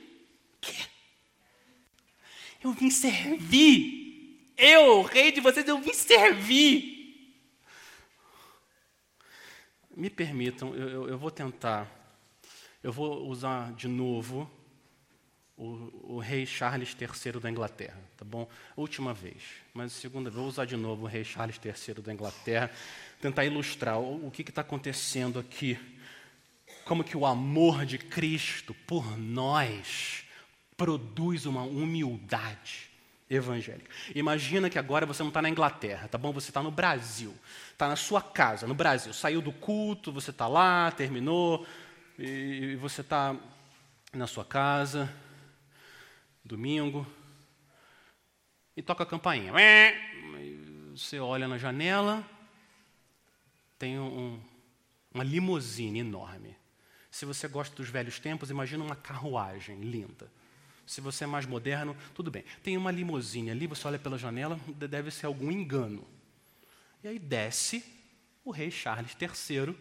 Eu 2.61 2.73
vim 2.73 2.91
servir. 2.91 4.51
Eu, 4.57 5.01
rei 5.03 5.31
de 5.31 5.39
vocês, 5.39 5.65
eu 5.67 5.79
vim 5.79 5.93
servir. 5.93 6.97
Me 9.95 10.09
permitam, 10.09 10.75
eu, 10.75 10.89
eu, 10.89 11.09
eu 11.09 11.17
vou 11.17 11.31
tentar. 11.31 11.87
Eu 12.83 12.91
vou 12.91 13.27
usar 13.27 13.73
de 13.73 13.87
novo 13.87 14.49
o, 15.57 16.15
o, 16.15 16.19
rei 16.19 16.45
Charles 16.45 16.95
III 16.99 17.39
da 17.39 17.49
Inglaterra, 17.49 17.99
tá 18.15 18.23
bom? 18.23 18.47
Última 18.77 19.13
vez, 19.13 19.43
mas 19.73 19.91
segunda 19.91 20.29
vez, 20.29 20.39
vou 20.39 20.47
usar 20.47 20.63
de 20.63 20.77
novo 20.77 21.03
o 21.03 21.07
rei 21.07 21.25
Charles 21.25 21.59
III 21.63 21.95
da 21.95 22.13
Inglaterra, 22.13 22.71
tentar 23.21 23.43
ilustrar 23.43 23.99
o, 23.99 24.27
o 24.27 24.31
que 24.31 24.41
está 24.41 24.61
acontecendo 24.61 25.37
aqui, 25.37 25.77
como 26.85 27.03
que 27.03 27.17
o 27.17 27.25
amor 27.25 27.85
de 27.85 27.97
Cristo 27.97 28.73
por 28.87 29.17
nós 29.17 30.23
produz 30.79 31.45
uma 31.45 31.61
humildade 31.61 32.89
evangélica. 33.29 33.91
Imagina 34.15 34.69
que 34.69 34.79
agora 34.79 35.05
você 35.05 35.21
não 35.21 35.27
está 35.27 35.41
na 35.41 35.49
Inglaterra, 35.49 36.07
tá 36.07 36.17
bom? 36.17 36.31
Você 36.31 36.51
está 36.51 36.63
no 36.63 36.71
Brasil, 36.71 37.35
está 37.73 37.89
na 37.89 37.97
sua 37.97 38.21
casa, 38.21 38.65
no 38.65 38.73
Brasil. 38.73 39.11
Saiu 39.13 39.41
do 39.41 39.51
culto, 39.51 40.09
você 40.09 40.29
está 40.31 40.47
lá, 40.47 40.89
terminou, 40.89 41.67
e 42.17 42.77
você 42.77 43.01
está 43.01 43.35
na 44.13 44.25
sua 44.25 44.45
casa, 44.45 45.13
domingo, 46.45 47.05
e 48.75 48.81
toca 48.81 49.03
a 49.03 49.05
campainha. 49.05 49.51
Você 50.95 51.19
olha 51.19 51.45
na 51.45 51.57
janela, 51.57 52.25
tem 53.77 53.99
um, 53.99 54.39
uma 55.13 55.25
limusine 55.25 55.99
enorme. 55.99 56.55
Se 57.11 57.25
você 57.25 57.49
gosta 57.49 57.75
dos 57.75 57.89
velhos 57.89 58.17
tempos, 58.17 58.49
imagina 58.49 58.81
uma 58.81 58.95
carruagem 58.95 59.81
linda. 59.81 60.38
Se 60.89 61.01
você 61.01 61.23
é 61.23 61.27
mais 61.27 61.45
moderno, 61.45 61.95
tudo 62.15 62.31
bem. 62.31 62.43
Tem 62.63 62.75
uma 62.75 62.89
limusine 62.89 63.51
ali, 63.51 63.67
você 63.67 63.87
olha 63.87 63.99
pela 63.99 64.17
janela, 64.17 64.59
deve 64.75 65.11
ser 65.11 65.27
algum 65.27 65.51
engano. 65.51 66.03
E 67.03 67.07
aí 67.07 67.19
desce 67.19 67.85
o 68.43 68.49
rei 68.49 68.71
Charles 68.71 69.15
III 69.21 69.77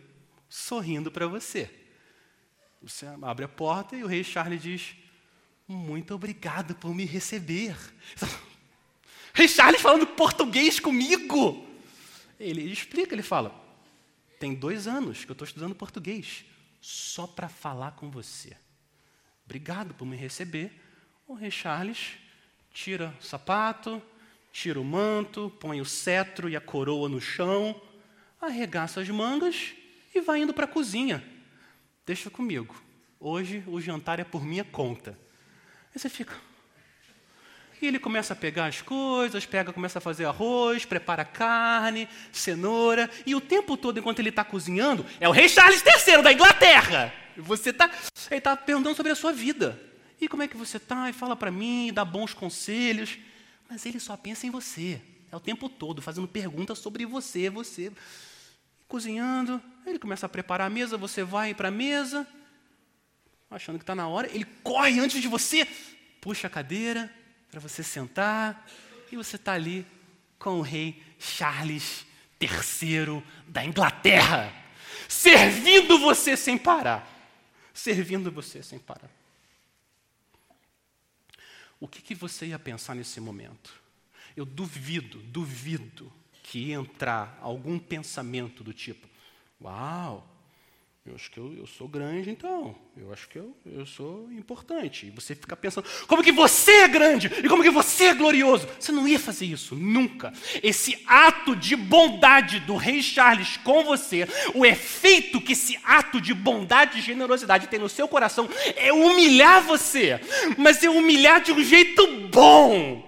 sorrindo 0.51 1.11
para 1.11 1.27
você. 1.27 1.71
Você 2.83 3.07
abre 3.23 3.47
a 3.47 3.49
porta 3.49 3.97
e 3.97 4.05
o 4.05 4.07
rei 4.07 4.23
Charles 4.23 4.61
diz: 4.61 4.97
Muito 5.67 6.15
obrigado 6.15 6.75
por 6.75 6.95
me 6.95 7.07
receber. 7.07 7.75
Rei 9.33 9.49
Charles 9.49 9.81
falando 9.81 10.07
português 10.09 10.79
comigo. 10.79 11.67
Ele 12.39 12.71
explica, 12.71 13.15
ele 13.15 13.23
fala: 13.23 13.59
Tem 14.39 14.55
dois 14.55 14.87
anos 14.87 15.25
que 15.25 15.31
eu 15.31 15.33
estou 15.33 15.47
estudando 15.47 15.75
português, 15.75 16.45
só 16.83 17.27
para 17.27 17.49
falar 17.49 17.93
com 17.93 18.11
você. 18.11 18.55
Obrigado 19.47 19.95
por 19.95 20.05
me 20.05 20.15
receber. 20.15 20.88
O 21.29 21.35
rei 21.35 21.51
Charles 21.51 22.15
tira 22.73 23.15
o 23.21 23.23
sapato, 23.23 24.01
tira 24.51 24.81
o 24.81 24.85
manto, 24.85 25.53
põe 25.61 25.79
o 25.79 25.85
cetro 25.85 26.49
e 26.49 26.57
a 26.57 26.61
coroa 26.61 27.07
no 27.07 27.21
chão, 27.21 27.79
arregaça 28.41 29.03
as 29.03 29.09
mangas 29.11 29.75
e 30.15 30.23
vai 30.23 30.41
indo 30.41 30.55
para 30.55 30.65
a 30.65 30.69
cozinha. 30.69 31.23
Deixa 32.07 32.31
comigo. 32.31 32.75
Hoje 33.21 33.63
o 33.67 33.79
jantar 33.79 34.19
é 34.19 34.25
por 34.25 34.43
minha 34.43 34.65
conta. 34.65 35.11
Aí 35.95 36.01
você 36.01 36.09
fica. 36.09 36.35
E 37.83 37.87
ele 37.87 37.99
começa 37.99 38.33
a 38.33 38.37
pegar 38.37 38.65
as 38.65 38.81
coisas, 38.81 39.45
pega, 39.45 39.71
começa 39.71 39.99
a 39.99 40.03
fazer 40.03 40.25
arroz, 40.25 40.87
prepara 40.87 41.27
carne, 41.27 42.09
cenoura, 42.33 43.11
e 43.27 43.35
o 43.35 43.41
tempo 43.41 43.77
todo, 43.77 43.99
enquanto 43.99 44.21
ele 44.21 44.31
está 44.31 44.45
cozinhando, 44.45 45.05
é 45.21 45.29
o 45.29 45.33
rei 45.33 45.47
Charles 45.47 45.85
III 45.85 46.23
da 46.23 46.33
Inglaterra. 46.33 47.13
Você 47.37 47.71
tá, 47.71 47.91
ele 48.31 48.39
está 48.39 48.57
perguntando 48.57 48.97
sobre 48.97 49.13
a 49.13 49.15
sua 49.15 49.31
vida. 49.31 49.88
E 50.21 50.29
como 50.29 50.43
é 50.43 50.49
que 50.49 50.57
você 50.57 50.77
está? 50.77 51.09
E 51.09 51.13
fala 51.13 51.37
para 51.37 51.51
mim, 51.51 51.93
dá 51.93 52.05
bons 52.05 52.35
conselhos. 52.35 53.19
Mas 53.69 53.85
ele 53.87 54.01
só 54.01 54.17
pensa 54.17 54.47
em 54.47 54.51
você. 54.51 55.01
É 55.31 55.37
o 55.37 55.41
tempo 55.41 55.69
todo 55.69 56.01
fazendo 56.01 56.27
perguntas 56.27 56.79
sobre 56.79 57.05
você, 57.05 57.51
você. 57.51 57.93
Cozinhando, 58.87 59.63
ele 59.87 59.99
começa 59.99 60.27
a 60.27 60.29
preparar 60.29 60.67
a 60.67 60.71
mesa, 60.71 60.97
você 60.97 61.23
vai 61.23 61.53
para 61.53 61.69
a 61.69 61.71
mesa, 61.71 62.27
achando 63.51 63.77
que 63.77 63.83
está 63.83 63.95
na 63.95 64.09
hora, 64.09 64.27
ele 64.33 64.47
corre 64.63 64.99
antes 64.99 65.21
de 65.21 65.29
você, 65.29 65.67
puxa 66.23 66.47
a 66.47 66.51
cadeira 66.51 67.13
para 67.51 67.61
você 67.61 67.83
sentar, 67.83 68.67
e 69.13 69.17
você 69.17 69.37
está 69.37 69.53
ali 69.53 69.87
com 70.39 70.59
o 70.59 70.63
rei 70.63 71.03
Charles 71.19 72.07
III 72.41 73.23
da 73.47 73.63
Inglaterra, 73.63 74.51
servindo 75.07 75.99
você 75.99 76.35
sem 76.35 76.57
parar. 76.57 77.07
Servindo 77.75 78.33
você 78.33 78.63
sem 78.63 78.79
parar. 78.79 79.11
O 81.81 81.87
que, 81.87 82.03
que 82.03 82.15
você 82.15 82.47
ia 82.47 82.59
pensar 82.59 82.95
nesse 82.95 83.21
momento? 83.21 83.81
Eu 84.37 84.45
duvido, 84.45 85.19
duvido 85.21 86.13
que 86.43 86.59
ia 86.59 86.77
entrar 86.77 87.39
algum 87.41 87.79
pensamento 87.79 88.65
do 88.65 88.73
tipo: 88.73 89.09
Uau, 89.61 90.27
eu 91.09 91.15
acho 91.15 91.31
que 91.31 91.39
eu, 91.39 91.55
eu 91.57 91.67
sou 91.67 91.89
grande, 91.89 92.29
então. 92.29 92.75
Eu 92.95 93.11
acho 93.13 93.29
que 93.29 93.39
eu, 93.39 93.57
eu 93.65 93.87
sou 93.87 94.31
importante. 94.31 95.07
E 95.07 95.11
você 95.11 95.35
fica 95.35 95.57
pensando, 95.57 95.87
como 96.07 96.23
que 96.23 96.31
você 96.31 96.71
é 96.71 96.89
grande? 96.89 97.31
E 97.43 97.49
como 97.49 97.63
que 97.63 97.71
você 97.71 98.07
é 98.07 98.15
glorioso? 98.15 98.69
Você 98.79 98.93
não 98.93 99.09
ia 99.09 99.19
fazer 99.19 99.47
isso, 99.47 99.75
nunca. 99.75 100.33
Esse 100.63 101.03
ato 101.07 101.57
de 101.57 101.75
bondade 101.77 102.61
do 102.61 102.77
rei 102.77 103.03
Charles 103.03 103.57
com 103.59 103.85
você, 103.85 104.29
o 104.55 104.67
efeito 104.67 105.41
que 105.41 105.53
esse 105.53 105.79
ato 105.83 106.21
de 106.21 106.35
bondade 106.35 106.99
e 106.99 107.03
generosidade 107.03 107.69
tem 107.69 107.79
no 107.79 107.89
seu 107.89 108.07
coração 108.07 108.49
é 108.77 108.93
humilhar 108.93 109.63
você. 109.63 110.21
Mas 110.59 110.83
é 110.85 110.91
humilhar 110.91 111.41
de 111.41 111.53
um 111.53 111.65
jeito 111.65 112.07
bom. 112.29 113.03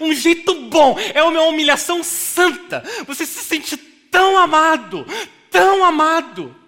Um 0.00 0.14
jeito 0.14 0.54
bom. 0.68 0.96
É 1.12 1.22
uma 1.22 1.42
humilhação 1.42 2.02
santa. 2.02 2.82
Você 3.06 3.26
se 3.26 3.42
sente 3.44 3.76
tão 3.76 4.38
amado, 4.38 5.04
tão 5.50 5.84
amado 5.84 6.63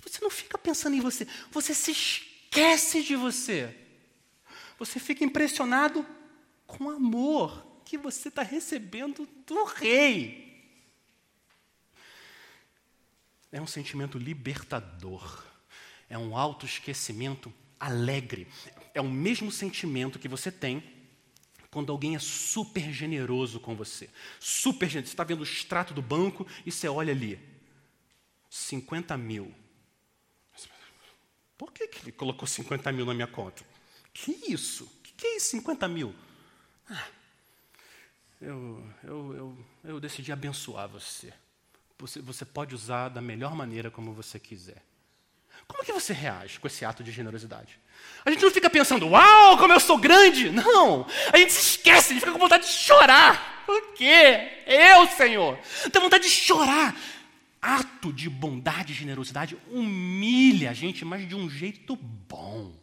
você 0.00 0.20
não 0.20 0.30
fica 0.30 0.56
pensando 0.58 0.96
em 0.96 1.00
você, 1.00 1.26
você 1.50 1.74
se 1.74 1.90
esquece 1.90 3.02
de 3.02 3.16
você. 3.16 3.74
Você 4.78 5.00
fica 5.00 5.24
impressionado 5.24 6.06
com 6.66 6.84
o 6.84 6.90
amor 6.90 7.66
que 7.84 7.98
você 7.98 8.28
está 8.28 8.42
recebendo 8.42 9.28
do 9.46 9.64
rei. 9.64 10.46
É 13.50 13.60
um 13.60 13.66
sentimento 13.66 14.18
libertador, 14.18 15.44
é 16.08 16.18
um 16.18 16.36
autoesquecimento 16.36 17.52
alegre. 17.80 18.46
É 18.94 19.00
o 19.00 19.08
mesmo 19.08 19.50
sentimento 19.50 20.18
que 20.18 20.28
você 20.28 20.52
tem 20.52 20.82
quando 21.70 21.92
alguém 21.92 22.14
é 22.14 22.18
super 22.18 22.92
generoso 22.92 23.60
com 23.60 23.74
você. 23.74 24.08
Super 24.38 24.88
generoso. 24.88 25.08
Você 25.08 25.14
está 25.14 25.24
vendo 25.24 25.40
o 25.40 25.44
extrato 25.44 25.94
do 25.94 26.02
banco 26.02 26.46
e 26.64 26.70
você 26.70 26.88
olha 26.88 27.12
ali. 27.12 27.38
50 28.50 29.16
mil. 29.16 29.54
Por 31.58 31.72
que, 31.72 31.88
que 31.88 32.04
ele 32.04 32.12
colocou 32.12 32.46
50 32.46 32.92
mil 32.92 33.04
na 33.04 33.12
minha 33.12 33.26
conta? 33.26 33.64
Que 34.14 34.30
isso? 34.48 34.84
O 34.84 35.02
que, 35.02 35.12
que 35.12 35.26
é 35.26 35.36
isso, 35.36 35.50
50 35.50 35.88
mil? 35.88 36.14
Ah, 36.88 37.06
eu, 38.40 38.84
eu, 39.02 39.34
eu, 39.34 39.66
eu 39.84 40.00
decidi 40.00 40.30
abençoar 40.30 40.88
você. 40.88 41.32
você. 41.98 42.22
Você 42.22 42.44
pode 42.44 42.76
usar 42.76 43.08
da 43.08 43.20
melhor 43.20 43.56
maneira 43.56 43.90
como 43.90 44.12
você 44.12 44.38
quiser. 44.38 44.82
Como 45.66 45.84
que 45.84 45.92
você 45.92 46.12
reage 46.12 46.60
com 46.60 46.68
esse 46.68 46.84
ato 46.84 47.02
de 47.02 47.10
generosidade? 47.10 47.78
A 48.24 48.30
gente 48.30 48.42
não 48.42 48.50
fica 48.50 48.70
pensando, 48.70 49.08
uau, 49.08 49.58
como 49.58 49.72
eu 49.72 49.80
sou 49.80 49.98
grande. 49.98 50.50
Não, 50.50 51.04
a 51.32 51.36
gente 51.36 51.52
se 51.52 51.76
esquece, 51.76 52.12
a 52.12 52.14
gente 52.14 52.20
fica 52.20 52.32
com 52.32 52.38
vontade 52.38 52.66
de 52.66 52.72
chorar. 52.72 53.64
Por 53.66 53.94
quê? 53.94 54.62
Eu, 54.64 55.08
Senhor. 55.08 55.58
Tem 55.92 56.00
vontade 56.00 56.24
de 56.24 56.30
chorar 56.30 56.96
ato 57.60 58.12
de 58.12 58.28
bondade 58.28 58.92
e 58.92 58.96
generosidade 58.96 59.56
humilha 59.70 60.70
a 60.70 60.74
gente, 60.74 61.04
mas 61.04 61.28
de 61.28 61.34
um 61.34 61.48
jeito 61.48 61.96
bom. 61.96 62.74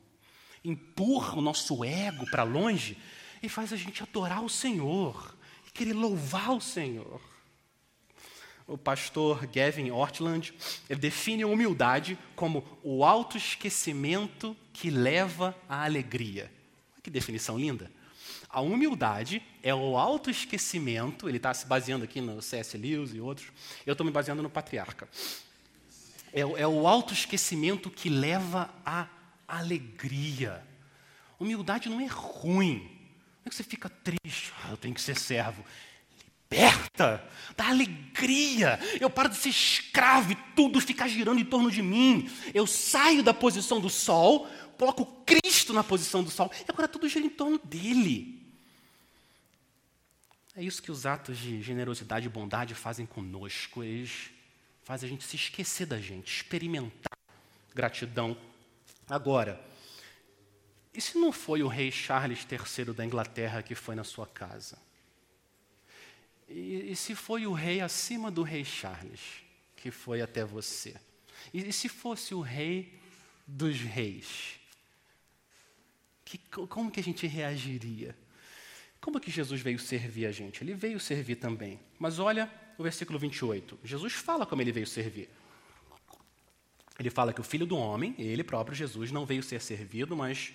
Empurra 0.63 1.37
o 1.37 1.41
nosso 1.41 1.83
ego 1.83 2.29
para 2.29 2.43
longe 2.43 2.97
e 3.41 3.49
faz 3.49 3.71
a 3.71 3.77
gente 3.77 4.03
adorar 4.03 4.43
o 4.43 4.49
Senhor 4.49 5.35
e 5.67 5.71
querer 5.71 5.93
louvar 5.93 6.51
o 6.51 6.61
Senhor. 6.61 7.21
O 8.67 8.77
pastor 8.77 9.45
Gavin 9.45 9.91
Ortland 9.91 10.51
define 10.99 11.43
a 11.43 11.47
humildade 11.47 12.17
como 12.35 12.65
o 12.81 13.05
autoesquecimento 13.05 14.57
que 14.73 14.89
leva 14.89 15.55
à 15.69 15.83
alegria. 15.83 16.51
Que 17.03 17.11
definição 17.11 17.59
linda! 17.59 17.91
A 18.55 18.61
humildade 18.61 19.43
é 19.61 19.75
o 19.75 19.97
autoesquecimento, 19.97 21.27
ele 21.27 21.35
está 21.35 21.53
se 21.53 21.65
baseando 21.65 22.05
aqui 22.05 22.21
no 22.21 22.41
C.S. 22.41 22.77
Lewis 22.77 23.13
e 23.13 23.19
outros, 23.19 23.49
eu 23.85 23.91
estou 23.91 24.05
me 24.05 24.13
baseando 24.13 24.41
no 24.41 24.49
patriarca. 24.49 25.09
É, 26.31 26.39
é 26.39 26.65
o 26.65 26.87
autoesquecimento 26.87 27.91
que 27.91 28.07
leva 28.07 28.73
à 28.85 29.09
alegria. 29.45 30.65
Humildade 31.37 31.89
não 31.89 31.99
é 31.99 32.05
ruim. 32.05 32.77
Não 33.43 33.47
é 33.47 33.49
que 33.49 33.55
você 33.55 33.63
fica 33.63 33.89
triste, 33.89 34.53
ah, 34.63 34.69
eu 34.69 34.77
tenho 34.77 34.95
que 34.95 35.01
ser 35.01 35.17
servo. 35.17 35.61
Liberta, 36.49 37.27
dá 37.57 37.67
alegria. 37.67 38.79
Eu 39.01 39.09
paro 39.09 39.27
de 39.27 39.35
ser 39.35 39.49
escravo 39.49 40.31
e 40.31 40.35
tudo 40.55 40.79
ficar 40.79 41.09
girando 41.09 41.41
em 41.41 41.45
torno 41.45 41.69
de 41.69 41.81
mim. 41.81 42.29
Eu 42.53 42.65
saio 42.65 43.21
da 43.21 43.33
posição 43.33 43.81
do 43.81 43.89
sol, 43.89 44.47
coloco 44.77 45.05
Cristo 45.25 45.73
na 45.73 45.83
posição 45.83 46.23
do 46.23 46.31
sol, 46.31 46.49
e 46.57 46.71
agora 46.71 46.87
tudo 46.87 47.09
gira 47.09 47.25
em 47.25 47.29
torno 47.29 47.59
dele. 47.61 48.44
É 50.55 50.63
isso 50.63 50.81
que 50.81 50.91
os 50.91 51.05
atos 51.05 51.37
de 51.37 51.61
generosidade 51.61 52.27
e 52.27 52.29
bondade 52.29 52.73
fazem 52.73 53.05
conosco. 53.05 53.83
Eles 53.83 54.29
fazem 54.83 55.07
a 55.07 55.11
gente 55.11 55.25
se 55.25 55.35
esquecer 55.35 55.85
da 55.85 55.99
gente, 55.99 56.33
experimentar 56.37 57.17
gratidão. 57.73 58.37
Agora, 59.09 59.61
e 60.93 61.01
se 61.01 61.17
não 61.17 61.33
foi 61.33 61.61
o 61.61 61.67
rei 61.67 61.91
Charles 61.91 62.47
III 62.49 62.93
da 62.93 63.05
Inglaterra 63.05 63.61
que 63.61 63.75
foi 63.75 63.95
na 63.95 64.05
sua 64.05 64.25
casa? 64.25 64.77
E, 66.47 66.91
e 66.91 66.95
se 66.95 67.15
foi 67.15 67.45
o 67.45 67.51
rei 67.51 67.81
acima 67.81 68.31
do 68.31 68.41
rei 68.41 68.63
Charles 68.63 69.43
que 69.75 69.91
foi 69.91 70.21
até 70.21 70.45
você? 70.45 70.95
E, 71.53 71.67
e 71.67 71.73
se 71.73 71.89
fosse 71.89 72.33
o 72.33 72.39
rei 72.39 72.97
dos 73.45 73.81
reis? 73.81 74.57
Que, 76.23 76.37
como 76.37 76.89
que 76.89 77.01
a 77.01 77.03
gente 77.03 77.27
reagiria? 77.27 78.15
Como 79.05 79.19
que 79.19 79.29
Jesus 79.29 79.61
veio 79.61 79.77
servir 79.77 80.25
a 80.25 80.31
gente? 80.31 80.63
Ele 80.63 80.73
veio 80.73 80.99
servir 80.99 81.35
também. 81.35 81.79
Mas 81.99 82.17
olha 82.17 82.51
o 82.75 82.81
versículo 82.81 83.19
28. 83.19 83.77
Jesus 83.83 84.13
fala 84.13 84.47
como 84.47 84.63
ele 84.63 84.71
veio 84.71 84.87
servir. 84.87 85.29
Ele 86.97 87.11
fala 87.11 87.31
que 87.31 87.39
o 87.39 87.43
filho 87.43 87.67
do 87.67 87.77
homem, 87.77 88.15
ele 88.17 88.43
próprio 88.43 88.75
Jesus, 88.75 89.11
não 89.11 89.23
veio 89.23 89.43
ser 89.43 89.61
servido, 89.61 90.15
mas 90.15 90.53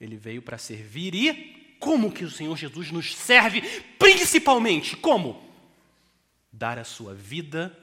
ele 0.00 0.16
veio 0.16 0.42
para 0.42 0.58
servir. 0.58 1.14
E 1.14 1.76
como 1.78 2.10
que 2.10 2.24
o 2.24 2.30
Senhor 2.30 2.56
Jesus 2.56 2.90
nos 2.90 3.14
serve? 3.14 3.60
Principalmente, 4.00 4.96
como? 4.96 5.40
Dar 6.50 6.80
a 6.80 6.84
sua 6.84 7.14
vida 7.14 7.78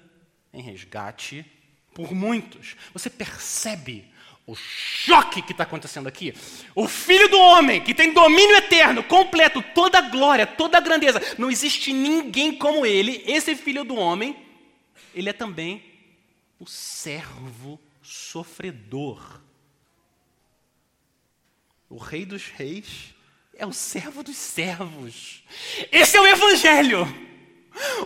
em 0.51 0.61
resgate 0.61 1.45
por 1.93 2.13
muitos. 2.13 2.75
Você 2.91 3.09
percebe 3.09 4.11
o 4.51 4.55
choque 4.55 5.43
que 5.43 5.51
está 5.51 5.63
acontecendo 5.63 6.07
aqui. 6.07 6.33
O 6.73 6.87
Filho 6.87 7.29
do 7.29 7.37
Homem, 7.37 7.81
que 7.81 7.93
tem 7.93 8.11
domínio 8.11 8.55
eterno, 8.55 9.03
completo, 9.03 9.61
toda 9.75 9.99
a 9.99 10.01
glória, 10.01 10.47
toda 10.47 10.77
a 10.77 10.81
grandeza. 10.81 11.21
Não 11.37 11.51
existe 11.51 11.93
ninguém 11.93 12.55
como 12.55 12.85
ele. 12.85 13.23
Esse 13.27 13.55
Filho 13.55 13.83
do 13.83 13.95
Homem, 13.95 14.35
ele 15.13 15.29
é 15.29 15.33
também 15.33 15.83
o 16.59 16.65
servo 16.65 17.79
sofredor. 18.01 19.39
O 21.87 21.97
Rei 21.97 22.25
dos 22.25 22.47
Reis 22.47 23.13
é 23.55 23.67
o 23.67 23.73
servo 23.73 24.23
dos 24.23 24.37
servos. 24.37 25.43
Esse 25.91 26.17
é 26.17 26.21
o 26.21 26.27
Evangelho. 26.27 27.07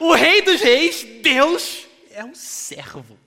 O 0.01 0.13
Rei 0.13 0.41
dos 0.41 0.59
Reis, 0.59 1.03
Deus, 1.21 1.87
é 2.11 2.23
um 2.23 2.35
servo. 2.35 3.17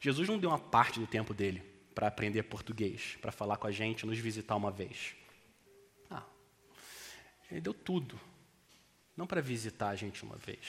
Jesus 0.00 0.28
não 0.28 0.38
deu 0.38 0.50
uma 0.50 0.58
parte 0.58 1.00
do 1.00 1.06
tempo 1.06 1.34
dele 1.34 1.62
para 1.94 2.06
aprender 2.06 2.44
português, 2.44 3.16
para 3.20 3.32
falar 3.32 3.56
com 3.56 3.66
a 3.66 3.72
gente, 3.72 4.06
nos 4.06 4.18
visitar 4.18 4.54
uma 4.56 4.70
vez. 4.70 5.14
Ah, 6.10 6.22
ele 7.50 7.60
deu 7.60 7.74
tudo. 7.74 8.18
Não 9.16 9.26
para 9.26 9.40
visitar 9.40 9.88
a 9.88 9.96
gente 9.96 10.22
uma 10.22 10.36
vez. 10.36 10.60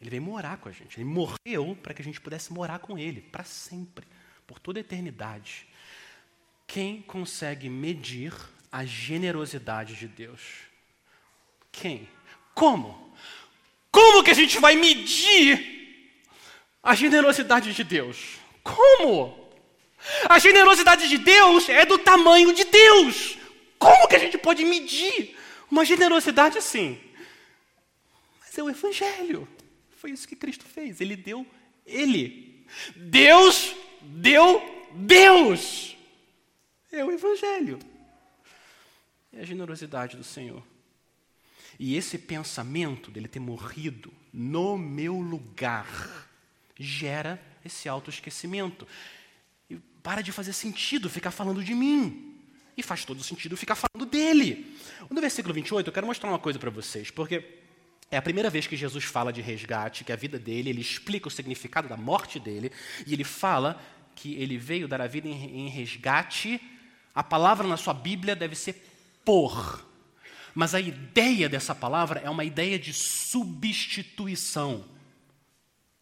Ele 0.00 0.10
veio 0.10 0.22
morar 0.22 0.58
com 0.58 0.68
a 0.68 0.72
gente. 0.72 0.98
Ele 0.98 1.04
morreu 1.04 1.78
para 1.80 1.94
que 1.94 2.02
a 2.02 2.04
gente 2.04 2.20
pudesse 2.20 2.52
morar 2.52 2.80
com 2.80 2.98
ele 2.98 3.20
para 3.20 3.44
sempre, 3.44 4.06
por 4.46 4.58
toda 4.58 4.78
a 4.78 4.82
eternidade. 4.82 5.66
Quem 6.66 7.00
consegue 7.02 7.68
medir 7.68 8.34
a 8.70 8.84
generosidade 8.84 9.94
de 9.94 10.08
Deus. 10.08 10.40
Quem? 11.72 12.08
Como? 12.54 13.14
Como 13.90 14.22
que 14.22 14.30
a 14.30 14.34
gente 14.34 14.58
vai 14.58 14.74
medir 14.74 15.75
a 16.86 16.94
generosidade 16.94 17.74
de 17.74 17.82
Deus? 17.82 18.38
Como? 18.62 19.50
A 20.28 20.38
generosidade 20.38 21.08
de 21.08 21.18
Deus 21.18 21.68
é 21.68 21.84
do 21.84 21.98
tamanho 21.98 22.54
de 22.54 22.62
Deus. 22.62 23.36
Como 23.76 24.06
que 24.06 24.14
a 24.14 24.20
gente 24.20 24.38
pode 24.38 24.64
medir 24.64 25.36
uma 25.68 25.84
generosidade 25.84 26.58
assim? 26.58 27.00
Mas 28.40 28.56
é 28.56 28.62
o 28.62 28.70
Evangelho. 28.70 29.48
Foi 29.96 30.12
isso 30.12 30.28
que 30.28 30.36
Cristo 30.36 30.64
fez. 30.64 31.00
Ele 31.00 31.16
deu 31.16 31.44
Ele. 31.84 32.64
Deus 32.94 33.74
deu 34.00 34.62
Deus. 34.92 35.96
É 36.92 37.04
o 37.04 37.10
Evangelho. 37.10 37.80
É 39.32 39.40
a 39.40 39.44
generosidade 39.44 40.16
do 40.16 40.22
Senhor. 40.22 40.62
E 41.80 41.96
esse 41.96 42.16
pensamento 42.16 43.10
dele 43.10 43.26
ter 43.26 43.40
morrido 43.40 44.12
no 44.32 44.78
meu 44.78 45.14
lugar 45.14 46.25
gera 46.78 47.40
esse 47.64 47.88
autoesquecimento. 47.88 48.86
E 49.68 49.76
para 50.02 50.22
de 50.22 50.32
fazer 50.32 50.52
sentido 50.52 51.08
ficar 51.10 51.30
falando 51.30 51.62
de 51.62 51.74
mim. 51.74 52.34
E 52.76 52.82
faz 52.82 53.04
todo 53.04 53.22
sentido 53.24 53.56
ficar 53.56 53.74
falando 53.74 54.08
dele. 54.08 54.76
No 55.10 55.20
versículo 55.20 55.54
28, 55.54 55.88
eu 55.88 55.92
quero 55.92 56.06
mostrar 56.06 56.28
uma 56.28 56.38
coisa 56.38 56.58
para 56.58 56.70
vocês, 56.70 57.10
porque 57.10 57.42
é 58.10 58.16
a 58.18 58.22
primeira 58.22 58.50
vez 58.50 58.66
que 58.66 58.76
Jesus 58.76 59.04
fala 59.04 59.32
de 59.32 59.40
resgate, 59.40 60.04
que 60.04 60.12
a 60.12 60.16
vida 60.16 60.38
dele, 60.38 60.70
ele 60.70 60.80
explica 60.80 61.26
o 61.26 61.30
significado 61.30 61.88
da 61.88 61.96
morte 61.96 62.38
dele, 62.38 62.70
e 63.06 63.12
ele 63.14 63.24
fala 63.24 63.82
que 64.14 64.34
ele 64.34 64.56
veio 64.58 64.86
dar 64.86 65.00
a 65.00 65.06
vida 65.06 65.28
em 65.28 65.68
resgate. 65.68 66.60
A 67.14 67.24
palavra 67.24 67.66
na 67.66 67.76
sua 67.76 67.94
Bíblia 67.94 68.36
deve 68.36 68.54
ser 68.54 68.84
por. 69.24 69.84
Mas 70.54 70.74
a 70.74 70.80
ideia 70.80 71.48
dessa 71.48 71.74
palavra 71.74 72.20
é 72.20 72.30
uma 72.30 72.44
ideia 72.44 72.78
de 72.78 72.92
substituição. 72.92 74.84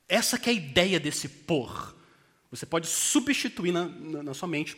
Essa 0.08 0.38
que 0.38 0.48
é 0.48 0.52
a 0.52 0.56
ideia 0.56 1.00
desse 1.00 1.28
por. 1.28 1.94
Você 2.50 2.66
pode 2.66 2.86
substituir 2.86 3.72
na, 3.72 3.86
na, 3.86 4.22
na 4.22 4.34
sua 4.34 4.48
mente, 4.48 4.76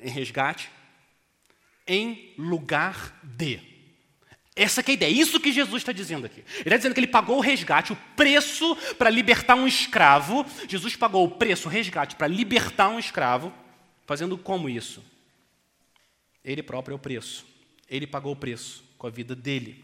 em 0.00 0.10
resgate, 0.10 0.70
em 1.86 2.34
lugar 2.38 3.20
de. 3.22 3.60
Essa 4.54 4.82
que 4.82 4.90
é 4.90 4.92
a 4.92 4.94
ideia, 4.94 5.10
isso 5.22 5.40
que 5.40 5.50
Jesus 5.50 5.82
está 5.82 5.92
dizendo 5.92 6.26
aqui. 6.26 6.40
Ele 6.40 6.62
está 6.64 6.76
dizendo 6.76 6.94
que 6.94 7.00
ele 7.00 7.06
pagou 7.06 7.38
o 7.38 7.40
resgate, 7.40 7.92
o 7.92 7.98
preço 8.16 8.76
para 8.98 9.08
libertar 9.08 9.54
um 9.54 9.66
escravo. 9.66 10.44
Jesus 10.68 10.94
pagou 10.94 11.24
o 11.24 11.30
preço, 11.30 11.68
o 11.68 11.70
resgate, 11.70 12.16
para 12.16 12.26
libertar 12.26 12.88
um 12.88 12.98
escravo, 12.98 13.52
fazendo 14.04 14.36
como 14.36 14.68
isso? 14.68 15.02
Ele 16.44 16.62
próprio 16.62 16.92
é 16.92 16.96
o 16.96 16.98
preço. 16.98 17.46
Ele 17.88 18.06
pagou 18.06 18.32
o 18.32 18.36
preço 18.36 18.84
com 18.98 19.06
a 19.06 19.10
vida 19.10 19.34
dele. 19.34 19.82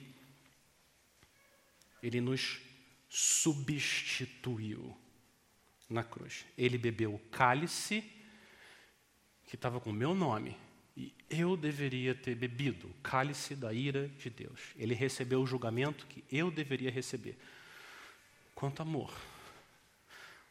Ele 2.02 2.20
nos 2.20 2.58
substituiu 3.08 4.96
na 5.88 6.04
cruz. 6.04 6.44
Ele 6.56 6.76
bebeu 6.76 7.14
o 7.14 7.18
cálice 7.30 8.04
que 9.46 9.54
estava 9.54 9.80
com 9.80 9.90
o 9.90 9.94
meu 9.94 10.14
nome 10.14 10.56
e 10.96 11.14
eu 11.30 11.56
deveria 11.56 12.14
ter 12.14 12.34
bebido 12.34 12.88
o 12.88 12.94
cálice 13.02 13.54
da 13.54 13.72
ira 13.72 14.08
de 14.08 14.28
Deus. 14.28 14.60
Ele 14.76 14.94
recebeu 14.94 15.40
o 15.40 15.46
julgamento 15.46 16.06
que 16.06 16.24
eu 16.30 16.50
deveria 16.50 16.90
receber. 16.90 17.38
Quanto 18.54 18.82
amor. 18.82 19.12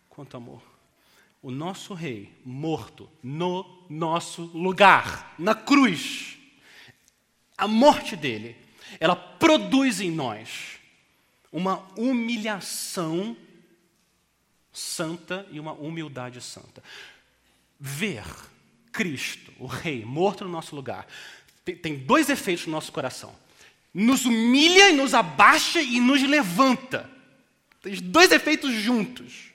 Quanto 0.10 0.38
amor. 0.38 0.64
O 1.42 1.52
nosso 1.52 1.94
rei 1.94 2.34
morto 2.44 3.10
no 3.22 3.86
nosso 3.90 4.44
lugar, 4.46 5.36
na 5.38 5.54
cruz. 5.54 6.38
A 7.58 7.68
morte 7.68 8.16
dele, 8.16 8.56
ela 9.00 9.16
produz 9.16 10.02
em 10.02 10.10
nós 10.10 10.80
uma 11.52 11.86
humilhação 11.96 13.36
santa 14.72 15.46
e 15.52 15.60
uma 15.60 15.74
humildade 15.74 16.40
santa. 16.42 16.84
Ver 17.80 18.24
Cristo, 18.92 19.52
o 19.60 19.66
Rei, 19.66 20.04
morto 20.06 20.44
no 20.44 20.52
nosso 20.52 20.76
lugar, 20.76 21.08
tem, 21.64 21.98
dois 21.98 22.30
efeitos 22.30 22.66
no 22.66 22.72
nosso 22.72 22.92
coração: 22.92 23.36
nos 23.94 24.26
humilha 24.26 24.90
e 24.90 24.96
nos 24.96 25.14
abaixa 25.14 25.82
e 25.82 26.00
nos 26.00 26.22
levanta. 26.24 27.10
Tem 27.82 27.96
dois 27.96 28.32
efeitos 28.32 28.74
juntos. 28.74 29.48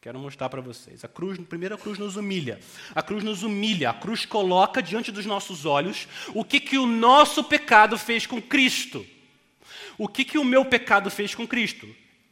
Quero 0.00 0.18
mostrar 0.18 0.48
para 0.48 0.60
vocês. 0.60 1.04
A 1.04 1.08
cruz, 1.08 1.38
primeiro 1.38 1.74
a 1.74 1.78
cruz 1.78 1.98
nos 1.98 2.16
humilha. 2.16 2.60
A 2.94 3.02
cruz 3.02 3.22
nos 3.24 3.42
humilha. 3.42 3.90
A 3.90 3.94
cruz 3.94 4.24
coloca 4.24 4.82
diante 4.82 5.10
dos 5.10 5.26
nossos 5.26 5.66
olhos 5.66 6.06
o 6.34 6.44
que, 6.44 6.60
que 6.60 6.78
o 6.78 6.86
nosso 6.86 7.42
pecado 7.44 7.98
fez 7.98 8.24
com 8.24 8.40
Cristo. 8.40 9.04
O 9.98 10.06
que, 10.06 10.24
que 10.24 10.38
o 10.38 10.44
meu 10.44 10.64
pecado 10.64 11.10
fez 11.10 11.34
com 11.34 11.46
Cristo? 11.46 11.88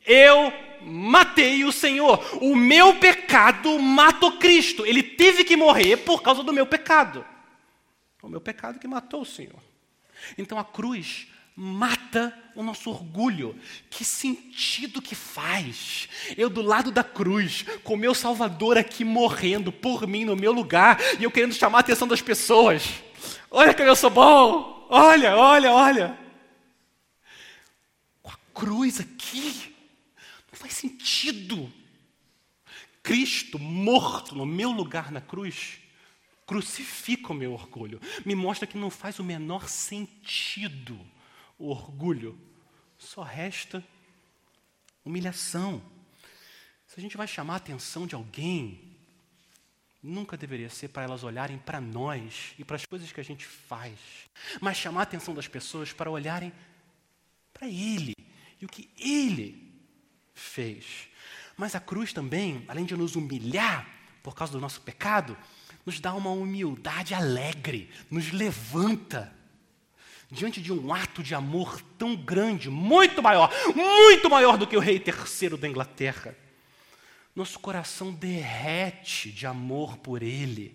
Eu 0.06 0.52
matei 0.82 1.64
o 1.64 1.72
Senhor. 1.72 2.24
O 2.40 2.54
meu 2.54 2.94
pecado 2.94 3.76
matou 3.78 4.38
Cristo. 4.38 4.86
Ele 4.86 5.02
teve 5.02 5.42
que 5.42 5.56
morrer 5.56 5.96
por 5.98 6.22
causa 6.22 6.44
do 6.44 6.52
meu 6.52 6.64
pecado. 6.64 7.26
O 8.22 8.28
meu 8.28 8.40
pecado 8.40 8.78
que 8.78 8.86
matou 8.86 9.22
o 9.22 9.26
Senhor. 9.26 9.60
Então 10.38 10.58
a 10.58 10.64
cruz 10.64 11.26
mata 11.56 12.36
o 12.54 12.62
nosso 12.62 12.90
orgulho. 12.90 13.58
Que 13.90 14.04
sentido 14.04 15.02
que 15.02 15.14
faz? 15.14 16.08
Eu 16.36 16.48
do 16.48 16.62
lado 16.62 16.92
da 16.92 17.02
cruz, 17.02 17.64
com 17.82 17.96
meu 17.96 18.14
Salvador 18.14 18.78
aqui 18.78 19.04
morrendo 19.04 19.72
por 19.72 20.06
mim 20.06 20.24
no 20.24 20.36
meu 20.36 20.52
lugar, 20.52 20.98
e 21.18 21.24
eu 21.24 21.30
querendo 21.30 21.54
chamar 21.54 21.78
a 21.78 21.80
atenção 21.80 22.06
das 22.06 22.20
pessoas. 22.20 23.02
Olha 23.50 23.74
como 23.74 23.88
eu 23.88 23.96
sou 23.96 24.10
bom! 24.10 24.86
Olha, 24.88 25.36
olha, 25.36 25.72
olha. 25.72 26.25
Cruz 28.56 29.00
aqui, 29.00 29.76
não 30.50 30.58
faz 30.58 30.72
sentido. 30.72 31.70
Cristo 33.02 33.58
morto 33.58 34.34
no 34.34 34.46
meu 34.46 34.70
lugar 34.70 35.12
na 35.12 35.20
cruz 35.20 35.78
crucifica 36.46 37.32
o 37.32 37.34
meu 37.34 37.52
orgulho, 37.52 38.00
me 38.24 38.34
mostra 38.34 38.66
que 38.66 38.78
não 38.78 38.88
faz 38.88 39.18
o 39.18 39.24
menor 39.24 39.68
sentido 39.68 40.98
o 41.58 41.68
orgulho, 41.68 42.38
só 42.96 43.22
resta 43.22 43.84
humilhação. 45.04 45.82
Se 46.86 46.98
a 46.98 47.02
gente 47.02 47.16
vai 47.16 47.26
chamar 47.26 47.54
a 47.54 47.56
atenção 47.58 48.06
de 48.06 48.14
alguém, 48.14 48.96
nunca 50.02 50.34
deveria 50.34 50.70
ser 50.70 50.88
para 50.88 51.02
elas 51.02 51.24
olharem 51.24 51.58
para 51.58 51.78
nós 51.78 52.54
e 52.58 52.64
para 52.64 52.76
as 52.76 52.86
coisas 52.86 53.12
que 53.12 53.20
a 53.20 53.24
gente 53.24 53.44
faz, 53.44 53.98
mas 54.62 54.78
chamar 54.78 55.00
a 55.00 55.02
atenção 55.02 55.34
das 55.34 55.46
pessoas 55.46 55.92
para 55.92 56.10
olharem 56.10 56.54
para 57.52 57.68
Ele 57.68 58.15
e 58.60 58.64
o 58.64 58.68
que 58.68 58.90
Ele 58.98 59.72
fez. 60.34 61.08
Mas 61.56 61.74
a 61.74 61.80
cruz 61.80 62.12
também, 62.12 62.64
além 62.68 62.84
de 62.84 62.96
nos 62.96 63.16
humilhar 63.16 63.88
por 64.22 64.34
causa 64.34 64.52
do 64.52 64.60
nosso 64.60 64.80
pecado, 64.80 65.36
nos 65.84 66.00
dá 66.00 66.12
uma 66.14 66.30
humildade 66.30 67.14
alegre, 67.14 67.90
nos 68.10 68.32
levanta 68.32 69.32
diante 70.30 70.60
de 70.60 70.72
um 70.72 70.92
ato 70.92 71.22
de 71.22 71.34
amor 71.34 71.80
tão 71.96 72.16
grande, 72.16 72.68
muito 72.68 73.22
maior, 73.22 73.50
muito 73.74 74.28
maior 74.28 74.58
do 74.58 74.66
que 74.66 74.76
o 74.76 74.80
rei 74.80 74.98
terceiro 74.98 75.56
da 75.56 75.68
Inglaterra. 75.68 76.36
Nosso 77.34 77.58
coração 77.58 78.12
derrete 78.12 79.30
de 79.30 79.46
amor 79.46 79.96
por 79.98 80.22
ele. 80.22 80.74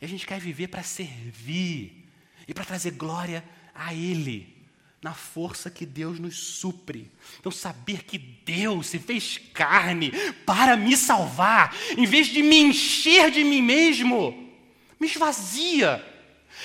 E 0.00 0.04
a 0.04 0.08
gente 0.08 0.26
quer 0.26 0.40
viver 0.40 0.68
para 0.68 0.82
servir 0.82 2.06
e 2.46 2.52
para 2.52 2.64
trazer 2.64 2.92
glória 2.92 3.44
a 3.74 3.94
ele, 3.94 4.59
na 5.02 5.14
força 5.14 5.70
que 5.70 5.86
Deus 5.86 6.18
nos 6.18 6.36
supre. 6.36 7.10
Então, 7.38 7.50
saber 7.50 8.04
que 8.04 8.18
Deus 8.18 8.88
se 8.88 8.98
fez 8.98 9.38
carne 9.54 10.12
para 10.44 10.76
me 10.76 10.96
salvar, 10.96 11.74
em 11.96 12.04
vez 12.04 12.26
de 12.26 12.42
me 12.42 12.58
encher 12.58 13.30
de 13.30 13.42
mim 13.42 13.62
mesmo, 13.62 14.52
me 14.98 15.06
esvazia 15.06 16.04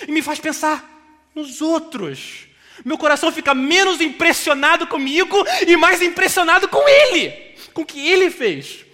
e 0.07 0.11
me 0.11 0.21
faz 0.21 0.39
pensar 0.39 1.29
nos 1.33 1.61
outros. 1.61 2.47
Meu 2.83 2.97
coração 2.97 3.31
fica 3.31 3.53
menos 3.53 4.01
impressionado 4.01 4.85
comigo 4.87 5.37
e 5.65 5.77
mais 5.77 6.01
impressionado 6.01 6.67
com 6.67 6.85
Ele, 6.87 7.55
com 7.73 7.83
o 7.83 7.85
que 7.85 8.05
Ele 8.05 8.29
fez. 8.29 8.85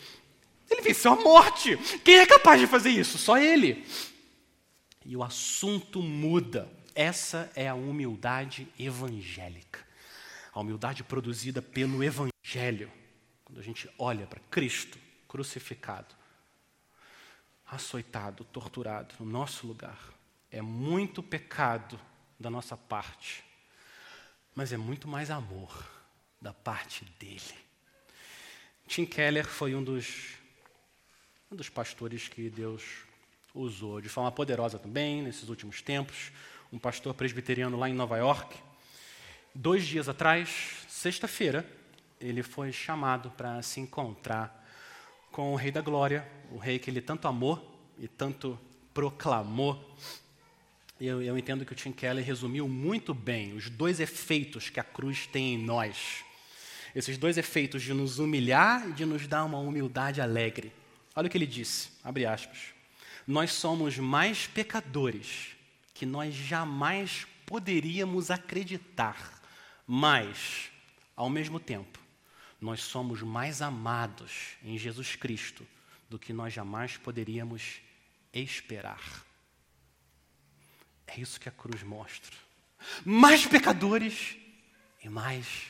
Ele 0.69 0.81
venceu 0.81 1.13
a 1.13 1.15
morte. 1.15 1.77
Quem 2.03 2.19
é 2.19 2.25
capaz 2.25 2.61
de 2.61 2.67
fazer 2.67 2.91
isso? 2.91 3.17
Só 3.17 3.37
Ele. 3.37 3.83
E 5.03 5.17
o 5.17 5.23
assunto 5.23 5.99
muda. 5.99 6.69
Essa 6.93 7.51
é 7.55 7.67
a 7.67 7.73
humildade 7.73 8.67
evangélica. 8.77 9.79
A 10.53 10.59
humildade 10.59 11.03
produzida 11.03 11.61
pelo 11.61 12.03
Evangelho. 12.03 12.91
Quando 13.45 13.59
a 13.59 13.63
gente 13.63 13.89
olha 13.97 14.27
para 14.27 14.39
Cristo 14.51 14.99
crucificado, 15.27 16.13
açoitado, 17.65 18.43
torturado 18.43 19.15
no 19.17 19.25
nosso 19.25 19.65
lugar. 19.65 19.97
É 20.51 20.61
muito 20.61 21.23
pecado 21.23 21.97
da 22.37 22.49
nossa 22.49 22.75
parte, 22.75 23.41
mas 24.53 24.73
é 24.73 24.77
muito 24.77 25.07
mais 25.07 25.31
amor 25.31 25.89
da 26.41 26.53
parte 26.53 27.05
dele. 27.17 27.55
Tim 28.85 29.05
Keller 29.05 29.47
foi 29.47 29.73
um 29.73 29.81
dos, 29.81 30.33
um 31.49 31.55
dos 31.55 31.69
pastores 31.69 32.27
que 32.27 32.49
Deus 32.49 32.83
usou 33.53 34.01
de 34.01 34.09
forma 34.09 34.31
poderosa 34.33 34.77
também 34.77 35.21
nesses 35.21 35.47
últimos 35.47 35.81
tempos, 35.81 36.33
um 36.71 36.79
pastor 36.79 37.13
presbiteriano 37.13 37.77
lá 37.77 37.89
em 37.89 37.93
Nova 37.93 38.17
York. 38.17 38.57
Dois 39.53 39.85
dias 39.85 40.07
atrás, 40.07 40.85
sexta-feira, 40.87 41.69
ele 42.19 42.41
foi 42.41 42.71
chamado 42.71 43.29
para 43.31 43.61
se 43.61 43.81
encontrar 43.81 44.57
com 45.31 45.51
o 45.51 45.55
Rei 45.55 45.71
da 45.71 45.81
Glória, 45.81 46.25
o 46.49 46.57
rei 46.57 46.79
que 46.79 46.89
ele 46.89 47.01
tanto 47.01 47.27
amou 47.27 47.79
e 47.99 48.07
tanto 48.07 48.57
proclamou. 48.93 49.95
Eu, 50.99 51.21
eu 51.21 51.37
entendo 51.37 51.65
que 51.65 51.73
o 51.73 51.75
Tim 51.75 51.91
Keller 51.91 52.23
resumiu 52.23 52.67
muito 52.69 53.13
bem 53.13 53.53
os 53.53 53.69
dois 53.69 53.99
efeitos 53.99 54.69
que 54.69 54.79
a 54.79 54.83
cruz 54.83 55.27
tem 55.27 55.55
em 55.55 55.57
nós. 55.57 56.23
Esses 56.95 57.17
dois 57.17 57.37
efeitos 57.37 57.81
de 57.81 57.93
nos 57.93 58.19
humilhar 58.19 58.87
e 58.89 58.93
de 58.93 59.05
nos 59.05 59.27
dar 59.27 59.43
uma 59.43 59.57
humildade 59.57 60.21
alegre. 60.21 60.71
Olha 61.15 61.27
o 61.27 61.29
que 61.29 61.37
ele 61.37 61.47
disse, 61.47 61.89
abre 62.03 62.25
aspas. 62.25 62.73
Nós 63.27 63.51
somos 63.51 63.97
mais 63.97 64.47
pecadores 64.47 65.55
que 66.01 66.05
nós 66.07 66.33
jamais 66.33 67.27
poderíamos 67.45 68.31
acreditar, 68.31 69.39
mas, 69.85 70.71
ao 71.15 71.29
mesmo 71.29 71.59
tempo, 71.59 71.99
nós 72.59 72.81
somos 72.81 73.21
mais 73.21 73.61
amados 73.61 74.57
em 74.63 74.79
Jesus 74.79 75.15
Cristo 75.15 75.63
do 76.09 76.17
que 76.17 76.33
nós 76.33 76.51
jamais 76.51 76.97
poderíamos 76.97 77.81
esperar. 78.33 79.23
É 81.05 81.19
isso 81.19 81.39
que 81.39 81.47
a 81.47 81.51
cruz 81.51 81.83
mostra. 81.83 82.35
Mais 83.05 83.45
pecadores 83.45 84.37
e 85.03 85.07
mais 85.07 85.67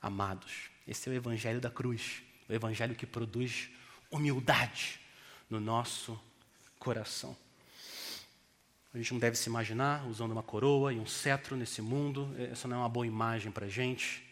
amados. 0.00 0.70
Esse 0.86 1.10
é 1.10 1.12
o 1.12 1.14
evangelho 1.14 1.60
da 1.60 1.70
cruz, 1.70 2.22
o 2.48 2.54
evangelho 2.54 2.94
que 2.94 3.04
produz 3.04 3.68
humildade 4.10 4.98
no 5.50 5.60
nosso 5.60 6.18
coração. 6.78 7.36
A 8.92 8.96
gente 8.96 9.12
não 9.12 9.20
deve 9.20 9.36
se 9.36 9.48
imaginar 9.50 10.06
usando 10.06 10.32
uma 10.32 10.42
coroa 10.42 10.92
e 10.92 10.98
um 10.98 11.06
cetro 11.06 11.56
nesse 11.56 11.82
mundo, 11.82 12.34
essa 12.50 12.66
não 12.66 12.76
é 12.76 12.78
uma 12.80 12.88
boa 12.88 13.06
imagem 13.06 13.52
para 13.52 13.66
a 13.66 13.68
gente. 13.68 14.24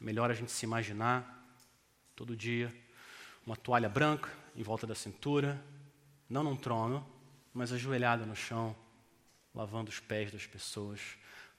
Melhor 0.00 0.30
a 0.30 0.34
gente 0.34 0.50
se 0.50 0.64
imaginar 0.64 1.46
todo 2.16 2.34
dia 2.34 2.74
uma 3.46 3.56
toalha 3.56 3.88
branca 3.88 4.30
em 4.56 4.62
volta 4.62 4.86
da 4.86 4.94
cintura, 4.94 5.62
não 6.28 6.42
num 6.42 6.56
trono, 6.56 7.06
mas 7.52 7.70
ajoelhado 7.70 8.24
no 8.24 8.34
chão, 8.34 8.74
lavando 9.54 9.90
os 9.90 10.00
pés 10.00 10.30
das 10.32 10.46
pessoas, 10.46 11.00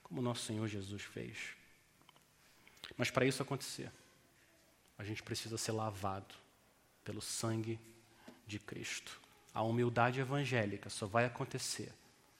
como 0.02 0.20
nosso 0.20 0.44
Senhor 0.44 0.66
Jesus 0.66 1.02
fez. 1.02 1.38
Mas 2.96 3.10
para 3.10 3.24
isso 3.24 3.42
acontecer, 3.42 3.92
a 4.98 5.04
gente 5.04 5.22
precisa 5.22 5.56
ser 5.56 5.72
lavado 5.72 6.34
pelo 7.04 7.20
sangue 7.20 7.78
de 8.44 8.58
Cristo. 8.58 9.20
A 9.52 9.62
humildade 9.62 10.18
evangélica 10.18 10.90
só 10.90 11.06
vai 11.06 11.26
acontecer 11.26 11.92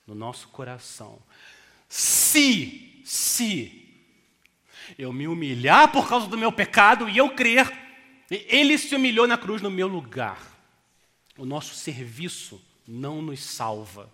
no 0.06 0.14
nosso 0.14 0.48
coração 0.48 1.22
se, 1.96 3.00
se 3.04 3.88
eu 4.98 5.12
me 5.12 5.28
humilhar 5.28 5.92
por 5.92 6.08
causa 6.08 6.26
do 6.26 6.36
meu 6.36 6.50
pecado 6.50 7.08
e 7.08 7.16
eu 7.16 7.34
crer, 7.36 7.72
ele 8.28 8.76
se 8.76 8.96
humilhou 8.96 9.28
na 9.28 9.38
cruz 9.38 9.62
no 9.62 9.70
meu 9.70 9.86
lugar. 9.86 10.42
O 11.38 11.46
nosso 11.46 11.74
serviço 11.76 12.60
não 12.84 13.22
nos 13.22 13.40
salva. 13.40 14.10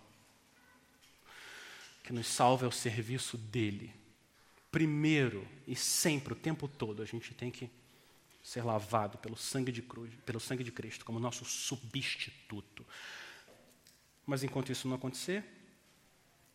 O 1.99 2.03
que 2.03 2.13
nos 2.13 2.27
salva 2.27 2.65
é 2.65 2.69
o 2.69 2.71
serviço 2.71 3.35
dele. 3.35 3.91
Primeiro 4.71 5.47
e 5.67 5.75
sempre, 5.75 6.33
o 6.33 6.35
tempo 6.35 6.67
todo, 6.67 7.01
a 7.01 7.05
gente 7.05 7.33
tem 7.33 7.49
que 7.49 7.67
ser 8.43 8.63
lavado 8.63 9.17
pelo 9.17 9.35
sangue 9.35 9.71
de 9.71 9.81
cruz, 9.81 10.11
pelo 10.23 10.39
sangue 10.39 10.63
de 10.63 10.71
Cristo, 10.71 11.03
como 11.03 11.19
nosso 11.19 11.45
substituto. 11.45 12.85
Mas 14.23 14.43
enquanto 14.43 14.71
isso 14.71 14.87
não 14.87 14.95
acontecer, 14.95 15.43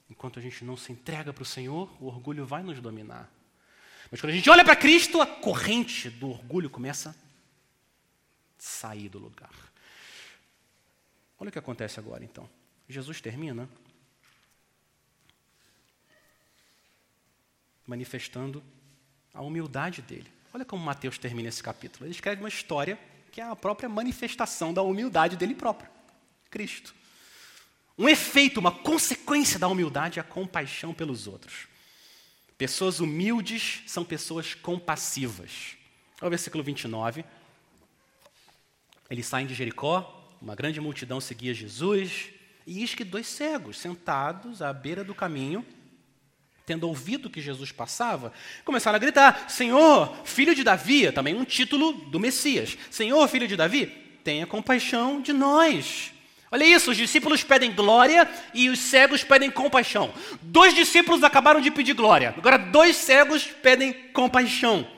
enquanto 0.09 0.39
a 0.39 0.43
gente 0.43 0.65
não 0.65 0.77
se 0.77 0.93
entrega 0.93 1.33
para 1.33 1.43
o 1.43 1.47
Senhor, 1.47 1.91
o 2.01 2.07
orgulho 2.07 2.47
vai 2.47 2.63
nos 2.63 2.81
dominar. 2.81 3.31
Mas 4.11 4.21
quando 4.21 4.33
a 4.33 4.37
gente 4.37 4.49
olha 4.49 4.65
para 4.65 4.77
Cristo, 4.77 5.21
a 5.21 5.27
corrente 5.27 6.09
do 6.09 6.31
orgulho 6.31 6.71
começa 6.71 7.11
a 7.11 7.15
sair 8.59 9.09
do 9.09 9.19
lugar. 9.19 9.51
Olha 11.39 11.49
o 11.49 11.53
que 11.53 11.59
acontece 11.59 11.99
agora 11.99 12.25
então. 12.25 12.49
Jesus 12.89 13.21
termina 13.21 13.69
manifestando 17.87 18.63
a 19.35 19.43
humildade 19.43 20.03
dele. 20.03 20.31
Olha 20.53 20.65
como 20.65 20.83
Mateus 20.83 21.19
termina 21.19 21.49
esse 21.49 21.63
capítulo. 21.63 22.07
Ele 22.07 22.15
escreve 22.15 22.41
uma 22.43 22.49
história 22.49 22.99
que 23.31 23.41
é 23.41 23.45
a 23.45 23.55
própria 23.55 23.89
manifestação 23.89 24.73
da 24.73 24.83
humildade 24.83 25.37
dele 25.37 25.55
próprio, 25.55 25.91
Cristo. 26.49 26.95
Um 27.99 28.09
efeito, 28.09 28.61
uma 28.61 28.71
consequência 28.73 29.59
da 29.59 29.69
humildade 29.69 30.19
é 30.19 30.23
a 30.23 30.25
compaixão 30.25 30.93
pelos 30.93 31.27
outros. 31.27 31.67
Pessoas 32.59 33.01
humildes 33.01 33.83
são 33.87 34.05
pessoas 34.05 34.55
compassivas. 34.55 35.77
Olha 36.21 36.29
o 36.29 36.31
versículo 36.31 36.63
29. 36.63 37.25
Eles 39.09 39.27
saem 39.27 39.47
de 39.47 39.55
Jericó, 39.55 40.37
uma 40.41 40.55
grande 40.55 40.81
multidão 40.81 41.21
seguia 41.21 41.55
Jesus, 41.55 42.31
e 42.67 42.81
eis 42.81 42.95
que 42.95 43.05
dois 43.05 43.27
cegos, 43.27 43.79
sentados 43.79 44.61
à 44.61 44.73
beira 44.73 45.05
do 45.05 45.15
caminho, 45.15 45.65
tendo 46.67 46.89
ouvido 46.89 47.31
que 47.31 47.41
Jesus 47.41 47.71
passava, 47.71 48.33
começaram 48.65 48.97
a 48.97 48.99
gritar: 49.01 49.49
Senhor, 49.49 50.15
filho 50.25 50.55
de 50.55 50.65
Davi, 50.65 51.13
também 51.13 51.35
um 51.35 51.45
título 51.45 51.93
do 51.93 52.19
Messias. 52.19 52.77
Senhor, 52.91 53.27
filho 53.29 53.47
de 53.47 53.57
Davi, 53.57 53.87
tenha 54.25 54.47
compaixão 54.47 55.21
de 55.21 55.33
nós. 55.33 56.13
Olha 56.57 56.65
isso, 56.65 56.91
os 56.91 56.97
discípulos 56.97 57.43
pedem 57.43 57.71
glória 57.71 58.27
e 58.55 58.71
os 58.71 58.79
cegos 58.79 59.23
pedem 59.23 59.51
compaixão. 59.51 60.11
Dois 60.41 60.75
discípulos 60.75 61.23
acabaram 61.23 61.61
de 61.61 61.71
pedir 61.71 61.93
glória, 61.93 62.35
agora 62.35 62.57
dois 62.57 62.97
cegos 62.97 63.45
pedem 63.45 63.93
compaixão. 64.15 64.89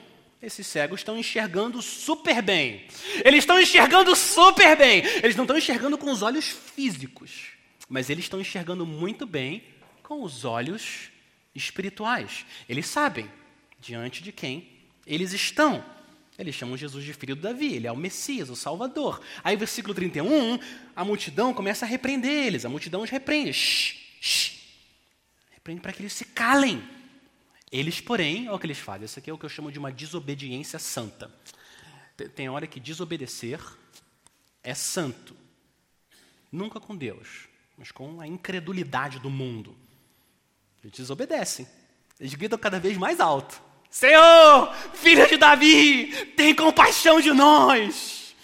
Esses 0.40 0.64
cegos 0.68 1.00
estão 1.00 1.18
enxergando 1.18 1.82
super 1.82 2.40
bem. 2.42 2.86
Eles 3.24 3.40
estão 3.40 3.60
enxergando 3.60 4.14
super 4.14 4.76
bem. 4.76 5.02
Eles 5.20 5.34
não 5.34 5.42
estão 5.42 5.58
enxergando 5.58 5.98
com 5.98 6.12
os 6.12 6.22
olhos 6.22 6.44
físicos, 6.46 7.48
mas 7.88 8.08
eles 8.08 8.26
estão 8.26 8.40
enxergando 8.40 8.86
muito 8.86 9.26
bem 9.26 9.64
com 10.00 10.22
os 10.22 10.44
olhos 10.44 11.10
espirituais. 11.56 12.46
Eles 12.68 12.86
sabem 12.86 13.28
diante 13.80 14.22
de 14.22 14.30
quem 14.30 14.68
eles 15.04 15.32
estão. 15.32 15.84
Eles 16.38 16.54
chamam 16.54 16.76
Jesus 16.76 17.04
de 17.04 17.12
filho 17.12 17.34
de 17.34 17.42
Davi, 17.42 17.74
ele 17.74 17.88
é 17.88 17.92
o 17.92 17.96
Messias, 17.96 18.48
o 18.48 18.54
Salvador. 18.54 19.20
Aí, 19.42 19.56
versículo 19.56 19.92
31, 19.92 20.60
a 20.94 21.04
multidão 21.04 21.52
começa 21.52 21.84
a 21.84 21.88
repreender 21.88 22.30
eles, 22.30 22.64
a 22.64 22.68
multidão 22.68 23.02
os 23.02 23.10
repreende. 23.10 23.52
Shh, 23.52 23.96
shh. 24.20 24.58
Repreende 25.50 25.82
para 25.82 25.92
que 25.92 26.00
eles 26.00 26.12
se 26.12 26.24
calem. 26.24 26.80
Eles, 27.72 28.00
porém, 28.00 28.46
olha 28.46 28.54
o 28.54 28.58
que 28.58 28.66
eles 28.66 28.78
fazem. 28.78 29.04
Isso 29.04 29.18
aqui 29.18 29.28
é 29.28 29.32
o 29.32 29.36
que 29.36 29.44
eu 29.44 29.50
chamo 29.50 29.72
de 29.72 29.80
uma 29.80 29.90
desobediência 29.90 30.78
santa. 30.78 31.28
Tem 32.36 32.48
hora 32.48 32.68
que 32.68 32.78
desobedecer 32.78 33.60
é 34.62 34.74
santo. 34.74 35.36
Nunca 36.52 36.78
com 36.78 36.96
Deus, 36.96 37.48
mas 37.76 37.90
com 37.90 38.20
a 38.20 38.26
incredulidade 38.26 39.18
do 39.18 39.28
mundo. 39.28 39.76
Eles 40.82 40.96
desobedecem. 40.96 41.66
Eles 42.18 42.34
gritam 42.34 42.58
cada 42.58 42.78
vez 42.78 42.96
mais 42.96 43.18
alto. 43.18 43.60
Senhor, 43.90 44.74
filho 44.94 45.26
de 45.26 45.36
Davi, 45.36 46.32
tem 46.36 46.54
compaixão 46.54 47.20
de 47.20 47.32
nós. 47.32 48.34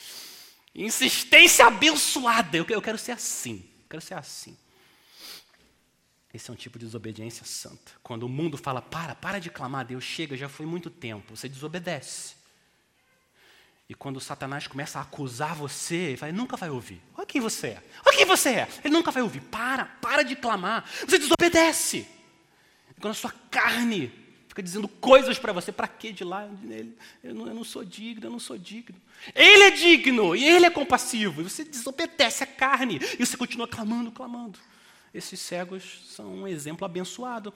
Insistência 0.74 1.66
abençoada. 1.66 2.56
Eu 2.56 2.82
quero 2.82 2.98
ser 2.98 3.12
assim. 3.12 3.64
Eu 3.82 3.88
quero 3.90 4.02
ser 4.02 4.14
assim. 4.14 4.56
Esse 6.32 6.50
é 6.50 6.52
um 6.52 6.56
tipo 6.56 6.78
de 6.78 6.84
desobediência 6.84 7.44
santa. 7.44 7.92
Quando 8.02 8.24
o 8.24 8.28
mundo 8.28 8.58
fala, 8.58 8.82
para, 8.82 9.14
para 9.14 9.38
de 9.38 9.50
clamar, 9.50 9.84
Deus 9.84 10.02
chega, 10.02 10.36
já 10.36 10.48
foi 10.48 10.66
muito 10.66 10.90
tempo. 10.90 11.36
Você 11.36 11.48
desobedece. 11.48 12.34
E 13.88 13.94
quando 13.94 14.18
Satanás 14.18 14.66
começa 14.66 14.98
a 14.98 15.02
acusar 15.02 15.54
você, 15.54 15.94
ele 15.94 16.16
fala, 16.16 16.32
nunca 16.32 16.56
vai 16.56 16.70
ouvir. 16.70 17.00
Olha 17.16 17.26
quem 17.26 17.40
você 17.40 17.68
é. 17.68 17.82
Olha 18.04 18.16
quem 18.16 18.26
você 18.26 18.48
é. 18.48 18.68
Ele 18.82 18.92
nunca 18.92 19.12
vai 19.12 19.22
ouvir. 19.22 19.42
Para, 19.42 19.84
para 19.84 20.24
de 20.24 20.34
clamar. 20.34 20.84
Você 21.06 21.18
desobedece. 21.18 22.08
E 22.96 23.00
quando 23.00 23.12
a 23.12 23.14
sua 23.14 23.32
carne 23.50 24.23
fica 24.54 24.62
dizendo 24.62 24.86
coisas 24.86 25.36
para 25.36 25.52
você, 25.52 25.72
para 25.72 25.88
que 25.88 26.12
de 26.12 26.22
lá? 26.22 26.48
Eu 27.24 27.34
não, 27.34 27.48
eu 27.48 27.54
não 27.54 27.64
sou 27.64 27.84
digno, 27.84 28.26
eu 28.26 28.30
não 28.30 28.38
sou 28.38 28.56
digno. 28.56 28.94
Ele 29.34 29.64
é 29.64 29.70
digno 29.72 30.36
e 30.36 30.44
ele 30.44 30.64
é 30.64 30.70
compassivo. 30.70 31.40
E 31.40 31.44
você 31.44 31.64
desobedece 31.64 32.44
a 32.44 32.46
carne. 32.46 33.00
E 33.18 33.26
você 33.26 33.36
continua 33.36 33.66
clamando, 33.66 34.12
clamando. 34.12 34.60
Esses 35.12 35.40
cegos 35.40 36.04
são 36.06 36.32
um 36.32 36.46
exemplo 36.46 36.84
abençoado. 36.84 37.52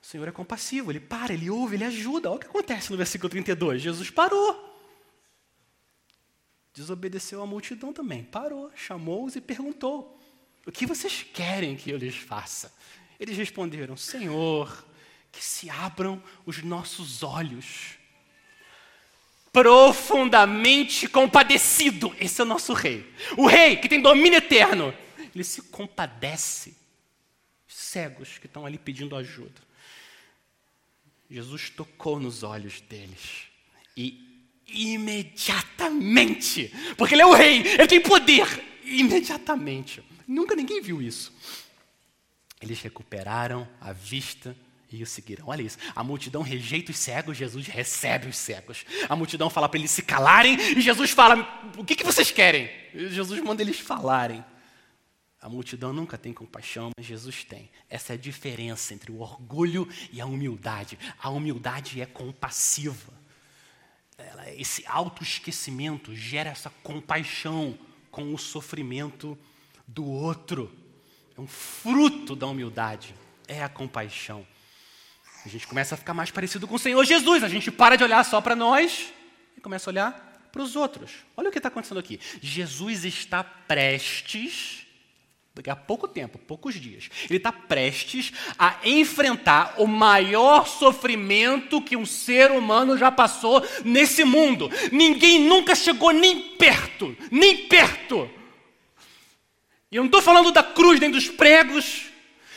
O 0.00 0.06
Senhor 0.06 0.28
é 0.28 0.30
compassivo, 0.30 0.92
ele 0.92 1.00
para, 1.00 1.34
ele 1.34 1.50
ouve, 1.50 1.74
ele 1.74 1.84
ajuda. 1.84 2.30
Olha 2.30 2.36
o 2.36 2.40
que 2.40 2.46
acontece 2.46 2.92
no 2.92 2.96
versículo 2.96 3.28
32. 3.28 3.82
Jesus 3.82 4.08
parou. 4.08 4.66
Desobedeceu 6.72 7.42
a 7.42 7.46
multidão 7.46 7.92
também. 7.92 8.22
Parou, 8.22 8.70
chamou-os 8.76 9.34
e 9.34 9.40
perguntou: 9.40 10.16
O 10.64 10.70
que 10.70 10.86
vocês 10.86 11.24
querem 11.24 11.74
que 11.74 11.90
eu 11.90 11.98
lhes 11.98 12.14
faça? 12.14 12.72
Eles 13.18 13.36
responderam: 13.36 13.96
Senhor, 13.96 14.86
que 15.32 15.44
se 15.44 15.70
abram 15.70 16.22
os 16.44 16.62
nossos 16.62 17.22
olhos. 17.22 17.96
Profundamente 19.52 21.08
compadecido, 21.08 22.14
esse 22.20 22.40
é 22.40 22.44
o 22.44 22.46
nosso 22.46 22.72
rei. 22.72 23.12
O 23.36 23.46
rei 23.46 23.76
que 23.76 23.88
tem 23.88 24.00
domínio 24.00 24.38
eterno 24.38 24.94
ele 25.34 25.44
se 25.44 25.62
compadece 25.62 26.76
cegos 27.66 28.38
que 28.38 28.46
estão 28.46 28.66
ali 28.66 28.76
pedindo 28.76 29.14
ajuda. 29.14 29.68
Jesus 31.30 31.70
tocou 31.70 32.18
nos 32.18 32.42
olhos 32.42 32.80
deles 32.80 33.44
e 33.96 34.26
imediatamente, 34.66 36.72
porque 36.96 37.14
ele 37.14 37.22
é 37.22 37.26
o 37.26 37.34
rei, 37.34 37.60
ele 37.60 37.86
tem 37.86 38.00
poder, 38.00 38.46
imediatamente. 38.84 40.02
Nunca 40.26 40.56
ninguém 40.56 40.82
viu 40.82 41.00
isso. 41.00 41.32
Eles 42.60 42.82
recuperaram 42.82 43.68
a 43.80 43.92
vista 43.92 44.56
e 44.90 45.02
o 45.02 45.06
seguiram. 45.06 45.48
Olha 45.48 45.62
isso. 45.62 45.78
A 45.94 46.02
multidão 46.02 46.42
rejeita 46.42 46.90
os 46.90 46.98
cegos, 46.98 47.36
Jesus 47.36 47.66
recebe 47.66 48.28
os 48.28 48.36
cegos. 48.36 48.84
A 49.08 49.14
multidão 49.14 49.50
fala 49.50 49.68
para 49.68 49.78
eles 49.78 49.90
se 49.90 50.02
calarem 50.02 50.56
e 50.76 50.80
Jesus 50.80 51.10
fala: 51.10 51.70
O 51.76 51.84
que, 51.84 51.94
que 51.94 52.04
vocês 52.04 52.30
querem? 52.30 52.70
Jesus 52.94 53.40
manda 53.40 53.62
eles 53.62 53.78
falarem. 53.78 54.44
A 55.40 55.48
multidão 55.48 55.92
nunca 55.92 56.18
tem 56.18 56.32
compaixão, 56.32 56.90
mas 56.96 57.06
Jesus 57.06 57.44
tem. 57.44 57.70
Essa 57.88 58.12
é 58.12 58.14
a 58.14 58.18
diferença 58.18 58.92
entre 58.92 59.12
o 59.12 59.20
orgulho 59.20 59.88
e 60.12 60.20
a 60.20 60.26
humildade. 60.26 60.98
A 61.20 61.30
humildade 61.30 62.00
é 62.00 62.06
compassiva. 62.06 63.12
Esse 64.56 64.84
autoesquecimento 64.86 66.14
gera 66.14 66.50
essa 66.50 66.70
compaixão 66.82 67.78
com 68.10 68.34
o 68.34 68.38
sofrimento 68.38 69.38
do 69.86 70.04
outro. 70.04 70.72
É 71.36 71.40
um 71.40 71.46
fruto 71.46 72.34
da 72.34 72.48
humildade. 72.48 73.14
É 73.46 73.62
a 73.62 73.68
compaixão. 73.68 74.44
A 75.48 75.50
gente 75.50 75.66
começa 75.66 75.94
a 75.94 75.98
ficar 75.98 76.12
mais 76.12 76.30
parecido 76.30 76.68
com 76.68 76.74
o 76.74 76.78
Senhor 76.78 77.02
Jesus. 77.06 77.42
A 77.42 77.48
gente 77.48 77.70
para 77.70 77.96
de 77.96 78.04
olhar 78.04 78.22
só 78.22 78.38
para 78.38 78.54
nós 78.54 79.14
e 79.56 79.60
começa 79.62 79.88
a 79.88 79.92
olhar 79.92 80.48
para 80.52 80.60
os 80.60 80.76
outros. 80.76 81.10
Olha 81.34 81.48
o 81.48 81.50
que 81.50 81.56
está 81.56 81.68
acontecendo 81.68 81.98
aqui. 81.98 82.20
Jesus 82.42 83.06
está 83.06 83.42
prestes 83.42 84.86
daqui 85.54 85.70
a 85.70 85.74
pouco 85.74 86.06
tempo, 86.06 86.38
poucos 86.38 86.74
dias, 86.74 87.08
ele 87.28 87.38
está 87.38 87.50
prestes 87.50 88.30
a 88.56 88.76
enfrentar 88.84 89.74
o 89.78 89.88
maior 89.88 90.68
sofrimento 90.68 91.82
que 91.82 91.96
um 91.96 92.06
ser 92.06 92.52
humano 92.52 92.96
já 92.96 93.10
passou 93.10 93.66
nesse 93.84 94.24
mundo. 94.24 94.70
Ninguém 94.92 95.40
nunca 95.40 95.74
chegou 95.74 96.12
nem 96.12 96.40
perto, 96.56 97.16
nem 97.30 97.66
perto. 97.66 98.30
E 99.90 99.96
eu 99.96 100.02
não 100.02 100.08
estou 100.08 100.20
falando 100.20 100.52
da 100.52 100.62
cruz, 100.62 101.00
nem 101.00 101.10
dos 101.10 101.28
pregos, 101.28 102.07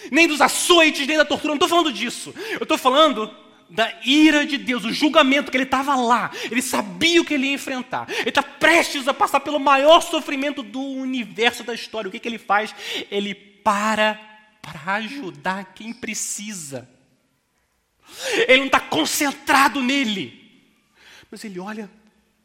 nem 0.09 0.27
dos 0.27 0.41
açoites, 0.41 1.05
nem 1.05 1.17
da 1.17 1.25
tortura, 1.25 1.49
não 1.49 1.55
estou 1.55 1.69
falando 1.69 1.91
disso. 1.91 2.33
Eu 2.51 2.63
estou 2.63 2.77
falando 2.77 3.29
da 3.69 3.91
ira 4.05 4.45
de 4.45 4.57
Deus, 4.57 4.83
o 4.83 4.91
julgamento 4.91 5.49
que 5.49 5.57
ele 5.57 5.63
estava 5.63 5.95
lá, 5.95 6.29
ele 6.49 6.61
sabia 6.61 7.21
o 7.21 7.25
que 7.25 7.33
ele 7.33 7.47
ia 7.47 7.53
enfrentar, 7.53 8.05
ele 8.09 8.29
está 8.29 8.43
prestes 8.43 9.07
a 9.07 9.13
passar 9.13 9.39
pelo 9.39 9.59
maior 9.59 10.01
sofrimento 10.01 10.61
do 10.61 10.81
universo 10.81 11.63
da 11.63 11.73
história. 11.73 12.09
O 12.09 12.11
que, 12.11 12.19
que 12.19 12.27
ele 12.27 12.37
faz? 12.37 12.75
Ele 13.09 13.33
para 13.33 14.19
para 14.61 14.95
ajudar 14.95 15.73
quem 15.73 15.91
precisa. 15.91 16.87
Ele 18.47 18.59
não 18.59 18.65
está 18.67 18.79
concentrado 18.79 19.81
nele, 19.81 20.69
mas 21.31 21.43
ele 21.43 21.59
olha 21.59 21.89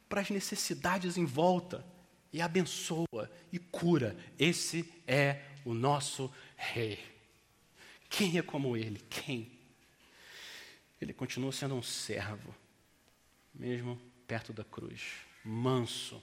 para 0.08 0.20
as 0.20 0.30
necessidades 0.30 1.16
em 1.16 1.26
volta 1.26 1.84
e 2.32 2.40
abençoa 2.40 3.30
e 3.52 3.58
cura. 3.58 4.16
Esse 4.38 4.90
é 5.06 5.40
o 5.64 5.74
nosso 5.74 6.32
rei. 6.56 7.15
Quem 8.08 8.38
é 8.38 8.42
como 8.42 8.76
ele? 8.76 9.00
Quem? 9.10 9.56
ele 11.00 11.12
continua 11.12 11.52
sendo 11.52 11.74
um 11.74 11.82
servo, 11.82 12.54
mesmo 13.54 14.00
perto 14.26 14.52
da 14.52 14.64
cruz, 14.64 15.02
manso, 15.44 16.22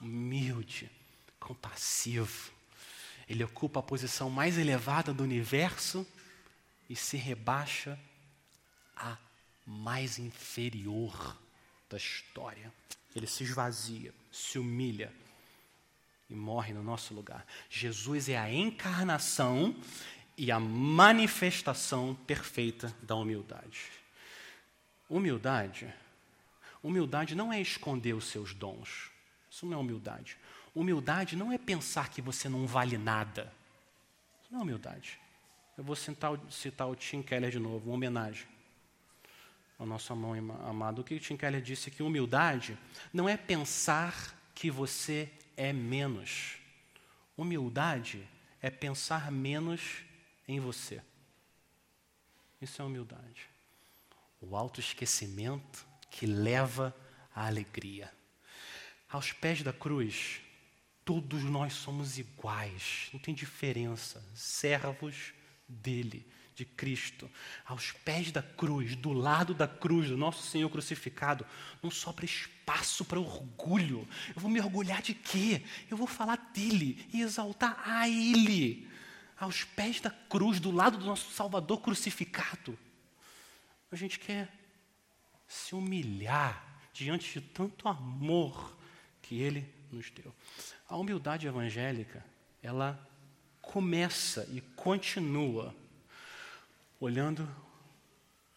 humilde, 0.00 0.90
compassivo. 1.38 2.52
Ele 3.28 3.44
ocupa 3.44 3.80
a 3.80 3.82
posição 3.82 4.28
mais 4.28 4.58
elevada 4.58 5.12
do 5.12 5.22
universo 5.22 6.06
e 6.88 6.96
se 6.96 7.16
rebaixa 7.16 7.98
à 8.96 9.16
mais 9.66 10.18
inferior 10.18 11.36
da 11.88 11.96
história. 11.96 12.72
Ele 13.14 13.26
se 13.26 13.44
esvazia, 13.44 14.12
se 14.32 14.58
humilha 14.58 15.12
e 16.28 16.34
morre 16.34 16.72
no 16.72 16.82
nosso 16.82 17.14
lugar. 17.14 17.46
Jesus 17.70 18.28
é 18.28 18.36
a 18.36 18.52
encarnação 18.52 19.76
e 20.38 20.52
a 20.52 20.60
manifestação 20.60 22.14
perfeita 22.14 22.94
da 23.02 23.16
humildade. 23.16 23.90
Humildade. 25.10 25.92
Humildade 26.80 27.34
não 27.34 27.52
é 27.52 27.60
esconder 27.60 28.14
os 28.14 28.26
seus 28.26 28.54
dons. 28.54 29.10
Isso 29.50 29.66
não 29.66 29.74
é 29.74 29.76
humildade. 29.80 30.38
Humildade 30.72 31.34
não 31.34 31.50
é 31.50 31.58
pensar 31.58 32.08
que 32.08 32.22
você 32.22 32.48
não 32.48 32.68
vale 32.68 32.96
nada. 32.96 33.52
Isso 34.40 34.52
não 34.52 34.60
é 34.60 34.62
humildade. 34.62 35.18
Eu 35.76 35.82
vou 35.82 35.96
citar, 35.96 36.38
citar 36.50 36.88
o 36.88 36.94
Tim 36.94 37.20
Keller 37.20 37.50
de 37.50 37.58
novo, 37.58 37.90
uma 37.90 37.96
homenagem 37.96 38.46
ao 39.76 39.86
nosso 39.86 40.12
amado. 40.12 41.00
O 41.00 41.04
que 41.04 41.16
o 41.16 41.20
Tim 41.20 41.36
Keller 41.36 41.60
disse 41.60 41.90
que 41.90 42.02
humildade 42.02 42.78
não 43.12 43.28
é 43.28 43.36
pensar 43.36 44.38
que 44.54 44.70
você 44.70 45.28
é 45.56 45.72
menos. 45.72 46.58
Humildade 47.36 48.22
é 48.62 48.70
pensar 48.70 49.32
menos 49.32 50.06
em 50.48 50.58
você. 50.58 51.00
Isso 52.60 52.82
é 52.82 52.84
humildade 52.84 53.48
o 54.40 54.56
autoesquecimento 54.56 55.86
que 56.10 56.26
leva 56.26 56.94
à 57.34 57.46
alegria. 57.46 58.12
Aos 59.08 59.32
pés 59.32 59.62
da 59.62 59.72
cruz, 59.72 60.40
todos 61.04 61.42
nós 61.42 61.72
somos 61.72 62.18
iguais, 62.18 63.08
não 63.12 63.20
tem 63.20 63.34
diferença, 63.34 64.24
servos 64.34 65.32
dele, 65.66 66.26
de 66.54 66.64
Cristo. 66.64 67.30
Aos 67.64 67.92
pés 67.92 68.30
da 68.32 68.42
cruz, 68.42 68.96
do 68.96 69.12
lado 69.12 69.54
da 69.54 69.66
cruz 69.66 70.08
do 70.08 70.16
nosso 70.16 70.42
Senhor 70.42 70.68
crucificado, 70.68 71.46
não 71.82 71.90
sobra 71.90 72.24
espaço 72.24 73.04
para 73.04 73.20
orgulho. 73.20 74.06
Eu 74.34 74.40
vou 74.40 74.50
me 74.50 74.60
orgulhar 74.60 75.00
de 75.00 75.14
quê? 75.14 75.62
Eu 75.90 75.96
vou 75.96 76.06
falar 76.06 76.50
dele 76.52 77.06
e 77.12 77.22
exaltar 77.22 77.80
a 77.88 78.08
ele. 78.08 78.88
Aos 79.38 79.64
pés 79.64 80.00
da 80.00 80.10
cruz, 80.10 80.58
do 80.58 80.70
lado 80.70 80.98
do 80.98 81.06
nosso 81.06 81.30
Salvador 81.30 81.80
crucificado. 81.80 82.78
A 83.90 83.96
gente 83.96 84.18
quer 84.18 84.52
se 85.46 85.74
humilhar 85.74 86.64
diante 86.92 87.40
de 87.40 87.46
tanto 87.46 87.88
amor 87.88 88.76
que 89.22 89.40
Ele 89.40 89.66
nos 89.90 90.10
deu. 90.10 90.34
A 90.88 90.96
humildade 90.96 91.46
evangélica, 91.46 92.24
ela 92.62 92.98
começa 93.62 94.48
e 94.52 94.60
continua 94.60 95.74
olhando 97.00 97.48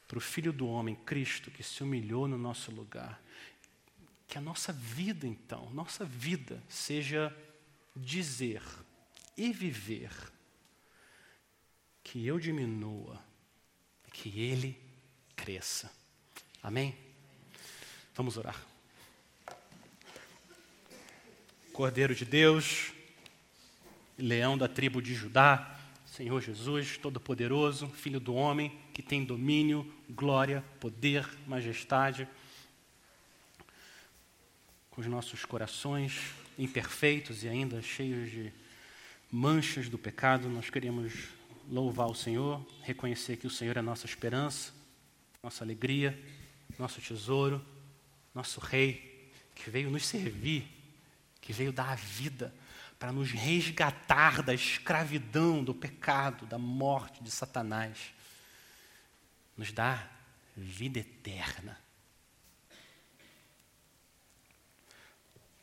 para 0.08 0.18
o 0.18 0.22
Filho 0.22 0.52
do 0.52 0.68
Homem, 0.68 0.96
Cristo, 0.96 1.52
que 1.52 1.64
se 1.64 1.84
humilhou 1.84 2.28
no 2.28 2.38
nosso 2.38 2.72
lugar. 2.72 3.22
Que 4.28 4.38
a 4.38 4.42
nossa 4.42 4.74
vida, 4.74 5.28
então, 5.28 5.70
nossa 5.72 6.04
vida, 6.04 6.62
seja 6.68 7.36
dizer 7.96 8.62
e 9.38 9.54
viver 9.54 10.12
que 12.04 12.26
eu 12.26 12.40
diminua, 12.40 13.20
que 14.14 14.40
Ele 14.40 14.78
cresça. 15.36 15.92
Amém? 16.62 16.96
Vamos 18.14 18.38
orar. 18.38 18.60
Cordeiro 21.74 22.14
de 22.14 22.26
Deus, 22.26 22.92
leão 24.18 24.58
da 24.58 24.68
tribo 24.68 25.02
de 25.02 25.16
Judá, 25.16 25.80
Senhor 26.06 26.42
Jesus, 26.42 26.98
Todo-Poderoso, 26.98 27.88
Filho 27.88 28.20
do 28.20 28.36
Homem, 28.36 28.78
que 28.94 29.02
tem 29.02 29.24
domínio, 29.24 29.92
glória, 30.10 30.64
poder, 30.80 31.28
majestade, 31.48 32.28
com 34.90 35.00
os 35.00 35.08
nossos 35.08 35.46
corações 35.46 36.20
imperfeitos 36.60 37.44
e 37.44 37.48
ainda 37.48 37.82
cheios 37.82 38.30
de 38.30 38.54
manchas 39.32 39.88
do 39.88 39.98
pecado, 39.98 40.50
nós 40.50 40.70
queremos 40.70 41.14
louvar 41.72 42.08
o 42.08 42.14
Senhor, 42.14 42.64
reconhecer 42.84 43.38
que 43.38 43.48
o 43.48 43.50
Senhor 43.50 43.78
é 43.78 43.82
nossa 43.82 44.06
esperança, 44.06 44.74
nossa 45.42 45.64
alegria, 45.64 46.22
nosso 46.78 47.02
tesouro, 47.02 47.66
nosso 48.36 48.60
Rei, 48.60 49.32
que 49.56 49.70
veio 49.70 49.90
nos 49.90 50.06
servir, 50.06 50.68
que 51.40 51.54
veio 51.54 51.72
dar 51.72 51.90
a 51.90 51.96
vida 51.96 52.54
para 53.00 53.12
nos 53.12 53.32
resgatar 53.32 54.44
da 54.44 54.54
escravidão, 54.54 55.64
do 55.64 55.74
pecado, 55.74 56.46
da 56.46 56.58
morte 56.58 57.24
de 57.24 57.32
Satanás, 57.32 58.14
nos 59.58 59.72
dá 59.72 60.08
vida 60.56 61.00
eterna. 61.00 61.80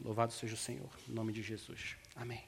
Louvado 0.00 0.32
seja 0.32 0.54
o 0.54 0.58
Senhor, 0.58 0.90
em 1.08 1.12
nome 1.12 1.32
de 1.32 1.42
Jesus. 1.42 1.96
Amém. 2.16 2.47